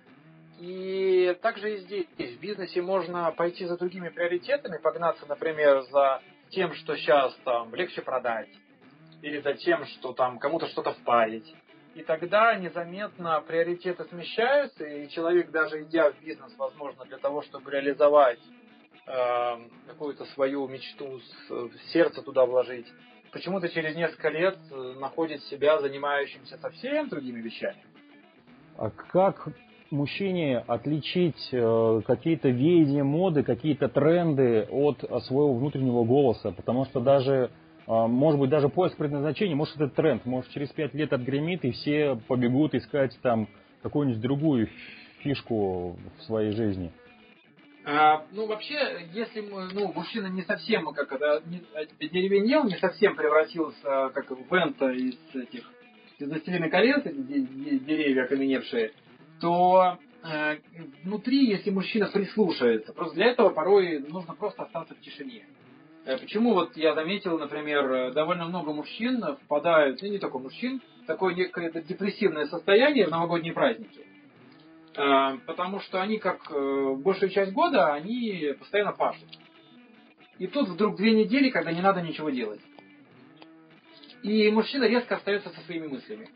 И 0.58 1.36
также 1.42 1.74
и 1.74 1.76
здесь, 1.80 2.06
в 2.16 2.40
бизнесе 2.40 2.80
можно 2.80 3.30
пойти 3.32 3.66
за 3.66 3.76
другими 3.76 4.08
приоритетами, 4.08 4.78
погнаться, 4.78 5.26
например, 5.26 5.82
за 5.90 6.22
тем, 6.48 6.72
что 6.72 6.96
сейчас 6.96 7.34
там 7.44 7.74
легче 7.74 8.00
продать, 8.00 8.48
или 9.20 9.40
за 9.40 9.52
тем, 9.52 9.84
что 9.84 10.14
там 10.14 10.38
кому-то 10.38 10.66
что-то 10.68 10.92
впарить. 10.92 11.54
И 11.94 12.02
тогда 12.02 12.54
незаметно 12.54 13.42
приоритеты 13.46 14.04
смещаются, 14.04 14.82
и 14.86 15.10
человек, 15.10 15.50
даже 15.50 15.82
идя 15.82 16.12
в 16.12 16.20
бизнес, 16.22 16.54
возможно, 16.56 17.04
для 17.04 17.18
того, 17.18 17.42
чтобы 17.42 17.70
реализовать 17.70 18.40
э, 19.06 19.56
какую-то 19.86 20.24
свою 20.32 20.66
мечту, 20.66 21.20
сердце 21.92 22.22
туда 22.22 22.46
вложить, 22.46 22.86
почему-то 23.36 23.68
через 23.68 23.94
несколько 23.94 24.30
лет 24.30 24.56
э, 24.70 24.94
находит 24.98 25.42
себя 25.44 25.78
занимающимся 25.78 26.56
совсем 26.56 27.10
другими 27.10 27.42
вещами. 27.42 27.76
А 28.78 28.88
как 28.88 29.48
мужчине 29.90 30.58
отличить 30.66 31.50
э, 31.52 32.00
какие-то 32.06 32.48
веяния 32.48 33.04
моды, 33.04 33.42
какие-то 33.42 33.88
тренды 33.88 34.66
от 34.70 35.00
своего 35.24 35.52
внутреннего 35.54 36.04
голоса, 36.04 36.52
потому 36.52 36.86
что 36.86 37.00
даже, 37.00 37.50
э, 37.86 38.06
может 38.06 38.40
быть, 38.40 38.48
даже 38.48 38.70
поиск 38.70 38.96
предназначения, 38.96 39.54
может, 39.54 39.76
это 39.76 39.88
тренд, 39.88 40.24
может, 40.24 40.50
через 40.52 40.70
пять 40.70 40.94
лет 40.94 41.12
отгремит, 41.12 41.66
и 41.66 41.72
все 41.72 42.18
побегут 42.28 42.74
искать 42.74 43.16
там 43.20 43.48
какую-нибудь 43.82 44.22
другую 44.22 44.68
фишку 45.18 45.98
в 46.18 46.22
своей 46.22 46.52
жизни. 46.52 46.90
А, 47.88 48.26
ну, 48.32 48.46
вообще, 48.46 49.08
если 49.12 49.42
ну, 49.42 49.92
мужчина 49.92 50.26
не 50.26 50.42
совсем, 50.42 50.92
как 50.92 51.12
это, 51.12 51.40
не, 51.46 51.62
деревенел, 52.08 52.64
не 52.64 52.76
совсем 52.78 53.14
превратился, 53.14 54.10
как 54.12 54.28
в 54.28 54.52
Вента 54.52 54.90
из 54.90 55.14
этих, 55.32 55.70
из 56.18 56.28
«Властелина 56.28 56.68
колец», 56.68 57.04
деревья 57.04 58.24
окаменевшие, 58.24 58.90
то 59.40 59.98
э, 60.24 60.56
внутри, 61.04 61.46
если 61.46 61.70
мужчина 61.70 62.08
прислушается, 62.12 62.92
просто 62.92 63.14
для 63.14 63.26
этого 63.26 63.50
порой 63.50 64.00
нужно 64.00 64.34
просто 64.34 64.64
остаться 64.64 64.96
в 64.96 65.00
тишине. 65.00 65.46
Э, 66.06 66.18
почему 66.18 66.54
вот 66.54 66.76
я 66.76 66.92
заметил, 66.92 67.38
например, 67.38 68.12
довольно 68.12 68.46
много 68.46 68.72
мужчин 68.72 69.22
впадают, 69.44 70.02
ну 70.02 70.08
не 70.08 70.18
только 70.18 70.40
мужчин, 70.40 70.82
такое 71.06 71.36
некое 71.36 71.70
депрессивное 71.70 72.46
состояние 72.46 73.06
в 73.06 73.10
новогодние 73.10 73.52
праздники. 73.52 74.00
Э, 74.96 75.38
потому 75.46 75.80
что 75.80 76.00
они, 76.00 76.18
как 76.18 76.50
э, 76.50 76.94
большую 76.96 77.30
часть 77.30 77.52
года, 77.52 77.92
они 77.92 78.54
постоянно 78.58 78.92
пашут. 78.92 79.28
И 80.38 80.46
тут 80.46 80.68
вдруг 80.68 80.96
две 80.96 81.12
недели, 81.12 81.50
когда 81.50 81.72
не 81.72 81.80
надо 81.80 82.02
ничего 82.02 82.30
делать. 82.30 82.60
И 84.22 84.50
мужчина 84.50 84.84
резко 84.84 85.16
остается 85.16 85.50
со 85.50 85.60
своими 85.62 85.86
мыслями 85.86 86.28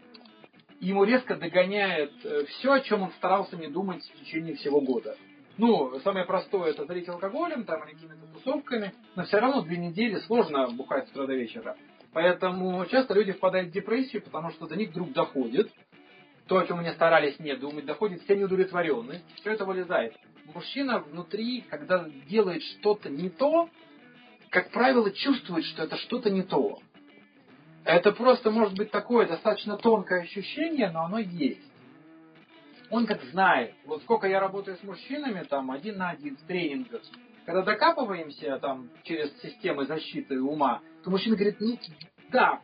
ему 0.81 1.05
резко 1.05 1.37
догоняет 1.37 2.13
э, 2.25 2.45
все, 2.47 2.73
о 2.73 2.81
чем 2.81 3.03
он 3.03 3.13
старался 3.13 3.57
не 3.57 3.69
думать 3.69 4.03
в 4.03 4.21
течение 4.21 4.57
всего 4.57 4.81
года. 4.81 5.17
Ну, 5.59 6.01
самое 6.01 6.25
простое 6.25 6.71
это 6.71 6.87
залить 6.87 7.09
алкоголем, 7.09 7.65
там, 7.65 7.85
или 7.85 7.93
какими-то 7.93 8.27
тусовками, 8.33 8.95
но 9.15 9.25
все 9.25 9.39
равно 9.39 9.61
две 9.61 9.77
недели 9.77 10.17
сложно 10.21 10.69
бухать 10.71 11.07
с 11.09 11.11
утра 11.11 11.27
до 11.27 11.35
вечера. 11.35 11.77
Поэтому 12.13 12.85
часто 12.87 13.15
люди 13.15 13.33
впадают 13.33 13.69
в 13.69 13.73
депрессию, 13.73 14.23
потому 14.23 14.51
что 14.53 14.67
до 14.67 14.75
них 14.75 14.91
вдруг 14.91 15.13
доходит, 15.13 15.71
то, 16.51 16.59
о 16.59 16.67
чем 16.67 16.81
они 16.81 16.91
старались 16.91 17.39
не 17.39 17.55
думать, 17.55 17.85
доходит 17.85 18.23
вся 18.23 18.35
неудовлетворенность, 18.35 19.25
все 19.37 19.53
это 19.53 19.65
вылезает. 19.65 20.17
Мужчина 20.53 20.99
внутри, 20.99 21.61
когда 21.61 22.09
делает 22.29 22.61
что-то 22.65 23.09
не 23.09 23.31
то, 23.31 23.71
как 24.49 24.73
правило, 24.73 25.13
чувствует, 25.13 25.65
что 25.67 25.85
это 25.85 25.97
что-то 25.99 26.29
не 26.29 26.43
то. 26.43 26.81
Это 27.85 28.11
просто 28.11 28.51
может 28.51 28.77
быть 28.77 28.91
такое 28.91 29.29
достаточно 29.29 29.77
тонкое 29.77 30.23
ощущение, 30.23 30.91
но 30.91 31.05
оно 31.05 31.21
есть. 31.21 31.63
Он 32.91 33.07
как 33.07 33.23
знает. 33.27 33.73
Вот 33.85 34.03
сколько 34.03 34.27
я 34.27 34.41
работаю 34.41 34.77
с 34.77 34.83
мужчинами, 34.83 35.45
там, 35.45 35.71
один 35.71 35.99
на 35.99 36.11
один, 36.11 36.37
в 36.37 36.43
тренингах, 36.49 37.03
когда 37.47 37.63
докапываемся 37.63 38.59
там 38.59 38.91
через 39.05 39.33
системы 39.41 39.87
защиты 39.87 40.41
ума, 40.41 40.83
то 41.05 41.11
мужчина 41.11 41.37
говорит, 41.37 41.61
ну, 41.61 41.79
да, 42.33 42.61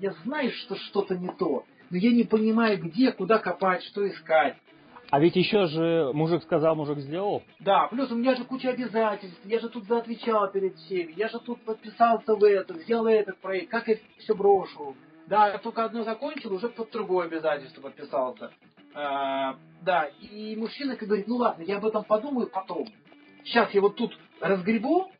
я 0.00 0.12
знаю, 0.24 0.50
что 0.50 0.76
что-то 0.76 1.16
не 1.16 1.30
то, 1.38 1.64
но 1.92 1.98
я 1.98 2.10
не 2.10 2.24
понимаю, 2.24 2.82
где, 2.82 3.12
куда 3.12 3.38
копать, 3.38 3.84
что 3.84 4.08
искать. 4.08 4.56
А 5.10 5.20
ведь 5.20 5.36
еще 5.36 5.66
же 5.66 6.10
мужик 6.14 6.42
сказал, 6.42 6.74
мужик 6.74 6.98
сделал. 7.00 7.42
Да, 7.60 7.86
плюс 7.88 8.10
у 8.10 8.16
меня 8.16 8.34
же 8.34 8.44
куча 8.44 8.70
обязательств, 8.70 9.38
я 9.44 9.60
же 9.60 9.68
тут 9.68 9.84
заотвечал 9.84 10.50
перед 10.50 10.74
всеми, 10.76 11.12
я 11.14 11.28
же 11.28 11.38
тут 11.38 11.60
подписался 11.60 12.34
в 12.34 12.42
это, 12.42 12.72
сделал 12.80 13.06
этот 13.08 13.38
проект, 13.40 13.70
как 13.70 13.88
я 13.88 13.96
все 14.16 14.34
брошу. 14.34 14.96
Да, 15.26 15.48
я 15.48 15.58
только 15.58 15.84
одно 15.84 16.02
закончил, 16.02 16.54
уже 16.54 16.70
под 16.70 16.90
другое 16.90 17.26
обязательство 17.26 17.82
подписался. 17.82 18.50
А, 18.94 19.56
да, 19.82 20.04
и 20.04 20.56
мужчина 20.56 20.96
как 20.96 21.06
говорит, 21.08 21.28
ну 21.28 21.36
ладно, 21.36 21.62
я 21.62 21.76
об 21.76 21.84
этом 21.84 22.04
подумаю 22.04 22.48
потом. 22.50 22.88
Сейчас 23.44 23.70
я 23.74 23.82
вот 23.82 23.96
тут 23.96 24.18
разгребу, 24.40 25.10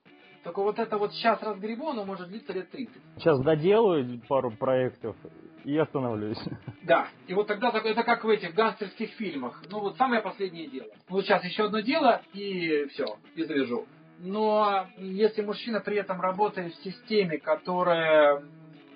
только 0.43 0.63
вот 0.63 0.79
это 0.79 0.97
вот 0.97 1.13
сейчас 1.13 1.43
разгребу, 1.43 1.91
оно 1.91 2.07
может 2.07 2.29
длиться 2.29 2.55
лет 2.55 2.71
30. 2.71 2.95
Сейчас 3.19 3.41
доделаю 3.43 4.23
пару 4.27 4.51
проектов 4.51 5.17
и 5.65 5.77
остановлюсь. 5.77 6.39
Да, 6.85 7.07
и 7.29 7.35
вот 7.35 7.47
тогда 7.47 7.69
это 7.69 8.03
как 8.03 8.25
в 8.25 8.29
этих 8.29 8.55
гангстерских 8.55 9.11
фильмах. 9.11 9.63
Ну 9.71 9.79
вот 9.79 9.97
самое 9.97 10.21
последнее 10.21 10.67
дело. 10.67 10.89
Вот 11.09 11.25
сейчас 11.25 11.45
еще 11.45 11.67
одно 11.67 11.79
дело 11.79 12.23
и 12.33 12.87
все, 12.87 13.19
и 13.37 13.45
завяжу. 13.45 13.87
Но 14.19 14.89
если 14.99 15.43
мужчина 15.43 15.79
при 15.79 15.97
этом 15.99 16.21
работает 16.21 16.75
в 16.75 16.83
системе, 16.83 17.39
которая 17.39 18.43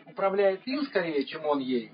управляет 0.04 0.66
им 0.66 0.82
скорее, 0.82 1.24
чем 1.26 1.44
он 1.44 1.60
ей, 1.60 1.92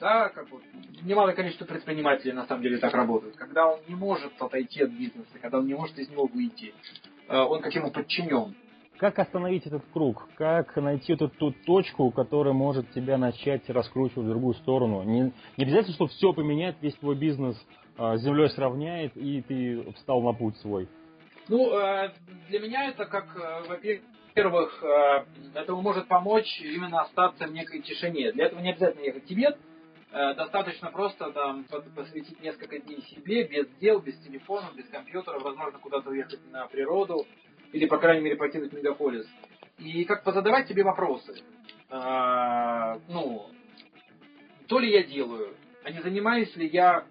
да, 0.00 0.30
как 0.30 0.50
вот 0.50 0.62
немалое 1.02 1.34
количество 1.34 1.66
предпринимателей 1.66 2.32
на 2.32 2.46
самом 2.46 2.62
деле 2.62 2.78
так 2.78 2.94
работают, 2.94 3.36
когда 3.36 3.66
он 3.66 3.80
не 3.86 3.94
может 3.94 4.32
отойти 4.40 4.82
от 4.82 4.90
бизнеса, 4.90 5.38
когда 5.42 5.58
он 5.58 5.66
не 5.66 5.74
может 5.74 5.98
из 5.98 6.08
него 6.08 6.26
выйти, 6.26 6.72
э, 7.28 7.36
он 7.36 7.60
как 7.60 7.74
ему 7.74 7.90
подчинен. 7.90 8.54
Как 8.98 9.18
остановить 9.20 9.64
этот 9.64 9.84
круг? 9.92 10.28
Как 10.36 10.74
найти 10.76 11.12
эту 11.12 11.28
ту 11.28 11.52
точку, 11.52 12.10
которая 12.10 12.52
может 12.52 12.90
тебя 12.90 13.16
начать 13.16 13.68
раскручивать 13.70 14.26
в 14.26 14.28
другую 14.28 14.54
сторону? 14.54 15.04
Не, 15.04 15.32
не 15.56 15.64
обязательно, 15.64 15.94
что 15.94 16.08
все 16.08 16.32
поменять, 16.32 16.76
весь 16.80 16.96
твой 16.96 17.14
бизнес 17.14 17.56
э, 17.96 18.16
с 18.16 18.22
землей 18.22 18.48
сравняет, 18.50 19.16
и 19.16 19.40
ты 19.42 19.92
встал 19.92 20.20
на 20.22 20.32
путь 20.32 20.56
свой? 20.58 20.88
Ну, 21.48 21.78
э, 21.78 22.10
для 22.48 22.58
меня 22.58 22.88
это 22.88 23.06
как, 23.06 23.36
э, 23.36 23.68
во-первых, 23.68 24.82
э, 24.82 25.24
это 25.54 25.76
может 25.76 26.08
помочь 26.08 26.60
именно 26.60 27.02
остаться 27.02 27.46
в 27.46 27.52
некой 27.52 27.80
тишине. 27.82 28.32
Для 28.32 28.46
этого 28.46 28.60
не 28.60 28.72
обязательно 28.72 29.04
ехать 29.04 29.24
в 29.24 29.26
Тибет, 29.26 29.56
достаточно 30.10 30.90
просто 30.90 31.30
там 31.32 31.66
посвятить 31.94 32.40
несколько 32.42 32.78
дней 32.78 33.02
себе, 33.02 33.44
без 33.46 33.68
дел, 33.78 34.00
без 34.00 34.18
телефона, 34.20 34.70
без 34.74 34.88
компьютера, 34.88 35.38
возможно, 35.38 35.78
куда-то 35.78 36.08
уехать 36.08 36.40
на 36.50 36.66
природу, 36.66 37.26
или, 37.72 37.86
по 37.86 37.98
крайней 37.98 38.22
мере, 38.22 38.36
покинуть 38.36 38.72
мегаполис. 38.72 39.26
И 39.78 40.04
как 40.04 40.24
позадавать 40.24 40.68
себе 40.68 40.82
вопросы. 40.82 41.42
Ну, 41.90 43.50
то 44.66 44.78
ли 44.78 44.90
я 44.90 45.02
делаю, 45.04 45.54
а 45.84 45.90
не 45.90 46.00
занимаюсь 46.00 46.54
ли 46.56 46.66
я 46.68 47.04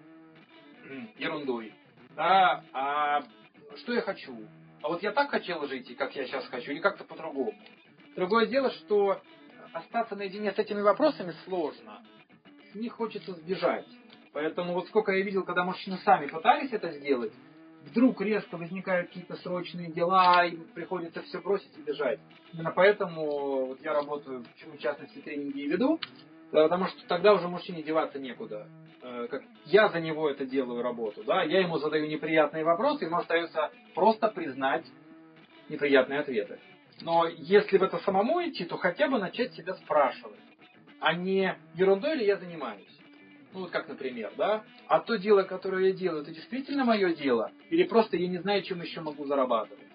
ерундой. 1.18 1.74
Да, 2.14 2.64
а 2.72 3.22
что 3.76 3.92
я 3.92 4.02
хочу. 4.02 4.36
А 4.82 4.88
вот 4.88 5.02
я 5.02 5.12
так 5.12 5.30
хотел 5.30 5.66
жить, 5.66 5.96
как 5.96 6.14
я 6.14 6.26
сейчас 6.26 6.46
хочу, 6.46 6.70
или 6.70 6.78
как-то 6.78 7.04
по-другому. 7.04 7.54
Другое 8.14 8.46
дело, 8.46 8.70
что 8.70 9.20
остаться 9.72 10.16
наедине 10.16 10.52
с 10.52 10.58
этими 10.58 10.80
вопросами 10.80 11.34
сложно. 11.44 12.02
С 12.72 12.74
них 12.74 12.92
хочется 12.92 13.32
сбежать. 13.32 13.86
Поэтому 14.32 14.74
вот 14.74 14.86
сколько 14.88 15.12
я 15.12 15.24
видел, 15.24 15.44
когда 15.44 15.64
мужчины 15.64 15.98
сами 15.98 16.26
пытались 16.26 16.72
это 16.72 16.92
сделать, 16.92 17.32
вдруг 17.86 18.20
резко 18.20 18.56
возникают 18.56 19.08
какие-то 19.08 19.36
срочные 19.36 19.90
дела, 19.90 20.44
и 20.44 20.56
приходится 20.56 21.22
все 21.22 21.40
бросить 21.40 21.76
и 21.76 21.82
бежать. 21.82 22.20
Именно 22.52 22.72
поэтому 22.72 23.66
вот 23.66 23.80
я 23.82 23.94
работаю, 23.94 24.44
в 24.44 24.78
частности, 24.78 25.18
тренинги 25.18 25.60
и 25.60 25.68
веду, 25.68 26.00
потому 26.50 26.86
что 26.86 27.06
тогда 27.06 27.32
уже 27.34 27.48
мужчине 27.48 27.82
деваться 27.82 28.18
некуда. 28.18 28.68
Э, 29.02 29.28
как 29.30 29.42
я 29.66 29.88
за 29.88 30.00
него 30.00 30.28
это 30.28 30.44
делаю 30.44 30.82
работу, 30.82 31.22
да, 31.24 31.42
я 31.42 31.60
ему 31.60 31.78
задаю 31.78 32.06
неприятные 32.06 32.64
вопросы, 32.64 33.04
ему 33.04 33.16
остается 33.18 33.70
просто 33.94 34.28
признать 34.28 34.84
неприятные 35.68 36.20
ответы. 36.20 36.58
Но 37.00 37.26
если 37.26 37.78
в 37.78 37.82
это 37.82 37.98
самому 37.98 38.42
идти, 38.42 38.64
то 38.64 38.76
хотя 38.76 39.08
бы 39.08 39.18
начать 39.18 39.54
себя 39.54 39.74
спрашивать, 39.74 40.40
а 41.00 41.14
не 41.14 41.56
ерундой 41.74 42.16
ли 42.16 42.26
я 42.26 42.36
занимаюсь. 42.36 42.97
Ну 43.52 43.60
вот 43.60 43.70
как, 43.70 43.88
например, 43.88 44.32
да, 44.36 44.62
а 44.86 45.00
то 45.00 45.16
дело, 45.16 45.42
которое 45.42 45.88
я 45.88 45.92
делаю, 45.92 46.22
это 46.22 46.32
действительно 46.32 46.84
мое 46.84 47.14
дело? 47.14 47.50
Или 47.70 47.84
просто 47.84 48.16
я 48.16 48.28
не 48.28 48.38
знаю, 48.38 48.62
чем 48.62 48.82
еще 48.82 49.00
могу 49.00 49.24
зарабатывать? 49.24 49.88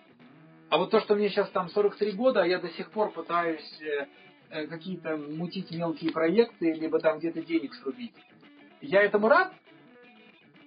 А 0.70 0.78
вот 0.78 0.90
то, 0.90 1.00
что 1.02 1.16
мне 1.16 1.30
сейчас 1.30 1.50
там 1.52 1.70
43 1.70 2.14
года, 2.14 2.42
а 2.42 2.48
я 2.48 2.58
до 2.60 2.70
сих 2.70 2.90
пор 2.90 3.12
пытаюсь 3.12 3.80
э, 3.82 4.08
э, 4.50 4.68
какие-то 4.68 5.18
мутить 5.18 5.70
мелкие 5.70 6.12
проекты, 6.12 6.74
либо 6.74 7.00
там 7.00 7.20
где-то 7.20 7.44
денег 7.44 7.76
срубить, 7.76 8.14
я 8.82 9.04
этому 9.04 9.28
рад? 9.28 9.54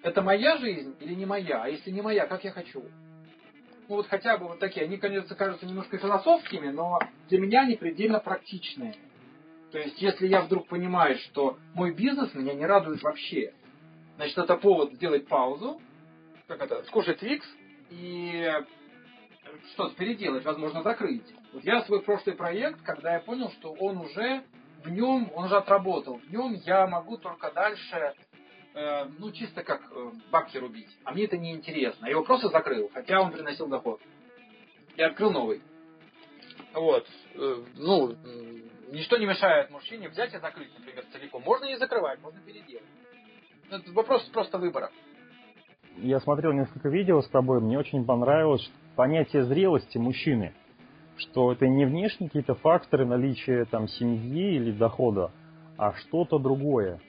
Это 0.03 0.23
моя 0.23 0.57
жизнь 0.59 0.95
или 1.01 1.15
не 1.15 1.27
моя? 1.27 1.65
А 1.65 1.69
если 1.69 1.91
не 1.91 2.03
моя, 2.03 2.27
как 2.27 2.45
я 2.45 2.53
хочу? 2.53 2.85
Ну 3.89 3.97
вот 3.97 4.07
хотя 4.09 4.37
бы 4.39 4.49
вот 4.49 4.59
такие. 4.59 4.87
Они, 4.87 4.97
конечно, 4.97 5.35
кажутся 5.35 5.67
немножко 5.67 5.99
философскими, 5.99 6.71
но 6.71 6.99
для 7.29 7.41
меня 7.41 7.63
они 7.63 7.77
предельно 7.77 8.21
практичные. 8.21 8.95
То 9.77 9.83
есть, 9.83 10.01
если 10.01 10.27
я 10.27 10.41
вдруг 10.41 10.69
понимаю, 10.69 11.19
что 11.19 11.59
мой 11.75 11.93
бизнес 11.93 12.33
меня 12.33 12.55
не 12.55 12.65
радует 12.65 13.03
вообще, 13.03 13.53
значит, 14.17 14.39
это 14.39 14.57
повод 14.57 14.95
сделать 14.95 15.29
паузу, 15.29 15.83
как 16.49 16.63
это, 16.63 16.83
скушать 16.85 17.19
Твикс 17.19 17.47
и 17.91 18.51
что-то 19.75 19.95
переделать, 19.97 20.47
возможно, 20.47 20.83
закрыть. 20.83 21.27
Вот 21.53 21.63
я 21.63 21.83
свой 21.83 22.01
прошлый 22.01 22.35
проект, 22.35 22.81
когда 22.85 23.13
я 23.13 23.21
понял, 23.21 23.51
что 23.51 23.75
он 23.75 23.99
уже 23.99 24.45
в 24.83 24.89
нем, 24.89 25.31
он 25.35 25.45
уже 25.45 25.59
отработал, 25.59 26.21
в 26.21 26.33
нем 26.33 26.55
я 26.65 26.87
могу 26.87 27.19
только 27.19 27.51
дальше, 27.51 28.15
э, 28.73 29.05
ну, 29.19 29.31
чисто 29.31 29.63
как 29.63 29.83
э, 29.93 30.11
бабки 30.31 30.57
рубить. 30.57 30.89
А 31.05 31.13
мне 31.13 31.25
это 31.25 31.37
не 31.37 31.53
интересно. 31.53 32.07
Я 32.07 32.13
его 32.13 32.25
просто 32.25 32.49
закрыл, 32.49 32.91
хотя 32.95 33.21
он 33.21 33.31
приносил 33.31 33.67
доход. 33.67 34.01
И 34.97 35.03
открыл 35.03 35.33
новый. 35.33 35.61
Вот. 36.73 37.07
Э, 37.35 37.63
ну, 37.75 38.17
ничто 38.91 39.17
не 39.19 39.27
мешает 39.27 39.71
мужчине 39.71 40.09
взять 40.09 40.35
и 40.35 40.39
закрыть, 40.39 40.71
например, 40.79 41.05
целиком. 41.13 41.43
Можно 41.43 41.67
не 41.67 41.77
закрывать, 41.77 42.21
можно 42.21 42.41
переделать. 42.41 42.85
Это 43.71 43.93
вопрос 43.93 44.23
просто 44.33 44.59
выбора. 44.59 44.91
Я 45.99 46.21
смотрел 46.21 46.53
несколько 46.53 46.89
видео 46.89 47.23
с 47.23 47.29
тобой, 47.29 47.61
мне 47.61 47.79
очень 47.79 48.05
понравилось 48.05 48.71
понятие 48.97 49.45
зрелости 49.45 49.99
мужчины– 49.99 50.55
что 51.17 51.53
это 51.53 51.67
не 51.67 51.85
внешние 51.85 52.29
какие-то 52.29 52.55
факторы 52.55 53.07
наличия 53.07 53.65
там 53.67 53.89
семьи 53.89 54.57
или 54.57 54.73
дохода, 54.73 55.31
а 55.77 55.93
что-то 55.95 56.39
другое. 56.39 57.01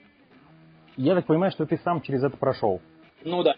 Я 0.96 1.14
так 1.14 1.26
понимаю, 1.26 1.52
что 1.52 1.66
ты 1.66 1.78
сам 1.78 2.00
через 2.00 2.22
это 2.24 2.36
прошел. 2.36 2.80
Ну 3.24 3.42
да. 3.42 3.54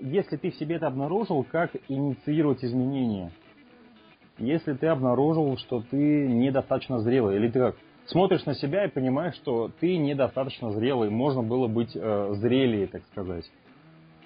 Если 0.00 0.36
ты 0.36 0.50
в 0.50 0.56
себе 0.56 0.76
это 0.76 0.88
обнаружил, 0.88 1.44
как 1.44 1.70
инициировать 1.88 2.64
изменения? 2.64 3.30
Если 4.38 4.72
ты 4.74 4.86
обнаружил, 4.86 5.56
что 5.58 5.82
ты 5.90 6.26
недостаточно 6.26 6.98
зрелый, 7.00 7.36
или 7.36 7.50
ты 7.50 7.58
как 7.58 7.76
смотришь 8.06 8.44
на 8.44 8.54
себя 8.54 8.84
и 8.84 8.88
понимаешь, 8.88 9.34
что 9.36 9.70
ты 9.80 9.96
недостаточно 9.96 10.72
зрелый, 10.72 11.10
можно 11.10 11.42
было 11.42 11.68
быть 11.68 11.94
э, 11.94 12.28
зрелее, 12.34 12.86
так 12.86 13.02
сказать. 13.12 13.50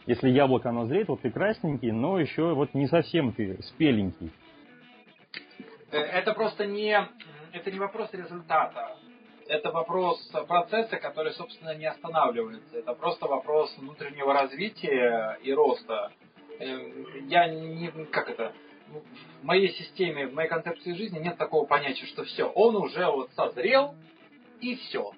Если 0.06 0.30
яблоко 0.30 0.68
оно 0.68 0.86
зреет, 0.86 1.08
вот 1.08 1.22
ты 1.22 1.30
красненький, 1.30 1.90
но 1.90 2.18
еще 2.20 2.54
вот 2.54 2.74
не 2.74 2.86
совсем 2.86 3.32
ты 3.32 3.60
спеленький. 3.62 4.30
Э, 5.90 5.98
это 5.98 6.32
просто 6.32 6.66
не, 6.66 6.96
это 7.52 7.70
не 7.70 7.78
вопрос 7.78 8.10
результата. 8.12 8.96
Это 9.48 9.70
вопрос 9.70 10.18
процесса, 10.48 10.96
который, 10.96 11.32
собственно, 11.32 11.74
не 11.76 11.86
останавливается. 11.86 12.78
Это 12.78 12.94
просто 12.94 13.26
вопрос 13.26 13.76
внутреннего 13.78 14.32
развития 14.32 15.38
и 15.42 15.52
роста. 15.52 16.10
Э, 16.58 16.78
я 17.28 17.48
не, 17.48 17.90
как 18.10 18.28
это, 18.28 18.52
в 19.40 19.44
моей 19.44 19.70
системе, 19.74 20.26
в 20.26 20.34
моей 20.34 20.48
концепции 20.48 20.94
жизни 20.94 21.18
нет 21.18 21.36
такого 21.36 21.66
понятия, 21.66 22.06
что 22.06 22.24
все, 22.24 22.44
он 22.44 22.76
уже 22.76 23.06
вот 23.06 23.30
созрел 23.32 23.94
и 24.60 24.76
все. 24.76 25.12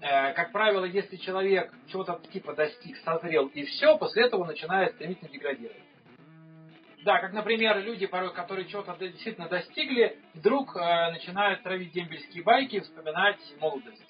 Э, 0.00 0.32
как 0.32 0.52
правило, 0.52 0.84
если 0.84 1.16
человек 1.16 1.72
чего-то 1.88 2.20
типа 2.32 2.54
достиг, 2.54 2.96
созрел 2.98 3.46
и 3.46 3.64
все, 3.64 3.98
после 3.98 4.24
этого 4.24 4.44
начинает 4.44 4.94
стремительно 4.94 5.30
деградировать. 5.30 5.82
Да, 7.04 7.20
как, 7.20 7.32
например, 7.32 7.78
люди, 7.80 8.06
порой, 8.06 8.34
которые 8.34 8.66
чего-то 8.68 8.96
действительно 8.98 9.48
достигли, 9.48 10.18
вдруг 10.34 10.76
э, 10.76 11.10
начинают 11.10 11.62
травить 11.62 11.92
дембельские 11.92 12.42
байки 12.42 12.76
и 12.76 12.80
вспоминать 12.80 13.38
молодость. 13.60 14.04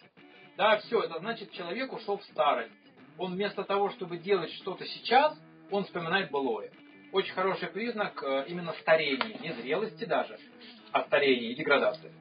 Да, 0.56 0.78
все, 0.78 1.02
это 1.02 1.18
значит, 1.20 1.52
человек 1.52 1.92
ушел 1.92 2.18
в 2.18 2.24
старость. 2.24 2.72
Он 3.16 3.34
вместо 3.34 3.62
того, 3.64 3.90
чтобы 3.90 4.18
делать 4.18 4.52
что-то 4.54 4.84
сейчас, 4.86 5.38
он 5.70 5.84
вспоминает 5.84 6.30
былое. 6.30 6.70
Очень 7.12 7.32
хороший 7.32 7.68
признак 7.68 8.22
э, 8.22 8.44
именно 8.48 8.72
старения, 8.80 9.38
не 9.40 9.52
зрелости 9.52 10.04
даже, 10.04 10.38
а 10.92 11.02
старения 11.04 11.50
и 11.50 11.54
деградации. 11.54 12.12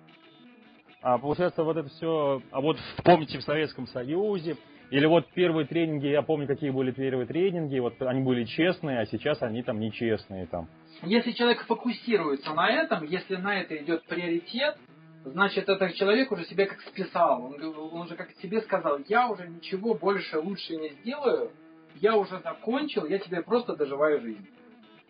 А 1.02 1.18
получается, 1.18 1.64
вот 1.64 1.78
это 1.78 1.90
все, 1.90 2.42
а 2.52 2.62
вот 2.62 2.78
помните 3.04 3.38
в 3.38 3.44
Советском 3.44 3.88
Союзе, 3.88 4.58
или 4.90 5.06
вот 5.06 5.28
первые 5.34 5.68
тренинги, 5.68 6.08
я 6.08 6.22
помню, 6.22 6.48
какие 6.48 6.70
были 6.70 6.92
первые 6.92 7.28
тренинги, 7.28 7.78
вот 7.80 8.02
они 8.02 8.22
были 8.22 8.46
честные, 8.46 9.00
а 9.00 9.06
сейчас 9.06 9.42
они 9.42 9.62
там 9.62 9.80
нечестные 9.80 10.48
там. 10.48 10.70
Если 11.04 11.34
человек 11.34 11.66
фокусируется 11.66 12.54
на 12.54 12.70
этом, 12.70 13.04
если 13.04 13.36
на 13.36 13.60
это 13.60 13.76
идет 13.78 14.06
приоритет, 14.06 14.78
значит, 15.26 15.68
этот 15.68 15.94
человек 15.96 16.32
уже 16.32 16.46
себя 16.46 16.66
как 16.66 16.80
списал. 16.82 17.44
Он, 17.44 17.62
он 17.62 18.02
уже 18.02 18.16
как 18.16 18.32
себе 18.42 18.62
сказал, 18.62 19.00
я 19.08 19.28
уже 19.28 19.48
ничего 19.48 19.94
больше 19.94 20.40
лучше 20.40 20.78
не 20.78 20.90
сделаю, 20.90 21.52
я 21.96 22.16
уже 22.16 22.40
закончил, 22.40 23.06
я 23.06 23.20
тебе 23.20 23.42
просто 23.42 23.76
доживаю 23.76 24.22
жизнь. 24.22 24.48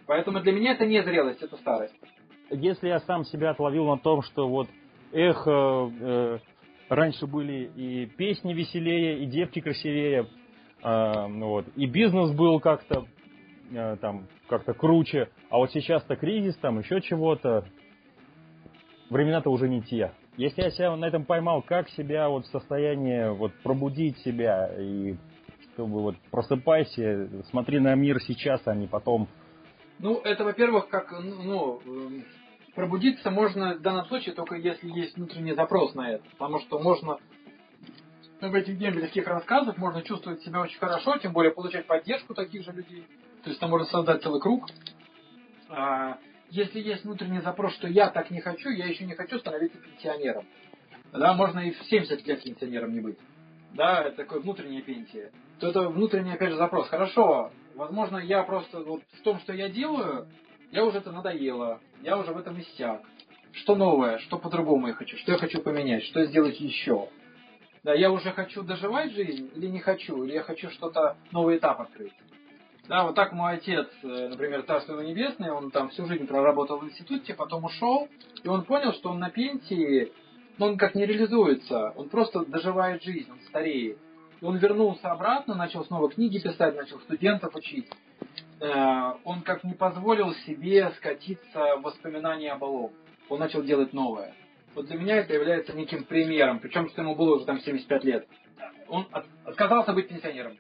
Поэтому 0.08 0.40
для 0.40 0.54
меня 0.54 0.72
это 0.72 0.86
не 0.86 1.04
зрелость, 1.04 1.44
это 1.44 1.58
старость. 1.58 1.94
Если 2.50 2.88
я 2.88 3.00
сам 3.02 3.26
себя 3.26 3.52
отловил 3.52 3.86
на 3.86 3.98
том, 3.98 4.22
что 4.22 4.48
вот, 4.48 4.70
эх, 5.12 5.44
э, 5.46 5.90
э, 6.00 6.40
раньше 6.90 7.28
были 7.28 7.70
и 7.76 8.06
песни 8.06 8.54
веселее, 8.54 9.20
и 9.20 9.26
девки 9.26 9.60
красивее, 9.60 10.28
э, 10.82 11.28
вот, 11.28 11.66
и 11.76 11.86
бизнес 11.86 12.32
был 12.32 12.62
как-то 12.62 13.06
э, 13.70 13.98
там 14.00 14.28
как-то 14.48 14.74
круче, 14.74 15.30
а 15.50 15.58
вот 15.58 15.72
сейчас-то 15.72 16.16
кризис, 16.16 16.56
там 16.58 16.80
еще 16.80 17.02
чего-то, 17.02 17.66
времена-то 19.10 19.50
уже 19.50 19.68
не 19.68 19.82
те. 19.82 20.14
Если 20.38 20.62
я 20.62 20.72
себя 20.72 20.96
на 20.96 21.06
этом 21.06 21.26
поймал, 21.26 21.62
как 21.62 21.90
себя 21.90 22.30
вот 22.30 22.46
в 22.46 22.50
состоянии 22.50 23.30
вот 23.36 23.52
пробудить 23.64 24.18
себя 24.20 24.72
и 24.80 25.16
чтобы 25.74 26.02
вот 26.02 26.16
просыпайся, 26.32 27.30
смотри 27.50 27.80
на 27.80 27.94
мир 27.96 28.22
сейчас, 28.22 28.62
а 28.66 28.74
не 28.74 28.88
потом. 28.88 29.28
Ну, 30.00 30.20
это, 30.24 30.44
во-первых, 30.44 30.90
как, 30.90 31.12
ну, 31.12 31.82
пробудиться 32.76 33.32
можно 33.32 33.76
в 33.76 33.82
данном 33.82 34.06
случае 34.06 34.36
только 34.36 34.56
если 34.56 34.88
есть 34.90 35.18
внутренний 35.18 35.54
запрос 35.54 35.96
на 35.96 36.12
это. 36.12 36.24
Потому 36.32 36.60
что 36.60 36.80
можно 36.80 37.18
в 38.40 38.54
этих 38.54 38.78
дембельских 38.78 39.26
рассказах 39.26 39.78
можно 39.78 40.04
чувствовать 40.04 40.42
себя 40.44 40.62
очень 40.62 40.78
хорошо, 40.78 41.18
тем 41.18 41.34
более 41.34 41.52
получать 41.52 41.88
поддержку 41.88 42.36
таких 42.36 42.64
же 42.64 42.72
людей. 42.72 43.04
То 43.44 43.50
есть 43.50 43.60
там 43.60 43.72
можно 43.72 43.88
создать 43.88 44.22
целый 44.22 44.40
круг. 44.40 44.68
А, 45.70 46.20
если 46.50 46.80
есть 46.80 47.04
внутренний 47.04 47.42
запрос, 47.42 47.74
что 47.74 47.88
я 47.88 48.10
так 48.10 48.30
не 48.30 48.42
хочу, 48.42 48.70
я 48.70 48.86
еще 48.86 49.06
не 49.06 49.16
хочу 49.16 49.40
становиться 49.40 49.78
пенсионером. 49.80 50.46
Да, 51.12 51.34
можно 51.34 51.60
и 51.60 51.72
в 51.72 51.84
70 51.84 52.28
лет 52.28 52.44
пенсионером 52.44 52.94
не 52.94 53.00
быть. 53.00 53.18
да, 53.74 54.04
это 54.04 54.18
такое 54.18 54.40
внутренняя 54.40 54.82
пенсия, 54.82 55.32
то 55.60 55.70
это 55.70 55.90
внутренний, 55.90 56.34
опять 56.34 56.52
же, 56.52 56.58
запрос. 56.58 56.88
Хорошо, 56.90 57.52
возможно, 57.78 58.18
я 58.18 58.44
просто 58.44 58.82
вот 58.82 59.02
в 59.20 59.22
том, 59.22 59.40
что 59.40 59.54
я 59.54 59.70
делаю, 59.70 60.28
я 60.72 60.84
уже 60.84 60.98
это 60.98 61.12
надоело, 61.12 61.80
я 62.02 62.18
уже 62.18 62.34
в 62.34 62.38
этом 62.38 62.60
иссяк. 62.60 63.02
Что 63.54 63.76
новое, 63.76 64.20
что 64.20 64.38
по-другому 64.38 64.88
я 64.88 64.94
хочу, 64.94 65.18
что 65.18 65.32
я 65.32 65.38
хочу 65.38 65.62
поменять, 65.62 66.04
что 66.04 66.26
сделать 66.26 66.60
еще. 66.60 67.10
Да, 67.84 67.94
я 67.94 68.12
уже 68.12 68.32
хочу 68.32 68.64
доживать 68.64 69.14
жизнь 69.14 69.50
или 69.56 69.68
не 69.68 69.80
хочу, 69.80 70.24
или 70.24 70.34
я 70.34 70.44
хочу 70.44 70.70
что-то, 70.72 71.16
новый 71.32 71.58
этап 71.58 71.80
открыть. 71.80 72.14
Да, 72.88 73.04
вот 73.04 73.16
так 73.16 73.34
мой 73.34 73.54
отец, 73.54 73.88
э, 74.04 74.28
например, 74.30 74.64
Царство 74.64 74.94
его 74.94 75.04
небесное, 75.04 75.52
он 75.52 75.72
там 75.72 75.90
всю 75.90 76.06
жизнь 76.06 76.26
проработал 76.26 76.80
в 76.80 76.86
институте, 76.86 77.34
потом 77.34 77.66
ушел, 77.66 78.08
и 78.44 78.48
он 78.48 78.64
понял, 78.64 78.94
что 78.94 79.10
он 79.10 79.20
на 79.20 79.30
пенсии, 79.30 80.12
но 80.58 80.68
он 80.68 80.78
как 80.78 80.96
не 80.96 81.06
реализуется, 81.06 81.94
он 81.96 82.10
просто 82.10 82.46
доживает 82.46 83.04
жизнь, 83.04 83.30
он 83.30 83.40
стареет. 83.50 83.98
И 84.42 84.46
он 84.46 84.58
вернулся 84.58 85.12
обратно, 85.12 85.56
начал 85.56 85.84
снова 85.86 86.10
книги 86.10 86.40
писать, 86.40 86.76
начал 86.76 87.00
студентов 87.02 87.56
учить. 87.56 87.88
Э, 88.60 89.14
он 89.24 89.42
как 89.42 89.64
не 89.64 89.74
позволил 89.74 90.34
себе 90.46 90.92
скатиться 90.98 91.78
в 91.78 91.82
воспоминания 91.82 92.52
о 92.52 92.58
былом. 92.58 92.92
Он 93.30 93.40
начал 93.40 93.64
делать 93.64 93.94
новое. 93.94 94.34
Вот 94.76 94.86
для 94.86 94.98
меня 94.98 95.18
это 95.18 95.34
является 95.34 95.74
неким 95.74 96.04
примером, 96.04 96.60
причем 96.60 96.88
что 96.90 97.02
ему 97.02 97.16
было 97.16 97.36
уже 97.36 97.46
там 97.46 97.60
75 97.60 98.04
лет. 98.04 98.28
Он 98.90 99.08
отказался 99.44 99.94
быть 99.94 100.08
пенсионером. 100.08 100.54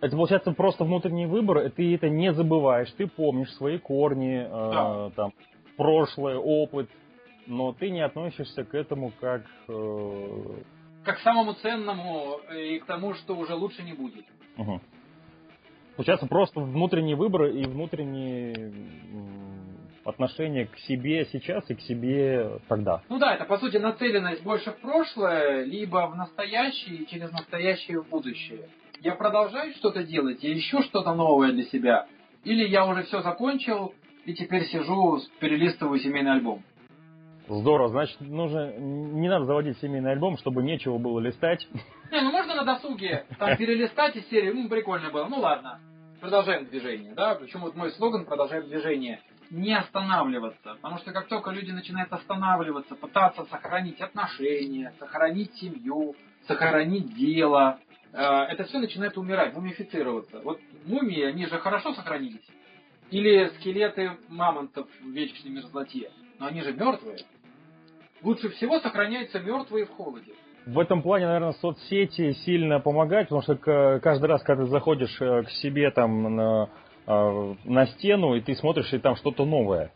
Это 0.00 0.16
получается 0.16 0.52
просто 0.52 0.84
внутренний 0.84 1.26
выбор, 1.26 1.58
и 1.58 1.68
ты 1.70 1.94
это 1.94 2.08
не 2.08 2.32
забываешь, 2.32 2.90
ты 2.92 3.06
помнишь 3.06 3.52
свои 3.54 3.78
корни, 3.78 4.46
да. 4.48 5.08
э, 5.08 5.10
там, 5.14 5.32
прошлое, 5.76 6.38
опыт, 6.38 6.88
но 7.46 7.72
ты 7.72 7.90
не 7.90 8.00
относишься 8.00 8.64
к 8.64 8.74
этому 8.74 9.12
как... 9.20 9.42
Э... 9.68 10.62
Как 11.04 11.16
к 11.18 11.20
самому 11.20 11.54
ценному 11.54 12.40
и 12.54 12.78
к 12.78 12.86
тому, 12.86 13.14
что 13.14 13.36
уже 13.36 13.54
лучше 13.54 13.82
не 13.82 13.92
будет. 13.92 14.24
Угу. 14.56 14.80
Получается 15.96 16.26
просто 16.26 16.60
внутренний 16.60 17.14
выбор 17.14 17.46
и 17.46 17.64
внутренние 17.64 18.72
отношение 20.04 20.66
к 20.66 20.78
себе 20.80 21.26
сейчас 21.26 21.68
и 21.70 21.74
к 21.74 21.80
себе 21.82 22.58
тогда. 22.68 23.02
Ну 23.08 23.18
да, 23.18 23.34
это 23.34 23.44
по 23.44 23.58
сути 23.58 23.76
нацеленность 23.76 24.42
больше 24.42 24.72
в 24.72 24.80
прошлое, 24.80 25.64
либо 25.64 26.06
в 26.08 26.16
настоящее 26.16 26.96
и 26.96 27.06
через 27.06 27.30
настоящее 27.32 28.00
в 28.00 28.08
будущее. 28.08 28.68
Я 29.00 29.14
продолжаю 29.14 29.72
что-то 29.74 30.02
делать, 30.04 30.42
я 30.42 30.56
ищу 30.56 30.82
что-то 30.82 31.14
новое 31.14 31.52
для 31.52 31.64
себя, 31.64 32.06
или 32.44 32.66
я 32.68 32.86
уже 32.86 33.02
все 33.04 33.22
закончил 33.22 33.94
и 34.24 34.34
теперь 34.34 34.64
сижу, 34.66 35.18
перелистываю 35.38 35.98
семейный 36.00 36.32
альбом. 36.32 36.62
Здорово, 37.50 37.88
значит, 37.88 38.20
нужно 38.20 38.76
не 38.78 39.28
надо 39.28 39.44
заводить 39.44 39.76
семейный 39.78 40.12
альбом, 40.12 40.38
чтобы 40.38 40.62
нечего 40.62 40.98
было 40.98 41.18
листать. 41.18 41.66
Не, 42.12 42.20
ну 42.20 42.30
можно 42.30 42.54
на 42.54 42.64
досуге 42.64 43.26
там 43.40 43.56
перелистать 43.56 44.14
из 44.14 44.28
серии, 44.28 44.52
ну 44.52 44.68
прикольно 44.68 45.10
было, 45.10 45.26
ну 45.26 45.40
ладно. 45.40 45.80
Продолжаем 46.20 46.66
движение, 46.66 47.12
да? 47.12 47.34
Причем 47.34 47.62
вот 47.62 47.74
мой 47.74 47.90
слоган 47.92 48.24
«Продолжаем 48.24 48.68
движение» 48.68 49.20
не 49.50 49.76
останавливаться. 49.76 50.76
Потому 50.80 50.98
что 50.98 51.10
как 51.10 51.26
только 51.26 51.50
люди 51.50 51.72
начинают 51.72 52.12
останавливаться, 52.12 52.94
пытаться 52.94 53.44
сохранить 53.46 54.00
отношения, 54.00 54.94
сохранить 55.00 55.52
семью, 55.56 56.14
сохранить 56.46 57.16
дело, 57.16 57.80
э, 58.12 58.22
это 58.22 58.62
все 58.64 58.78
начинает 58.78 59.18
умирать, 59.18 59.54
мумифицироваться. 59.54 60.40
Вот 60.44 60.60
мумии, 60.84 61.24
они 61.24 61.46
же 61.46 61.58
хорошо 61.58 61.94
сохранились. 61.94 62.46
Или 63.10 63.48
скелеты 63.58 64.12
мамонтов 64.28 64.86
в 65.00 65.08
вечной 65.08 65.50
мерзлоте. 65.50 66.12
Но 66.38 66.46
они 66.46 66.62
же 66.62 66.72
мертвые. 66.72 67.18
Лучше 68.22 68.50
всего 68.50 68.80
сохраняются 68.80 69.40
мертвые 69.40 69.86
в 69.86 69.90
холоде. 69.90 70.32
В 70.66 70.78
этом 70.78 71.02
плане, 71.02 71.26
наверное, 71.26 71.52
соцсети 71.54 72.32
сильно 72.44 72.80
помогают, 72.80 73.28
потому 73.28 73.42
что 73.42 73.98
каждый 74.02 74.26
раз, 74.26 74.42
когда 74.42 74.64
ты 74.64 74.70
заходишь 74.70 75.16
э, 75.20 75.42
к 75.44 75.50
себе 75.50 75.90
там 75.90 76.36
на 76.36 76.68
Э, 77.10 77.54
на 77.64 77.86
стену, 77.86 78.36
и 78.36 78.40
ты 78.40 78.54
смотришь, 78.54 78.92
и 78.92 78.98
там 78.98 79.16
что-то 79.16 79.44
новое. 79.44 79.92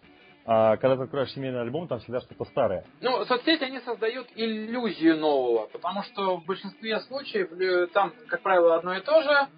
А 0.47 0.77
когда 0.77 0.97
ты 0.97 1.03
открываешь 1.05 1.33
семейный 1.33 1.61
альбом, 1.61 1.87
там 1.87 2.01
всегда 2.01 2.21
что-то 2.21 2.45
старое. 2.47 2.85
Ну, 3.01 3.25
соцсети, 3.25 3.63
они 3.63 3.79
создают 3.81 4.27
иллюзию 4.35 5.19
нового, 5.19 5.67
потому 5.67 6.03
что 6.03 6.39
в 6.39 6.45
большинстве 6.45 6.99
случаев 7.01 7.93
там, 7.93 8.13
как 8.29 8.43
правило, 8.43 8.77
одно 8.77 8.97
и 8.97 9.01
то 9.01 9.23
же. 9.23 9.49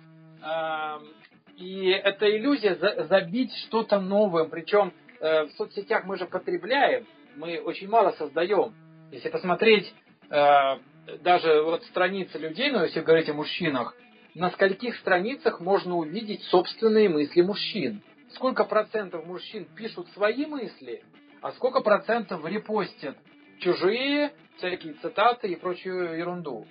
Эм, 0.44 1.08
и 1.56 1.88
эта 1.88 2.30
иллюзия 2.36 2.76
забить 3.06 3.52
что-то 3.66 4.00
новым. 4.00 4.50
Причем 4.50 4.92
э, 5.20 5.44
в 5.46 5.52
соцсетях 5.52 6.04
мы 6.04 6.18
же 6.18 6.26
потребляем, 6.26 7.06
мы 7.36 7.60
очень 7.60 7.88
мало 7.88 8.12
создаем. 8.12 8.74
Если 9.12 9.28
посмотреть 9.28 9.92
даже 10.28 11.62
вот 11.62 11.84
страницы 11.84 12.38
людей, 12.38 12.70
ну, 12.70 12.82
если 12.82 13.00
говорить 13.00 13.28
о 13.28 13.34
мужчинах, 13.34 13.94
на 14.34 14.50
скольких 14.50 14.96
страницах 14.96 15.60
можно 15.60 15.96
увидеть 15.96 16.42
собственные 16.44 17.08
мысли 17.08 17.40
мужчин. 17.42 18.02
Сколько 18.34 18.64
процентов 18.64 19.24
мужчин 19.24 19.66
пишут 19.76 20.08
свои 20.10 20.44
мысли, 20.44 21.02
а 21.40 21.52
сколько 21.52 21.80
процентов 21.80 22.44
репостят 22.44 23.16
чужие, 23.60 24.32
всякие 24.58 24.94
цитаты 24.94 25.48
и 25.48 25.56
прочую 25.56 26.18
ерунду. 26.18 26.66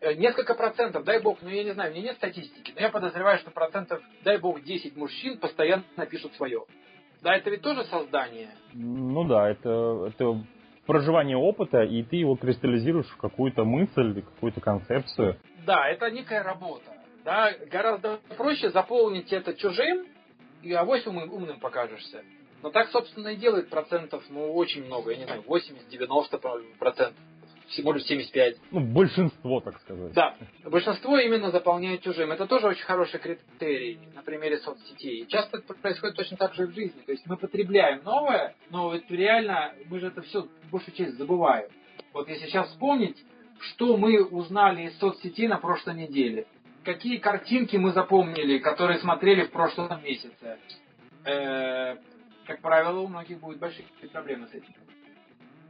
Э, 0.00 0.12
несколько 0.14 0.54
процентов, 0.54 1.04
дай 1.04 1.20
бог, 1.20 1.38
ну 1.40 1.48
я 1.48 1.64
не 1.64 1.72
знаю, 1.72 1.90
у 1.90 1.94
меня 1.94 2.08
нет 2.08 2.16
статистики, 2.16 2.72
но 2.74 2.82
я 2.82 2.90
подозреваю, 2.90 3.38
что 3.38 3.50
процентов, 3.50 4.02
дай 4.22 4.36
бог, 4.36 4.62
10 4.62 4.96
мужчин 4.96 5.38
постоянно 5.38 6.06
пишут 6.10 6.34
свое. 6.34 6.66
Да, 7.24 7.36
это 7.36 7.48
ведь 7.48 7.62
тоже 7.62 7.84
создание. 7.84 8.50
Ну 8.74 9.24
да, 9.24 9.48
это, 9.48 10.08
это 10.08 10.44
проживание 10.84 11.38
опыта, 11.38 11.82
и 11.82 12.02
ты 12.02 12.16
его 12.16 12.36
кристаллизируешь 12.36 13.06
в 13.06 13.16
какую-то 13.16 13.64
мысль, 13.64 14.20
какую-то 14.20 14.60
концепцию. 14.60 15.38
Да, 15.64 15.88
это 15.88 16.10
некая 16.10 16.42
работа. 16.42 16.92
Да, 17.24 17.50
гораздо 17.72 18.20
проще 18.36 18.68
заполнить 18.70 19.32
это 19.32 19.54
чужим, 19.54 20.06
и 20.62 20.74
авось 20.74 21.06
умным, 21.06 21.32
умным 21.32 21.60
покажешься. 21.60 22.22
Но 22.62 22.70
так, 22.70 22.90
собственно, 22.90 23.28
и 23.28 23.36
делает 23.36 23.70
процентов, 23.70 24.22
ну, 24.28 24.52
очень 24.52 24.84
много, 24.84 25.12
я 25.12 25.16
не 25.16 25.24
знаю, 25.24 25.42
80-90 25.46 26.76
процентов 26.78 27.16
всего 27.68 27.92
лишь 27.92 28.04
75. 28.04 28.56
Ну, 28.70 28.80
большинство, 28.80 29.60
так 29.60 29.80
сказать. 29.80 30.12
Да, 30.12 30.36
большинство 30.64 31.18
именно 31.18 31.50
заполняет 31.50 32.02
чужим. 32.02 32.32
Это 32.32 32.46
тоже 32.46 32.68
очень 32.68 32.84
хороший 32.84 33.18
критерий 33.20 33.98
на 34.14 34.22
примере 34.22 34.58
соцсетей. 34.58 35.26
Часто 35.26 35.58
это 35.58 35.74
происходит 35.74 36.16
точно 36.16 36.36
так 36.36 36.54
же 36.54 36.64
и 36.64 36.66
в 36.66 36.74
жизни. 36.74 37.00
То 37.04 37.12
есть 37.12 37.26
мы 37.26 37.36
потребляем 37.36 38.02
новое, 38.04 38.54
но 38.70 38.90
вот 38.90 39.02
реально 39.08 39.72
мы 39.86 40.00
же 40.00 40.08
это 40.08 40.22
все 40.22 40.46
большую 40.70 40.94
часть 40.94 41.16
забываем. 41.16 41.68
Вот 42.12 42.28
если 42.28 42.46
сейчас 42.46 42.68
вспомнить, 42.68 43.16
что 43.60 43.96
мы 43.96 44.24
узнали 44.24 44.88
из 44.88 44.98
соцсетей 44.98 45.48
на 45.48 45.58
прошлой 45.58 45.94
неделе, 45.94 46.46
какие 46.84 47.16
картинки 47.16 47.76
мы 47.76 47.92
запомнили, 47.92 48.58
которые 48.58 48.98
смотрели 48.98 49.44
в 49.44 49.50
прошлом 49.50 50.02
месяце, 50.02 50.58
э, 51.24 51.96
как 52.46 52.60
правило, 52.60 53.00
у 53.00 53.08
многих 53.08 53.40
будут 53.40 53.58
большие 53.58 53.86
проблемы 54.12 54.46
с 54.48 54.54
этим 54.54 54.74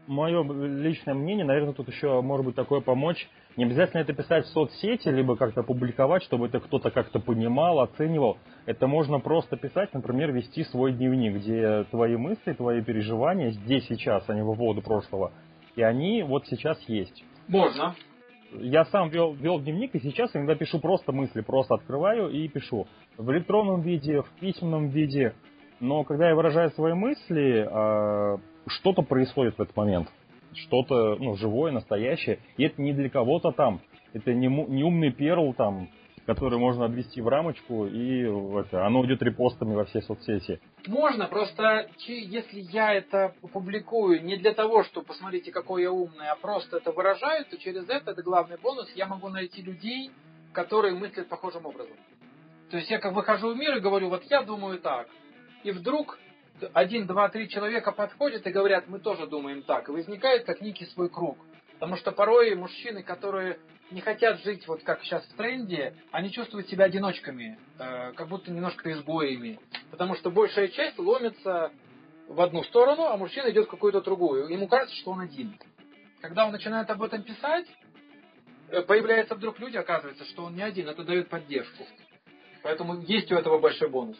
мое 0.06 0.42
личное 0.42 1.14
мнение, 1.14 1.44
наверное, 1.44 1.72
тут 1.72 1.88
еще 1.88 2.20
может 2.20 2.46
быть 2.46 2.54
такое 2.54 2.80
помочь. 2.80 3.28
Не 3.56 3.64
обязательно 3.64 4.00
это 4.00 4.12
писать 4.12 4.46
в 4.46 4.48
соцсети, 4.48 5.08
либо 5.08 5.36
как-то 5.36 5.62
публиковать, 5.62 6.22
чтобы 6.24 6.46
это 6.46 6.60
кто-то 6.60 6.90
как-то 6.90 7.20
понимал, 7.20 7.80
оценивал. 7.80 8.38
Это 8.66 8.86
можно 8.86 9.20
просто 9.20 9.56
писать, 9.56 9.92
например, 9.94 10.32
вести 10.32 10.64
свой 10.64 10.92
дневник, 10.92 11.36
где 11.36 11.84
твои 11.90 12.16
мысли, 12.16 12.52
твои 12.52 12.82
переживания 12.82 13.50
здесь 13.50 13.86
сейчас, 13.86 14.24
а 14.28 14.34
не 14.34 14.42
в 14.42 14.56
поводу 14.56 14.82
прошлого. 14.82 15.32
И 15.76 15.82
они 15.82 16.22
вот 16.22 16.46
сейчас 16.46 16.80
есть. 16.88 17.24
Можно. 17.48 17.94
Я 18.52 18.84
сам 18.86 19.08
вел, 19.08 19.32
вел 19.34 19.60
дневник, 19.60 19.94
и 19.94 20.00
сейчас 20.00 20.34
иногда 20.34 20.54
пишу 20.54 20.78
просто 20.78 21.12
мысли, 21.12 21.40
просто 21.40 21.74
открываю 21.74 22.30
и 22.30 22.46
пишу. 22.48 22.86
В 23.16 23.30
электронном 23.32 23.80
виде, 23.80 24.22
в 24.22 24.30
письменном 24.40 24.88
виде. 24.88 25.34
Но 25.80 26.04
когда 26.04 26.28
я 26.28 26.34
выражаю 26.36 26.70
свои 26.70 26.94
мысли, 26.94 27.66
а, 27.68 28.38
что-то 28.66 29.02
происходит 29.02 29.56
в 29.56 29.62
этот 29.62 29.76
момент. 29.76 30.08
Что-то 30.54 31.16
ну, 31.16 31.36
живое, 31.36 31.72
настоящее. 31.72 32.38
И 32.56 32.64
это 32.64 32.80
не 32.80 32.92
для 32.92 33.08
кого-то 33.08 33.52
там. 33.52 33.80
Это 34.12 34.32
не, 34.32 34.46
не 34.46 34.84
умный 34.84 35.10
перл 35.10 35.52
там, 35.54 35.88
который 36.26 36.58
можно 36.58 36.86
обвести 36.86 37.20
в 37.20 37.28
рамочку, 37.28 37.86
и 37.86 38.22
это, 38.60 38.86
оно 38.86 39.04
идет 39.04 39.22
репостами 39.22 39.74
во 39.74 39.84
все 39.84 40.00
соцсети. 40.00 40.60
Можно, 40.86 41.26
просто 41.26 41.88
если 42.06 42.60
я 42.60 42.94
это 42.94 43.34
публикую 43.52 44.24
не 44.24 44.36
для 44.36 44.54
того, 44.54 44.84
чтобы 44.84 45.06
посмотрите, 45.06 45.52
какой 45.52 45.82
я 45.82 45.92
умный, 45.92 46.28
а 46.28 46.36
просто 46.36 46.78
это 46.78 46.92
выражаю, 46.92 47.44
то 47.44 47.58
через 47.58 47.88
это, 47.88 48.12
это 48.12 48.22
главный 48.22 48.56
бонус, 48.56 48.90
я 48.94 49.06
могу 49.06 49.28
найти 49.28 49.62
людей, 49.62 50.10
которые 50.52 50.94
мыслят 50.94 51.28
похожим 51.28 51.66
образом. 51.66 51.96
То 52.70 52.78
есть 52.78 52.90
я 52.90 52.98
как 52.98 53.12
выхожу 53.12 53.52
в 53.52 53.56
мир 53.56 53.76
и 53.76 53.80
говорю, 53.80 54.08
вот 54.08 54.22
я 54.30 54.42
думаю 54.42 54.78
так. 54.78 55.08
И 55.62 55.72
вдруг 55.72 56.18
один, 56.72 57.06
два, 57.06 57.28
три 57.28 57.48
человека 57.48 57.92
подходят 57.92 58.46
и 58.46 58.50
говорят, 58.50 58.88
мы 58.88 59.00
тоже 59.00 59.26
думаем 59.26 59.62
так. 59.62 59.88
И 59.88 59.92
возникает 59.92 60.44
как 60.44 60.60
некий 60.60 60.86
свой 60.86 61.08
круг. 61.08 61.38
Потому 61.74 61.96
что 61.96 62.12
порой 62.12 62.54
мужчины, 62.54 63.02
которые 63.02 63.58
не 63.90 64.00
хотят 64.00 64.42
жить 64.42 64.66
вот 64.66 64.82
как 64.82 65.02
сейчас 65.02 65.24
в 65.26 65.36
тренде, 65.36 65.94
они 66.10 66.30
чувствуют 66.30 66.68
себя 66.68 66.86
одиночками, 66.86 67.58
э, 67.78 68.12
как 68.12 68.28
будто 68.28 68.50
немножко 68.50 68.90
изгоями. 68.92 69.58
Потому 69.90 70.14
что 70.14 70.30
большая 70.30 70.68
часть 70.68 70.98
ломится 70.98 71.72
в 72.28 72.40
одну 72.40 72.62
сторону, 72.64 73.04
а 73.04 73.16
мужчина 73.16 73.50
идет 73.50 73.66
в 73.66 73.70
какую-то 73.70 74.00
другую. 74.00 74.48
Ему 74.48 74.68
кажется, 74.68 74.96
что 74.96 75.10
он 75.10 75.20
один. 75.20 75.58
Когда 76.20 76.46
он 76.46 76.52
начинает 76.52 76.88
об 76.90 77.02
этом 77.02 77.22
писать, 77.22 77.66
э, 78.70 78.82
появляются 78.82 79.34
вдруг 79.34 79.58
люди, 79.58 79.76
оказывается, 79.76 80.24
что 80.26 80.44
он 80.44 80.54
не 80.54 80.62
один, 80.62 80.88
это 80.88 81.04
дает 81.04 81.28
поддержку. 81.28 81.84
Поэтому 82.62 83.00
есть 83.02 83.30
у 83.30 83.36
этого 83.36 83.58
большой 83.58 83.90
бонус. 83.90 84.16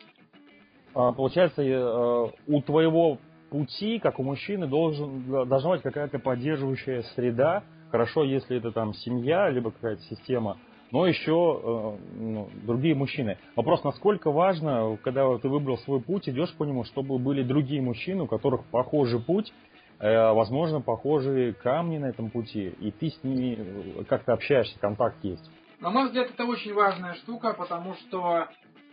А, 0.95 1.12
получается, 1.12 1.62
э, 1.62 2.30
у 2.47 2.62
твоего 2.62 3.18
пути, 3.51 3.99
как 3.99 4.18
у 4.18 4.22
мужчины, 4.22 4.66
должен, 4.66 5.49
должна 5.49 5.70
быть 5.70 5.82
какая-то 5.82 6.18
поддерживающая 6.18 7.03
среда. 7.14 7.64
Хорошо, 7.90 8.24
если 8.24 8.57
это 8.57 8.72
там 8.72 8.95
семья, 8.95 9.51
либо 9.51 9.70
какая-то 9.70 10.03
система, 10.03 10.59
но 10.90 11.07
еще 11.07 11.61
э, 11.62 11.97
ну, 12.16 12.49
другие 12.62 12.95
мужчины. 12.95 13.38
Вопрос, 13.57 13.82
насколько 13.82 14.30
важно, 14.30 14.97
когда 15.03 15.36
ты 15.38 15.49
выбрал 15.49 15.78
свой 15.78 16.01
путь, 16.01 16.28
идешь 16.28 16.55
по 16.55 16.64
нему, 16.64 16.84
чтобы 16.84 17.18
были 17.18 17.42
другие 17.42 17.82
мужчины, 17.82 18.22
у 18.22 18.26
которых 18.26 18.64
похожий 18.66 19.20
путь, 19.20 19.53
э, 19.99 20.32
возможно, 20.32 20.80
похожие 20.80 21.53
камни 21.55 21.99
на 21.99 22.07
этом 22.07 22.30
пути, 22.30 22.72
и 22.80 22.92
ты 22.92 23.11
с 23.11 23.24
ними 23.24 24.05
как-то 24.05 24.32
общаешься, 24.32 24.78
контакт 24.78 25.16
есть. 25.24 25.51
На 25.80 25.90
мой 25.90 26.07
взгляд, 26.07 26.30
это 26.30 26.45
очень 26.45 26.72
важная 26.72 27.14
штука, 27.14 27.53
потому 27.53 27.95
что 27.95 28.49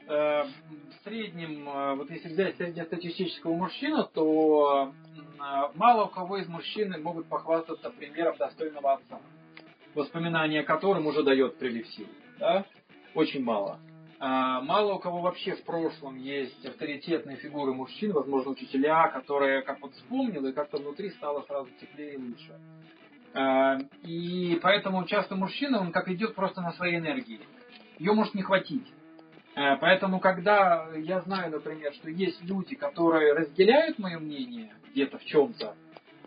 в 0.07 1.03
среднем, 1.03 1.67
э, 1.67 1.95
вот 1.95 2.09
если 2.09 2.29
взять 2.29 2.57
среднестатистического 2.57 3.53
мужчину, 3.55 4.03
то 4.13 4.91
э, 5.13 5.41
мало 5.75 6.05
у 6.05 6.09
кого 6.09 6.37
из 6.37 6.47
мужчин 6.47 6.93
могут 7.01 7.27
похвастаться 7.27 7.89
примером 7.89 8.37
достойного 8.37 8.93
отца, 8.93 9.19
воспоминания 9.95 10.61
о 10.61 10.63
котором 10.63 11.07
уже 11.07 11.23
дает 11.23 11.57
прилив 11.57 11.87
сил. 11.89 12.07
Да? 12.39 12.65
Очень 13.13 13.43
мало. 13.43 13.79
А 14.19 14.61
мало 14.61 14.93
у 14.93 14.99
кого 14.99 15.21
вообще 15.21 15.53
в 15.53 15.63
прошлом 15.63 16.17
есть 16.17 16.63
авторитетные 16.65 17.37
фигуры 17.37 17.73
мужчин, 17.73 18.11
возможно, 18.11 18.51
учителя, 18.51 19.07
которые 19.09 19.63
как 19.63 19.81
вот 19.81 19.93
вспомнил 19.93 20.45
и 20.45 20.53
как-то 20.53 20.77
внутри 20.77 21.09
стало 21.11 21.41
сразу 21.43 21.69
теплее 21.79 22.13
и 22.13 22.17
лучше. 22.17 22.59
И 24.03 24.59
поэтому 24.61 25.05
часто 25.05 25.35
мужчина, 25.35 25.81
он 25.81 25.91
как 25.91 26.07
идет 26.09 26.35
просто 26.35 26.61
на 26.61 26.73
своей 26.73 26.97
энергии. 26.97 27.39
Ее 27.97 28.13
может 28.13 28.35
не 28.35 28.43
хватить. 28.43 28.85
Э, 29.55 29.77
поэтому, 29.77 30.19
когда 30.19 30.87
я 30.95 31.21
знаю, 31.21 31.51
например, 31.51 31.93
что 31.93 32.09
есть 32.09 32.41
люди, 32.43 32.75
которые 32.75 33.33
разделяют 33.33 33.99
мое 33.99 34.17
мнение 34.19 34.73
где-то 34.91 35.17
в 35.17 35.25
чем-то, 35.25 35.75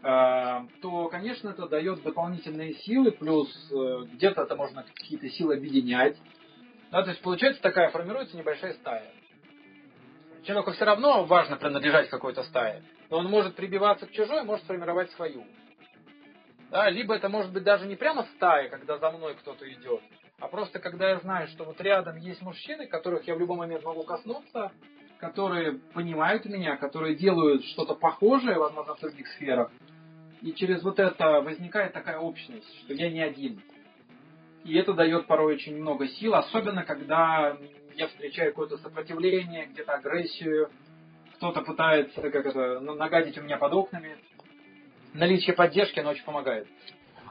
э, 0.03 0.81
то, 0.83 1.09
конечно, 1.09 1.49
это 1.49 1.66
дает 1.68 2.03
дополнительные 2.03 2.75
силы, 2.75 3.12
плюс 3.12 3.49
э, 3.72 4.05
где-то 4.12 4.43
это 4.43 4.57
можно 4.57 4.83
какие-то 4.83 5.29
силы 5.31 5.55
объединять. 5.55 6.16
Да, 6.91 7.03
то 7.03 7.11
есть 7.11 7.22
получается 7.22 7.62
такая, 7.62 7.91
формируется 7.91 8.37
небольшая 8.37 8.75
стая. 8.75 9.11
Человеку 10.45 10.72
все 10.72 10.85
равно 10.85 11.25
важно 11.25 11.57
принадлежать 11.57 12.11
какой-то 12.11 12.43
стае, 12.45 12.83
но 13.09 13.18
он 13.18 13.27
может 13.27 13.55
прибиваться 13.57 14.07
к 14.07 14.12
чужой, 14.12 14.45
может 14.45 14.64
сформировать 14.64 15.11
свою. 15.12 15.45
Да, 16.70 16.91
либо 16.91 17.14
это 17.14 17.31
может 17.31 17.53
быть 17.53 17.62
даже 17.62 17.87
не 17.87 17.97
прямо 17.97 18.27
стая, 18.37 18.68
когда 18.68 18.99
за 18.99 19.11
мной 19.11 19.35
кто-то 19.37 19.70
идет, 19.72 20.03
а 20.41 20.49
просто 20.49 20.78
когда 20.78 21.11
я 21.11 21.20
знаю, 21.20 21.49
что 21.49 21.64
вот 21.64 21.80
рядом 21.80 22.16
есть 22.16 22.43
мужчины, 22.43 22.87
которых 22.87 23.26
я 23.26 23.35
в 23.35 23.39
любой 23.39 23.57
момент 23.57 23.85
могу 23.85 24.03
коснуться, 24.03 24.72
которые 25.18 25.78
понимают 25.95 26.45
меня, 26.45 26.76
которые 26.76 27.14
делают 27.14 27.64
что-то 27.66 27.95
похожее, 27.95 28.59
возможно, 28.59 28.95
в 28.95 29.01
других 29.01 29.26
сферах. 29.28 29.70
И 30.43 30.53
через 30.53 30.82
вот 30.82 30.99
это 30.99 31.41
возникает 31.41 31.93
такая 31.93 32.18
общность, 32.18 32.68
что 32.80 32.93
я 32.93 33.11
не 33.11 33.20
один. 33.20 33.62
И 34.64 34.76
это 34.76 34.93
дает 34.93 35.26
порой 35.26 35.55
очень 35.55 35.76
много 35.76 36.09
сил, 36.09 36.35
особенно 36.35 36.85
когда 36.85 37.57
я 37.95 38.09
встречаю 38.09 38.51
какое-то 38.51 38.76
сопротивление, 38.78 39.66
где-то 39.66 39.93
агрессию, 39.93 40.70
кто-то 41.37 41.62
пытается 41.62 42.20
как 42.20 42.47
это, 42.47 42.80
нагадить 42.80 43.39
у 43.39 43.43
меня 43.43 43.57
под 43.57 43.72
окнами. 43.72 44.16
Наличие 45.12 45.55
поддержки, 45.55 46.01
оно 46.01 46.11
очень 46.11 46.24
помогает. 46.24 46.66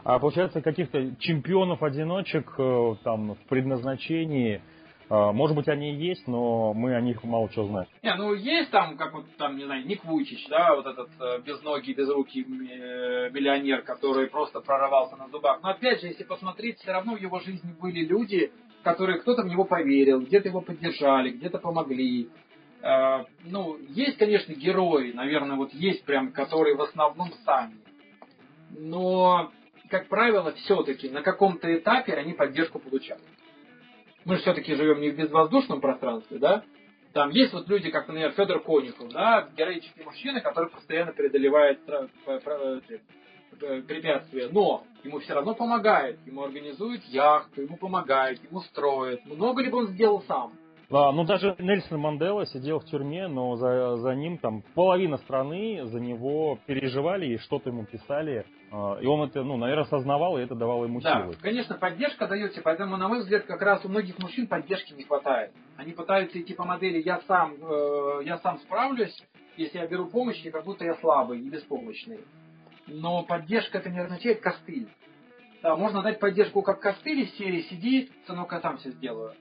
А 0.05 0.19
получается, 0.19 0.61
каких-то 0.61 1.15
чемпионов-одиночек 1.19 2.53
э, 2.57 2.95
там 3.05 3.35
в 3.35 3.47
предназначении, 3.47 4.61
э, 5.09 5.31
может 5.31 5.55
быть, 5.55 5.69
они 5.69 5.93
и 5.93 5.95
есть, 5.95 6.27
но 6.27 6.73
мы 6.73 6.93
о 6.93 6.99
них 6.99 7.23
мало 7.23 7.47
чего 7.49 7.67
знаем. 7.67 7.87
Не, 8.01 8.13
ну 8.15 8.33
есть 8.33 8.69
там, 8.69 8.97
как 8.97 9.13
вот 9.13 9.25
там, 9.37 9.55
не 9.55 9.63
знаю, 9.63 9.87
Ник 9.87 10.03
Вуйчич, 10.03 10.45
да, 10.49 10.75
вот 10.75 10.85
этот 10.87 11.09
э, 11.21 11.41
безногий, 11.45 11.93
безрукий 11.93 12.43
миллионер, 12.43 13.83
который 13.83 14.27
просто 14.27 14.59
прорывался 14.59 15.15
на 15.15 15.29
зубах. 15.29 15.61
Но 15.63 15.69
опять 15.69 16.01
же, 16.01 16.07
если 16.07 16.25
посмотреть, 16.25 16.79
все 16.79 16.91
равно 16.91 17.15
в 17.15 17.21
его 17.21 17.39
жизни 17.39 17.73
были 17.79 18.03
люди, 18.05 18.51
которые 18.83 19.19
кто-то 19.19 19.43
в 19.43 19.47
него 19.47 19.63
поверил, 19.63 20.19
где-то 20.19 20.49
его 20.49 20.59
поддержали, 20.59 21.31
где-то 21.31 21.59
помогли. 21.59 22.27
Ну, 23.45 23.77
есть, 23.87 24.17
конечно, 24.17 24.51
герои, 24.51 25.13
наверное, 25.13 25.55
вот 25.55 25.73
есть 25.73 26.03
прям, 26.03 26.33
которые 26.33 26.75
в 26.75 26.81
основном 26.81 27.31
сами. 27.45 27.77
Но 28.71 29.53
как 29.93 30.07
правило, 30.07 30.51
все-таки 30.53 31.07
на 31.07 31.21
каком-то 31.21 31.71
этапе 31.71 32.15
они 32.15 32.33
поддержку 32.33 32.79
получают. 32.79 33.21
Мы 34.25 34.37
же 34.37 34.41
все-таки 34.41 34.73
живем 34.73 34.99
не 34.99 35.11
в 35.11 35.15
безвоздушном 35.15 35.81
пространстве, 35.81 36.39
да? 36.39 36.63
Там 37.13 37.29
есть 37.29 37.53
вот 37.53 37.67
люди, 37.67 37.91
как, 37.91 38.07
например, 38.07 38.31
Федор 38.31 38.63
Конюхов, 38.63 39.09
да, 39.13 39.47
героический 39.55 40.03
мужчина, 40.03 40.41
который 40.41 40.71
постоянно 40.71 41.11
преодолевает 41.11 41.79
препятствия, 43.85 44.49
но 44.51 44.83
ему 45.03 45.19
все 45.19 45.35
равно 45.35 45.53
помогает, 45.53 46.17
ему 46.25 46.41
организуют 46.41 47.03
яхту, 47.03 47.61
ему 47.61 47.77
помогает, 47.77 48.43
ему 48.49 48.61
строят. 48.61 49.23
Много 49.27 49.61
ли 49.61 49.69
бы 49.69 49.77
он 49.77 49.87
сделал 49.89 50.23
сам? 50.23 50.53
А, 50.89 51.11
ну, 51.11 51.23
даже 51.23 51.55
Нельсон 51.59 51.99
Мандела 51.99 52.47
сидел 52.47 52.79
в 52.79 52.85
тюрьме, 52.85 53.27
но 53.27 53.55
за, 53.57 53.97
за 53.97 54.15
ним 54.15 54.39
там 54.39 54.63
половина 54.73 55.17
страны 55.17 55.85
за 55.85 55.99
него 55.99 56.57
переживали 56.65 57.27
и 57.27 57.37
что-то 57.37 57.69
ему 57.69 57.85
писали. 57.85 58.45
А, 58.75 58.97
и 58.99 59.05
он 59.05 59.29
это, 59.29 59.43
ну, 59.43 59.55
наверное, 59.55 59.83
осознавал, 59.83 60.39
и 60.39 60.41
это 60.41 60.55
давало 60.55 60.85
ему 60.85 60.99
да, 60.99 61.21
силы. 61.21 61.35
конечно, 61.39 61.75
поддержка 61.75 62.27
дается, 62.27 62.59
поэтому, 62.63 62.97
на 62.97 63.07
мой 63.07 63.19
взгляд, 63.19 63.45
как 63.45 63.61
раз 63.61 63.85
у 63.85 63.87
многих 63.87 64.17
мужчин 64.17 64.47
поддержки 64.47 64.93
не 64.93 65.03
хватает. 65.03 65.51
Они 65.77 65.91
пытаются 65.91 66.41
идти 66.41 66.55
по 66.55 66.63
модели 66.63 66.99
«я 66.99 67.21
сам, 67.27 67.53
э, 67.61 68.21
я 68.25 68.39
сам 68.39 68.57
справлюсь», 68.57 69.15
если 69.57 69.77
я 69.77 69.85
беру 69.85 70.07
помощь, 70.07 70.43
и 70.43 70.49
как 70.49 70.63
будто 70.63 70.85
я 70.85 70.95
слабый 70.95 71.39
и 71.39 71.49
беспомощный. 71.49 72.21
Но 72.87 73.21
поддержка 73.21 73.77
это 73.77 73.91
не 73.91 73.99
означает 73.99 74.41
костыль. 74.41 74.89
Да, 75.61 75.75
можно 75.75 76.01
дать 76.01 76.19
поддержку 76.19 76.63
как 76.63 76.79
костыль 76.79 77.21
из 77.21 77.37
серии 77.37 77.61
«сиди, 77.69 78.11
сынок, 78.25 78.51
я 78.53 78.61
сам 78.61 78.77
все 78.77 78.89
сделаю». 78.89 79.33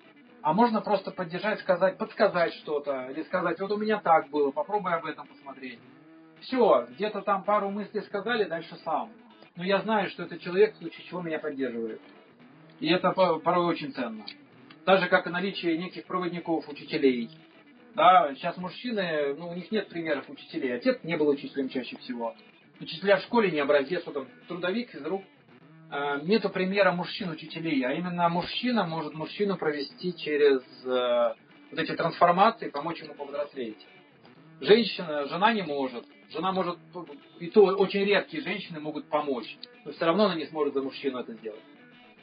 А 0.42 0.52
можно 0.52 0.82
просто 0.82 1.10
поддержать, 1.10 1.60
сказать, 1.60 1.96
подсказать 1.96 2.52
что-то, 2.54 3.08
или 3.10 3.22
сказать, 3.22 3.58
вот 3.60 3.70
у 3.70 3.78
меня 3.78 3.98
так 3.98 4.28
было, 4.28 4.50
попробуй 4.50 4.92
об 4.92 5.06
этом 5.06 5.26
посмотреть. 5.26 5.78
Все, 6.42 6.86
где-то 6.90 7.22
там 7.22 7.44
пару 7.44 7.70
мыслей 7.70 8.02
сказали, 8.02 8.44
дальше 8.44 8.76
сам. 8.84 9.10
Но 9.56 9.64
я 9.64 9.80
знаю, 9.80 10.08
что 10.10 10.24
этот 10.24 10.40
человек 10.40 10.74
в 10.74 10.78
случае 10.78 11.06
чего 11.06 11.22
меня 11.22 11.38
поддерживает. 11.38 12.00
И 12.80 12.88
это 12.88 13.12
порой 13.12 13.66
очень 13.66 13.92
ценно. 13.92 14.24
Даже 14.84 15.08
как 15.08 15.26
и 15.26 15.30
наличие 15.30 15.78
неких 15.78 16.04
проводников, 16.06 16.68
учителей. 16.68 17.30
Да, 17.94 18.34
сейчас 18.34 18.56
мужчины, 18.56 19.34
ну, 19.34 19.50
у 19.50 19.54
них 19.54 19.70
нет 19.70 19.88
примеров 19.88 20.28
учителей. 20.28 20.74
Отец 20.74 20.98
не 21.02 21.16
был 21.16 21.28
учителем 21.28 21.68
чаще 21.68 21.96
всего. 21.98 22.34
Учителя 22.80 23.18
в 23.18 23.22
школе 23.22 23.50
не 23.50 23.60
образец, 23.60 24.02
он 24.08 24.26
трудовик, 24.48 24.90
физрук, 24.90 25.22
Э, 25.92 26.20
нету 26.22 26.48
примера 26.48 26.92
мужчин-учителей, 26.92 27.84
а 27.84 27.92
именно 27.92 28.26
мужчина 28.30 28.86
может 28.86 29.12
мужчину 29.12 29.58
провести 29.58 30.16
через 30.16 30.62
э, 30.86 31.34
вот 31.70 31.78
эти 31.78 31.94
трансформации, 31.94 32.70
помочь 32.70 33.02
ему 33.02 33.12
повзрослеть. 33.12 33.76
Женщина, 34.62 35.26
жена 35.26 35.52
не 35.52 35.62
может. 35.62 36.04
Жена 36.30 36.52
может, 36.52 36.78
и 37.40 37.48
то 37.48 37.62
очень 37.62 38.04
редкие 38.04 38.42
женщины 38.42 38.80
могут 38.80 39.08
помочь, 39.08 39.58
но 39.84 39.92
все 39.92 40.06
равно 40.06 40.26
она 40.26 40.36
не 40.36 40.46
сможет 40.46 40.72
за 40.74 40.82
мужчину 40.82 41.18
это 41.18 41.34
сделать. 41.34 41.60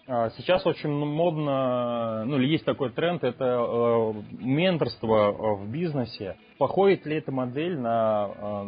А, 0.08 0.30
сейчас 0.32 0.66
очень 0.66 0.90
модно, 0.90 2.26
ну 2.26 2.38
или 2.38 2.48
есть 2.48 2.66
такой 2.66 2.92
тренд, 2.92 3.24
это 3.24 3.46
э, 3.46 4.14
менторство 4.40 5.56
в 5.58 5.70
бизнесе. 5.70 6.38
Походит 6.58 7.06
ли 7.06 7.18
эта 7.18 7.32
модель 7.32 7.78
на 7.78 8.32
э, 8.32 8.66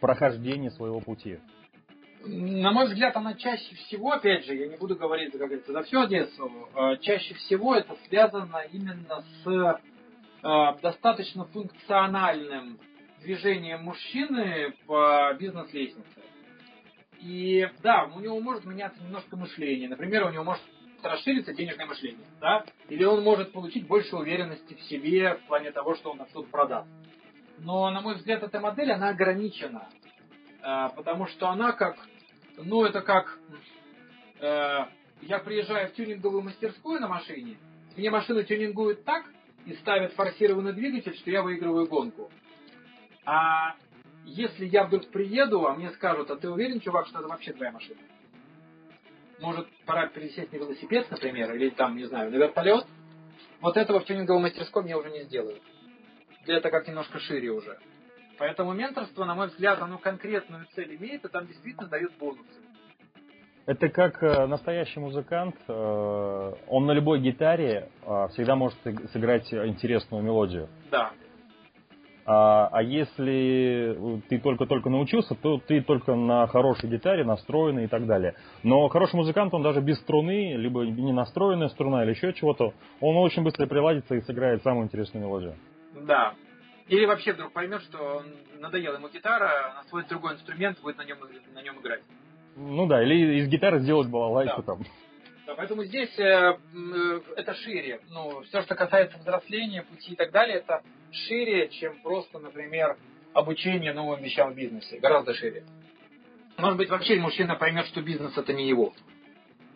прохождение 0.00 0.70
своего 0.70 1.00
пути? 1.00 1.38
на 2.26 2.72
мой 2.72 2.86
взгляд, 2.86 3.14
она 3.16 3.34
чаще 3.34 3.74
всего, 3.74 4.12
опять 4.12 4.46
же, 4.46 4.54
я 4.54 4.66
не 4.66 4.76
буду 4.76 4.96
говорить, 4.96 5.32
как 5.32 5.42
говорится, 5.42 5.72
за 5.72 5.82
всю 5.82 6.00
Одессу, 6.00 6.50
э, 6.74 6.96
чаще 7.02 7.34
всего 7.34 7.74
это 7.74 7.94
связано 8.08 8.62
именно 8.72 9.22
с 9.44 9.80
э, 10.42 10.80
достаточно 10.82 11.44
функциональным 11.44 12.78
движением 13.24 13.82
мужчины 13.82 14.74
по 14.86 15.34
бизнес-лестнице. 15.38 16.22
И 17.20 17.68
да, 17.82 18.04
у 18.14 18.20
него 18.20 18.38
может 18.40 18.64
меняться 18.64 19.02
немножко 19.02 19.36
мышление. 19.36 19.88
Например, 19.88 20.26
у 20.26 20.30
него 20.30 20.44
может 20.44 20.62
расшириться 21.02 21.52
денежное 21.52 21.86
мышление, 21.86 22.26
да? 22.40 22.64
Или 22.88 23.04
он 23.04 23.22
может 23.22 23.52
получить 23.52 23.86
больше 23.86 24.16
уверенности 24.16 24.74
в 24.74 24.82
себе 24.82 25.34
в 25.34 25.46
плане 25.46 25.72
того, 25.72 25.94
что 25.96 26.10
он 26.10 26.24
что-то 26.30 26.48
продаст. 26.48 26.88
Но, 27.58 27.90
на 27.90 28.00
мой 28.00 28.16
взгляд, 28.16 28.42
эта 28.42 28.60
модель, 28.60 28.92
она 28.92 29.08
ограничена. 29.10 29.88
Э, 30.62 30.88
потому 30.94 31.26
что 31.26 31.48
она 31.48 31.72
как 31.72 31.96
ну, 32.56 32.84
это 32.84 33.00
как 33.00 33.38
э, 34.40 34.78
я 35.22 35.38
приезжаю 35.40 35.88
в 35.88 35.94
тюнинговую 35.94 36.42
мастерскую 36.42 37.00
на 37.00 37.08
машине, 37.08 37.56
мне 37.96 38.10
машину 38.10 38.42
тюнингуют 38.42 39.04
так 39.04 39.24
и 39.66 39.74
ставят 39.74 40.12
форсированный 40.12 40.72
двигатель, 40.72 41.14
что 41.16 41.30
я 41.30 41.42
выигрываю 41.42 41.86
гонку. 41.86 42.30
А 43.24 43.74
если 44.24 44.66
я 44.66 44.84
вдруг 44.84 45.10
приеду, 45.10 45.66
а 45.66 45.74
мне 45.74 45.90
скажут, 45.90 46.30
а 46.30 46.36
ты 46.36 46.48
уверен, 46.48 46.80
чувак, 46.80 47.06
что 47.06 47.20
это 47.20 47.28
вообще 47.28 47.52
твоя 47.52 47.72
машина? 47.72 48.00
может, 49.40 49.66
пора 49.86 50.08
пересесть 50.08 50.52
на 50.52 50.56
велосипед, 50.56 51.10
например, 51.10 51.54
или 51.54 51.70
там, 51.70 51.96
не 51.96 52.04
знаю, 52.04 52.30
на 52.30 52.36
вертолет, 52.36 52.86
вот 53.60 53.76
этого 53.76 54.00
в 54.00 54.04
тюнинговой 54.04 54.42
мастерской 54.42 54.82
мне 54.82 54.96
уже 54.96 55.10
не 55.10 55.24
сделают. 55.24 55.62
Это 56.46 56.70
как 56.70 56.86
немножко 56.88 57.18
шире 57.18 57.50
уже. 57.50 57.78
Поэтому 58.38 58.72
менторство, 58.72 59.24
на 59.24 59.34
мой 59.34 59.48
взгляд, 59.48 59.80
оно 59.80 59.98
конкретную 59.98 60.66
цель 60.74 60.96
имеет, 60.96 61.24
и 61.24 61.28
там 61.28 61.46
действительно 61.46 61.88
дают 61.88 62.12
бонусы. 62.18 62.48
Это 63.66 63.88
как 63.88 64.22
э, 64.22 64.46
настоящий 64.46 65.00
музыкант, 65.00 65.56
э, 65.66 66.52
он 66.68 66.84
на 66.84 66.92
любой 66.92 67.20
гитаре 67.20 67.88
э, 68.02 68.28
всегда 68.32 68.56
может 68.56 68.76
сыграть 69.12 69.52
интересную 69.54 70.22
мелодию. 70.22 70.68
Да. 70.90 71.12
А, 72.26 72.68
а 72.72 72.82
если 72.82 74.20
ты 74.28 74.38
только-только 74.38 74.88
научился, 74.88 75.34
то 75.34 75.58
ты 75.58 75.82
только 75.82 76.14
на 76.14 76.46
хорошей 76.46 76.88
гитаре, 76.88 77.24
настроенный 77.24 77.84
и 77.84 77.86
так 77.86 78.06
далее. 78.06 78.34
Но 78.62 78.88
хороший 78.88 79.16
музыкант, 79.16 79.52
он 79.52 79.62
даже 79.62 79.80
без 79.80 79.98
струны, 79.98 80.54
либо 80.54 80.86
не 80.86 81.12
настроенная 81.12 81.68
струна 81.68 82.02
или 82.04 82.10
еще 82.10 82.32
чего-то, 82.32 82.72
он 83.00 83.16
очень 83.16 83.42
быстро 83.42 83.66
приладится 83.66 84.14
и 84.14 84.22
сыграет 84.22 84.62
самую 84.62 84.86
интересную 84.86 85.26
мелодию. 85.26 85.54
Да. 86.06 86.34
Или 86.88 87.04
вообще 87.06 87.32
вдруг 87.32 87.52
поймет, 87.52 87.82
что 87.82 88.22
надоела 88.58 88.96
ему 88.96 89.08
гитара, 89.08 89.80
освоит 89.80 90.08
другой 90.08 90.34
инструмент, 90.34 90.80
будет 90.82 90.96
на 90.98 91.04
нем, 91.04 91.18
на 91.54 91.62
нем 91.62 91.78
играть. 91.80 92.02
Ну 92.56 92.86
да, 92.86 93.02
или 93.02 93.40
из 93.40 93.48
гитары 93.48 93.80
сделать 93.80 94.08
балалайку 94.08 94.62
да. 94.62 94.74
там. 94.74 94.84
Да, 95.46 95.54
поэтому 95.54 95.84
здесь 95.84 96.18
э, 96.18 96.22
э, 96.22 97.20
это 97.36 97.54
шире. 97.54 98.00
Ну, 98.10 98.42
все, 98.44 98.62
что 98.62 98.74
касается 98.74 99.18
взросления, 99.18 99.82
пути 99.82 100.12
и 100.12 100.16
так 100.16 100.30
далее, 100.30 100.58
это 100.58 100.82
шире, 101.12 101.68
чем 101.68 102.00
просто, 102.00 102.38
например, 102.38 102.96
обучение 103.34 103.92
новым 103.92 104.22
вещам 104.22 104.52
в 104.52 104.56
бизнесе. 104.56 104.98
Гораздо 105.00 105.34
шире. 105.34 105.64
Может 106.56 106.78
быть, 106.78 106.88
вообще 106.88 107.16
мужчина 107.16 107.56
поймет, 107.56 107.86
что 107.86 108.00
бизнес 108.00 108.36
это 108.38 108.52
не 108.52 108.68
его. 108.68 108.94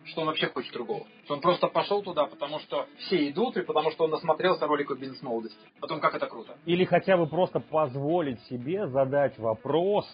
Что 0.05 0.21
он 0.21 0.27
вообще 0.27 0.47
хочет 0.47 0.73
другого. 0.73 1.05
Что 1.25 1.35
он 1.35 1.41
просто 1.41 1.67
пошел 1.67 2.01
туда, 2.01 2.25
потому 2.25 2.59
что 2.59 2.87
все 2.97 3.29
идут, 3.29 3.57
и 3.57 3.61
потому 3.61 3.91
что 3.91 4.05
он 4.05 4.11
насмотрелся 4.11 4.65
роликов 4.65 4.97
бизнес-молодости. 4.97 5.59
О 5.81 5.87
том, 5.87 5.99
как 5.99 6.15
это 6.15 6.25
круто. 6.25 6.57
Или 6.65 6.85
хотя 6.85 7.15
бы 7.15 7.27
просто 7.27 7.59
позволить 7.59 8.41
себе 8.43 8.87
задать 8.87 9.37
вопрос, 9.37 10.07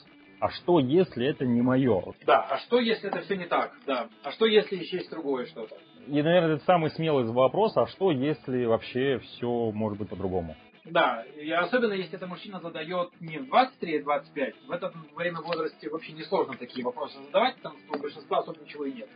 а 0.46 0.52
что, 0.52 0.80
если 0.80 1.26
это 1.26 1.44
не 1.44 1.64
мое? 1.64 2.04
Да, 2.24 2.46
а 2.48 2.60
что, 2.60 2.80
если 2.80 3.10
это 3.10 3.22
все 3.22 3.36
не 3.36 3.46
так? 3.46 3.74
Да. 3.88 4.10
А 4.24 4.32
что, 4.32 4.46
если 4.46 4.76
еще 4.76 4.98
есть 4.98 5.10
другое 5.10 5.48
что-то? 5.48 5.76
И, 6.06 6.22
наверное, 6.22 6.58
это 6.58 6.66
самый 6.66 6.92
смелый 6.92 7.26
вопрос, 7.26 7.76
а 7.76 7.88
что, 7.88 8.12
если 8.12 8.66
вообще 8.66 9.18
все 9.18 9.72
может 9.72 9.98
быть 9.98 10.10
по-другому? 10.10 10.56
Да, 10.84 11.24
и 11.36 11.50
особенно 11.50 11.94
если 11.94 12.18
это 12.18 12.28
мужчина 12.28 12.60
задает 12.60 13.10
не 13.20 13.40
в 13.40 13.52
23-25, 13.52 14.68
в 14.68 14.72
это 14.72 14.94
время 15.16 15.42
возрасте 15.42 15.90
вообще 15.90 16.14
несложно 16.14 16.56
такие 16.58 16.86
вопросы 16.86 17.18
задавать, 17.24 17.56
потому 17.56 17.80
что 17.80 17.98
у 17.98 18.02
большинства 18.04 18.38
особо 18.38 18.62
ничего 18.62 18.86
и 18.86 18.94
нет. 18.94 19.10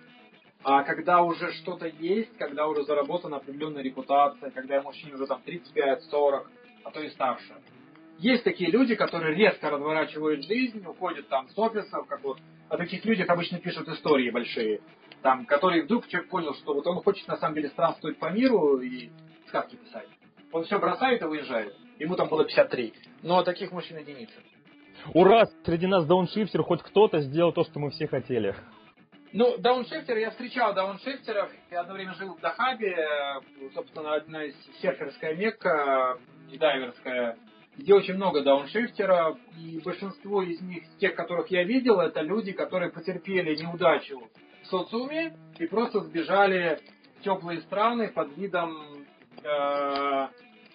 А 0.63 0.82
когда 0.82 1.21
уже 1.21 1.53
что-то 1.61 1.86
есть, 1.86 2.36
когда 2.39 2.65
уже 2.65 2.86
заработана 2.86 3.38
определенная 3.38 3.84
репутация, 3.84 4.49
когда 4.49 4.82
мужчине 4.82 5.13
уже 5.13 5.27
там 5.27 5.43
35-40, 5.45 6.47
а 6.86 6.91
то 6.91 7.01
и 7.01 7.09
старше, 7.09 7.53
есть 8.20 8.43
такие 8.43 8.70
люди, 8.70 8.95
которые 8.95 9.34
резко 9.36 9.70
разворачивают 9.70 10.45
жизнь, 10.45 10.86
уходят 10.86 11.28
там 11.30 11.47
с 11.49 11.57
офисов, 11.57 12.05
как 12.07 12.22
вот 12.24 12.38
о 12.67 12.78
таких 12.78 13.03
людях 13.05 13.30
обычно 13.30 13.59
пишут 13.59 13.88
истории 13.88 14.30
большие, 14.30 14.82
там, 15.22 15.45
которые 15.45 15.84
вдруг 15.84 16.07
человек 16.07 16.30
понял, 16.30 16.53
что 16.55 16.74
вот 16.74 16.86
он 16.86 17.01
хочет 17.01 17.28
на 17.28 17.38
самом 17.38 17.55
деле 17.55 17.70
странствовать 17.70 18.17
по 18.17 18.30
миру 18.30 18.80
и 18.80 19.09
сказки 19.47 19.76
писать. 19.76 20.07
Он 20.51 20.63
все 20.65 20.80
бросает 20.80 21.22
и 21.22 21.26
уезжает. 21.26 21.76
Ему 21.97 22.15
там 22.15 22.28
было 22.28 22.43
53. 22.43 22.93
Но 23.24 23.43
таких 23.43 23.72
мужчин 23.72 23.97
единицы. 23.97 24.34
Ура! 25.13 25.45
Среди 25.63 25.88
нас 25.88 26.05
дауншифтер, 26.05 26.63
хоть 26.63 26.82
кто-то 26.82 27.20
сделал 27.22 27.53
то, 27.53 27.63
что 27.63 27.80
мы 27.80 27.89
все 27.91 28.07
хотели. 28.07 28.53
Ну, 29.32 29.57
дауншифтеры, 29.57 30.22
я 30.22 30.32
встречал 30.32 30.74
дауншифтеров. 30.74 31.51
Я 31.70 31.82
одно 31.82 31.93
время 31.93 32.13
жил 32.15 32.34
в 32.34 32.39
Дахабе, 32.41 32.97
собственно, 33.74 34.15
одна 34.15 34.43
из 34.43 34.55
серферская 34.82 35.36
мекка 35.36 36.17
дайверская 36.57 37.38
где 37.80 37.93
очень 37.93 38.15
много 38.15 38.43
дауншифтеров, 38.43 39.38
и 39.57 39.80
большинство 39.84 40.41
из 40.41 40.61
них, 40.61 40.84
тех, 40.99 41.15
которых 41.15 41.49
я 41.49 41.63
видел, 41.63 41.99
это 41.99 42.21
люди, 42.21 42.51
которые 42.51 42.91
потерпели 42.91 43.55
неудачу 43.55 44.21
в 44.63 44.67
социуме 44.67 45.36
и 45.57 45.65
просто 45.65 46.01
сбежали 46.01 46.80
в 47.19 47.23
теплые 47.23 47.61
страны 47.61 48.09
под 48.09 48.36
видом, 48.38 49.05
э, 49.43 50.27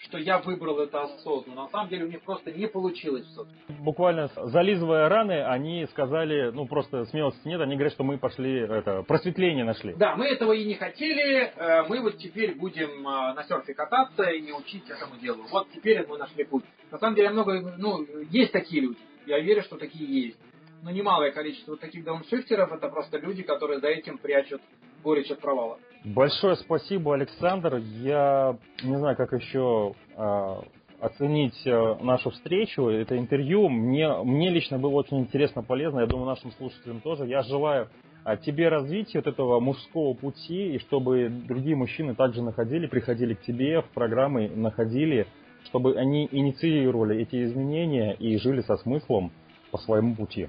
что 0.04 0.18
я 0.18 0.38
выбрал 0.38 0.80
это 0.80 1.02
осознанно. 1.02 1.62
На 1.62 1.68
самом 1.68 1.88
деле 1.88 2.04
у 2.04 2.08
них 2.08 2.22
просто 2.22 2.52
не 2.52 2.68
получилось 2.68 3.26
все. 3.26 3.46
Буквально 3.80 4.28
зализывая 4.36 5.08
раны, 5.08 5.44
они 5.44 5.86
сказали, 5.86 6.50
ну 6.50 6.66
просто 6.66 7.04
смелости 7.06 7.46
нет, 7.46 7.60
они 7.60 7.74
говорят, 7.74 7.92
что 7.92 8.04
мы 8.04 8.18
пошли, 8.18 8.60
это, 8.60 9.02
просветление 9.02 9.64
нашли. 9.64 9.94
Да, 9.94 10.16
мы 10.16 10.26
этого 10.26 10.52
и 10.52 10.64
не 10.64 10.74
хотели, 10.74 11.52
э, 11.56 11.82
мы 11.88 12.00
вот 12.00 12.18
теперь 12.18 12.54
будем 12.54 13.06
э, 13.06 13.34
на 13.34 13.44
серфе 13.44 13.74
кататься 13.74 14.24
и 14.24 14.52
учить 14.52 14.88
этому 14.88 15.16
делу. 15.16 15.44
Вот 15.50 15.68
теперь 15.74 16.06
мы 16.06 16.18
нашли 16.18 16.44
путь. 16.44 16.64
На 16.94 17.00
самом 17.00 17.16
деле 17.16 17.30
много, 17.30 17.74
ну, 17.76 18.06
есть 18.30 18.52
такие 18.52 18.80
люди. 18.80 19.00
Я 19.26 19.40
верю, 19.40 19.62
что 19.62 19.76
такие 19.76 20.26
есть. 20.26 20.38
Но 20.84 20.92
немалое 20.92 21.32
количество 21.32 21.76
таких 21.76 22.04
дауншифтеров 22.04 22.70
это 22.70 22.88
просто 22.88 23.18
люди, 23.18 23.42
которые 23.42 23.80
за 23.80 23.88
этим 23.88 24.16
прячут 24.16 24.62
горечь 25.02 25.28
от 25.28 25.40
провала. 25.40 25.80
Большое 26.04 26.54
спасибо, 26.54 27.14
Александр. 27.14 27.78
Я 27.78 28.56
не 28.84 28.96
знаю, 28.96 29.16
как 29.16 29.32
еще 29.32 29.94
э, 30.16 30.54
оценить 31.00 31.60
нашу 31.64 32.30
встречу, 32.30 32.86
это 32.86 33.18
интервью. 33.18 33.68
Мне, 33.68 34.22
мне 34.22 34.50
лично 34.50 34.78
было 34.78 34.92
очень 34.92 35.18
интересно, 35.18 35.64
полезно. 35.64 35.98
Я 35.98 36.06
думаю, 36.06 36.26
нашим 36.26 36.52
слушателям 36.52 37.00
тоже. 37.00 37.26
Я 37.26 37.42
желаю 37.42 37.88
э, 38.24 38.36
тебе 38.36 38.68
развития 38.68 39.18
вот 39.18 39.26
этого 39.26 39.58
мужского 39.58 40.14
пути, 40.14 40.76
и 40.76 40.78
чтобы 40.78 41.28
другие 41.28 41.74
мужчины 41.74 42.14
также 42.14 42.40
находили, 42.40 42.86
приходили 42.86 43.34
к 43.34 43.40
тебе 43.40 43.80
в 43.80 43.86
программы, 43.86 44.48
находили, 44.48 45.26
чтобы 45.64 45.96
они 45.96 46.28
инициировали 46.30 47.20
эти 47.22 47.44
изменения 47.44 48.14
и 48.14 48.36
жили 48.38 48.60
со 48.62 48.76
смыслом 48.76 49.32
по 49.70 49.78
своему 49.78 50.14
пути. 50.14 50.48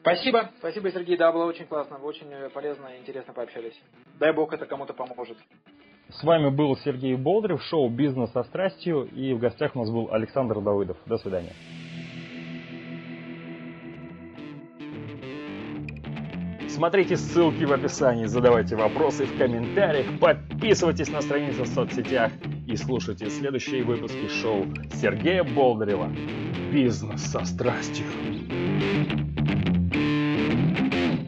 Спасибо. 0.00 0.50
Спасибо, 0.58 0.90
Сергей. 0.92 1.16
Да, 1.16 1.32
было 1.32 1.46
очень 1.46 1.66
классно. 1.66 1.96
Очень 1.98 2.32
э, 2.32 2.48
полезно 2.50 2.86
и 2.86 3.00
интересно 3.00 3.32
пообщались. 3.32 3.74
Дай 4.20 4.32
бог 4.32 4.52
это 4.52 4.64
кому-то 4.64 4.94
поможет. 4.94 5.36
С 6.10 6.22
вами 6.22 6.50
был 6.50 6.76
Сергей 6.76 7.16
Болдырев, 7.16 7.60
шоу 7.64 7.88
«Бизнес 7.88 8.30
со 8.30 8.44
страстью». 8.44 9.08
И 9.12 9.32
в 9.32 9.40
гостях 9.40 9.74
у 9.74 9.80
нас 9.80 9.90
был 9.90 10.08
Александр 10.12 10.60
Давыдов. 10.60 10.96
До 11.06 11.18
свидания. 11.18 11.52
Смотрите 16.76 17.16
ссылки 17.16 17.64
в 17.64 17.72
описании, 17.72 18.26
задавайте 18.26 18.76
вопросы 18.76 19.24
в 19.24 19.34
комментариях, 19.38 20.06
подписывайтесь 20.20 21.08
на 21.08 21.22
страницы 21.22 21.62
в 21.62 21.68
соцсетях 21.68 22.30
и 22.66 22.76
слушайте 22.76 23.30
следующие 23.30 23.82
выпуски 23.82 24.28
шоу 24.28 24.66
Сергея 25.00 25.42
Болдырева 25.42 26.10
«Бизнес 26.70 27.22
со 27.22 27.42
страстью». 27.46 28.04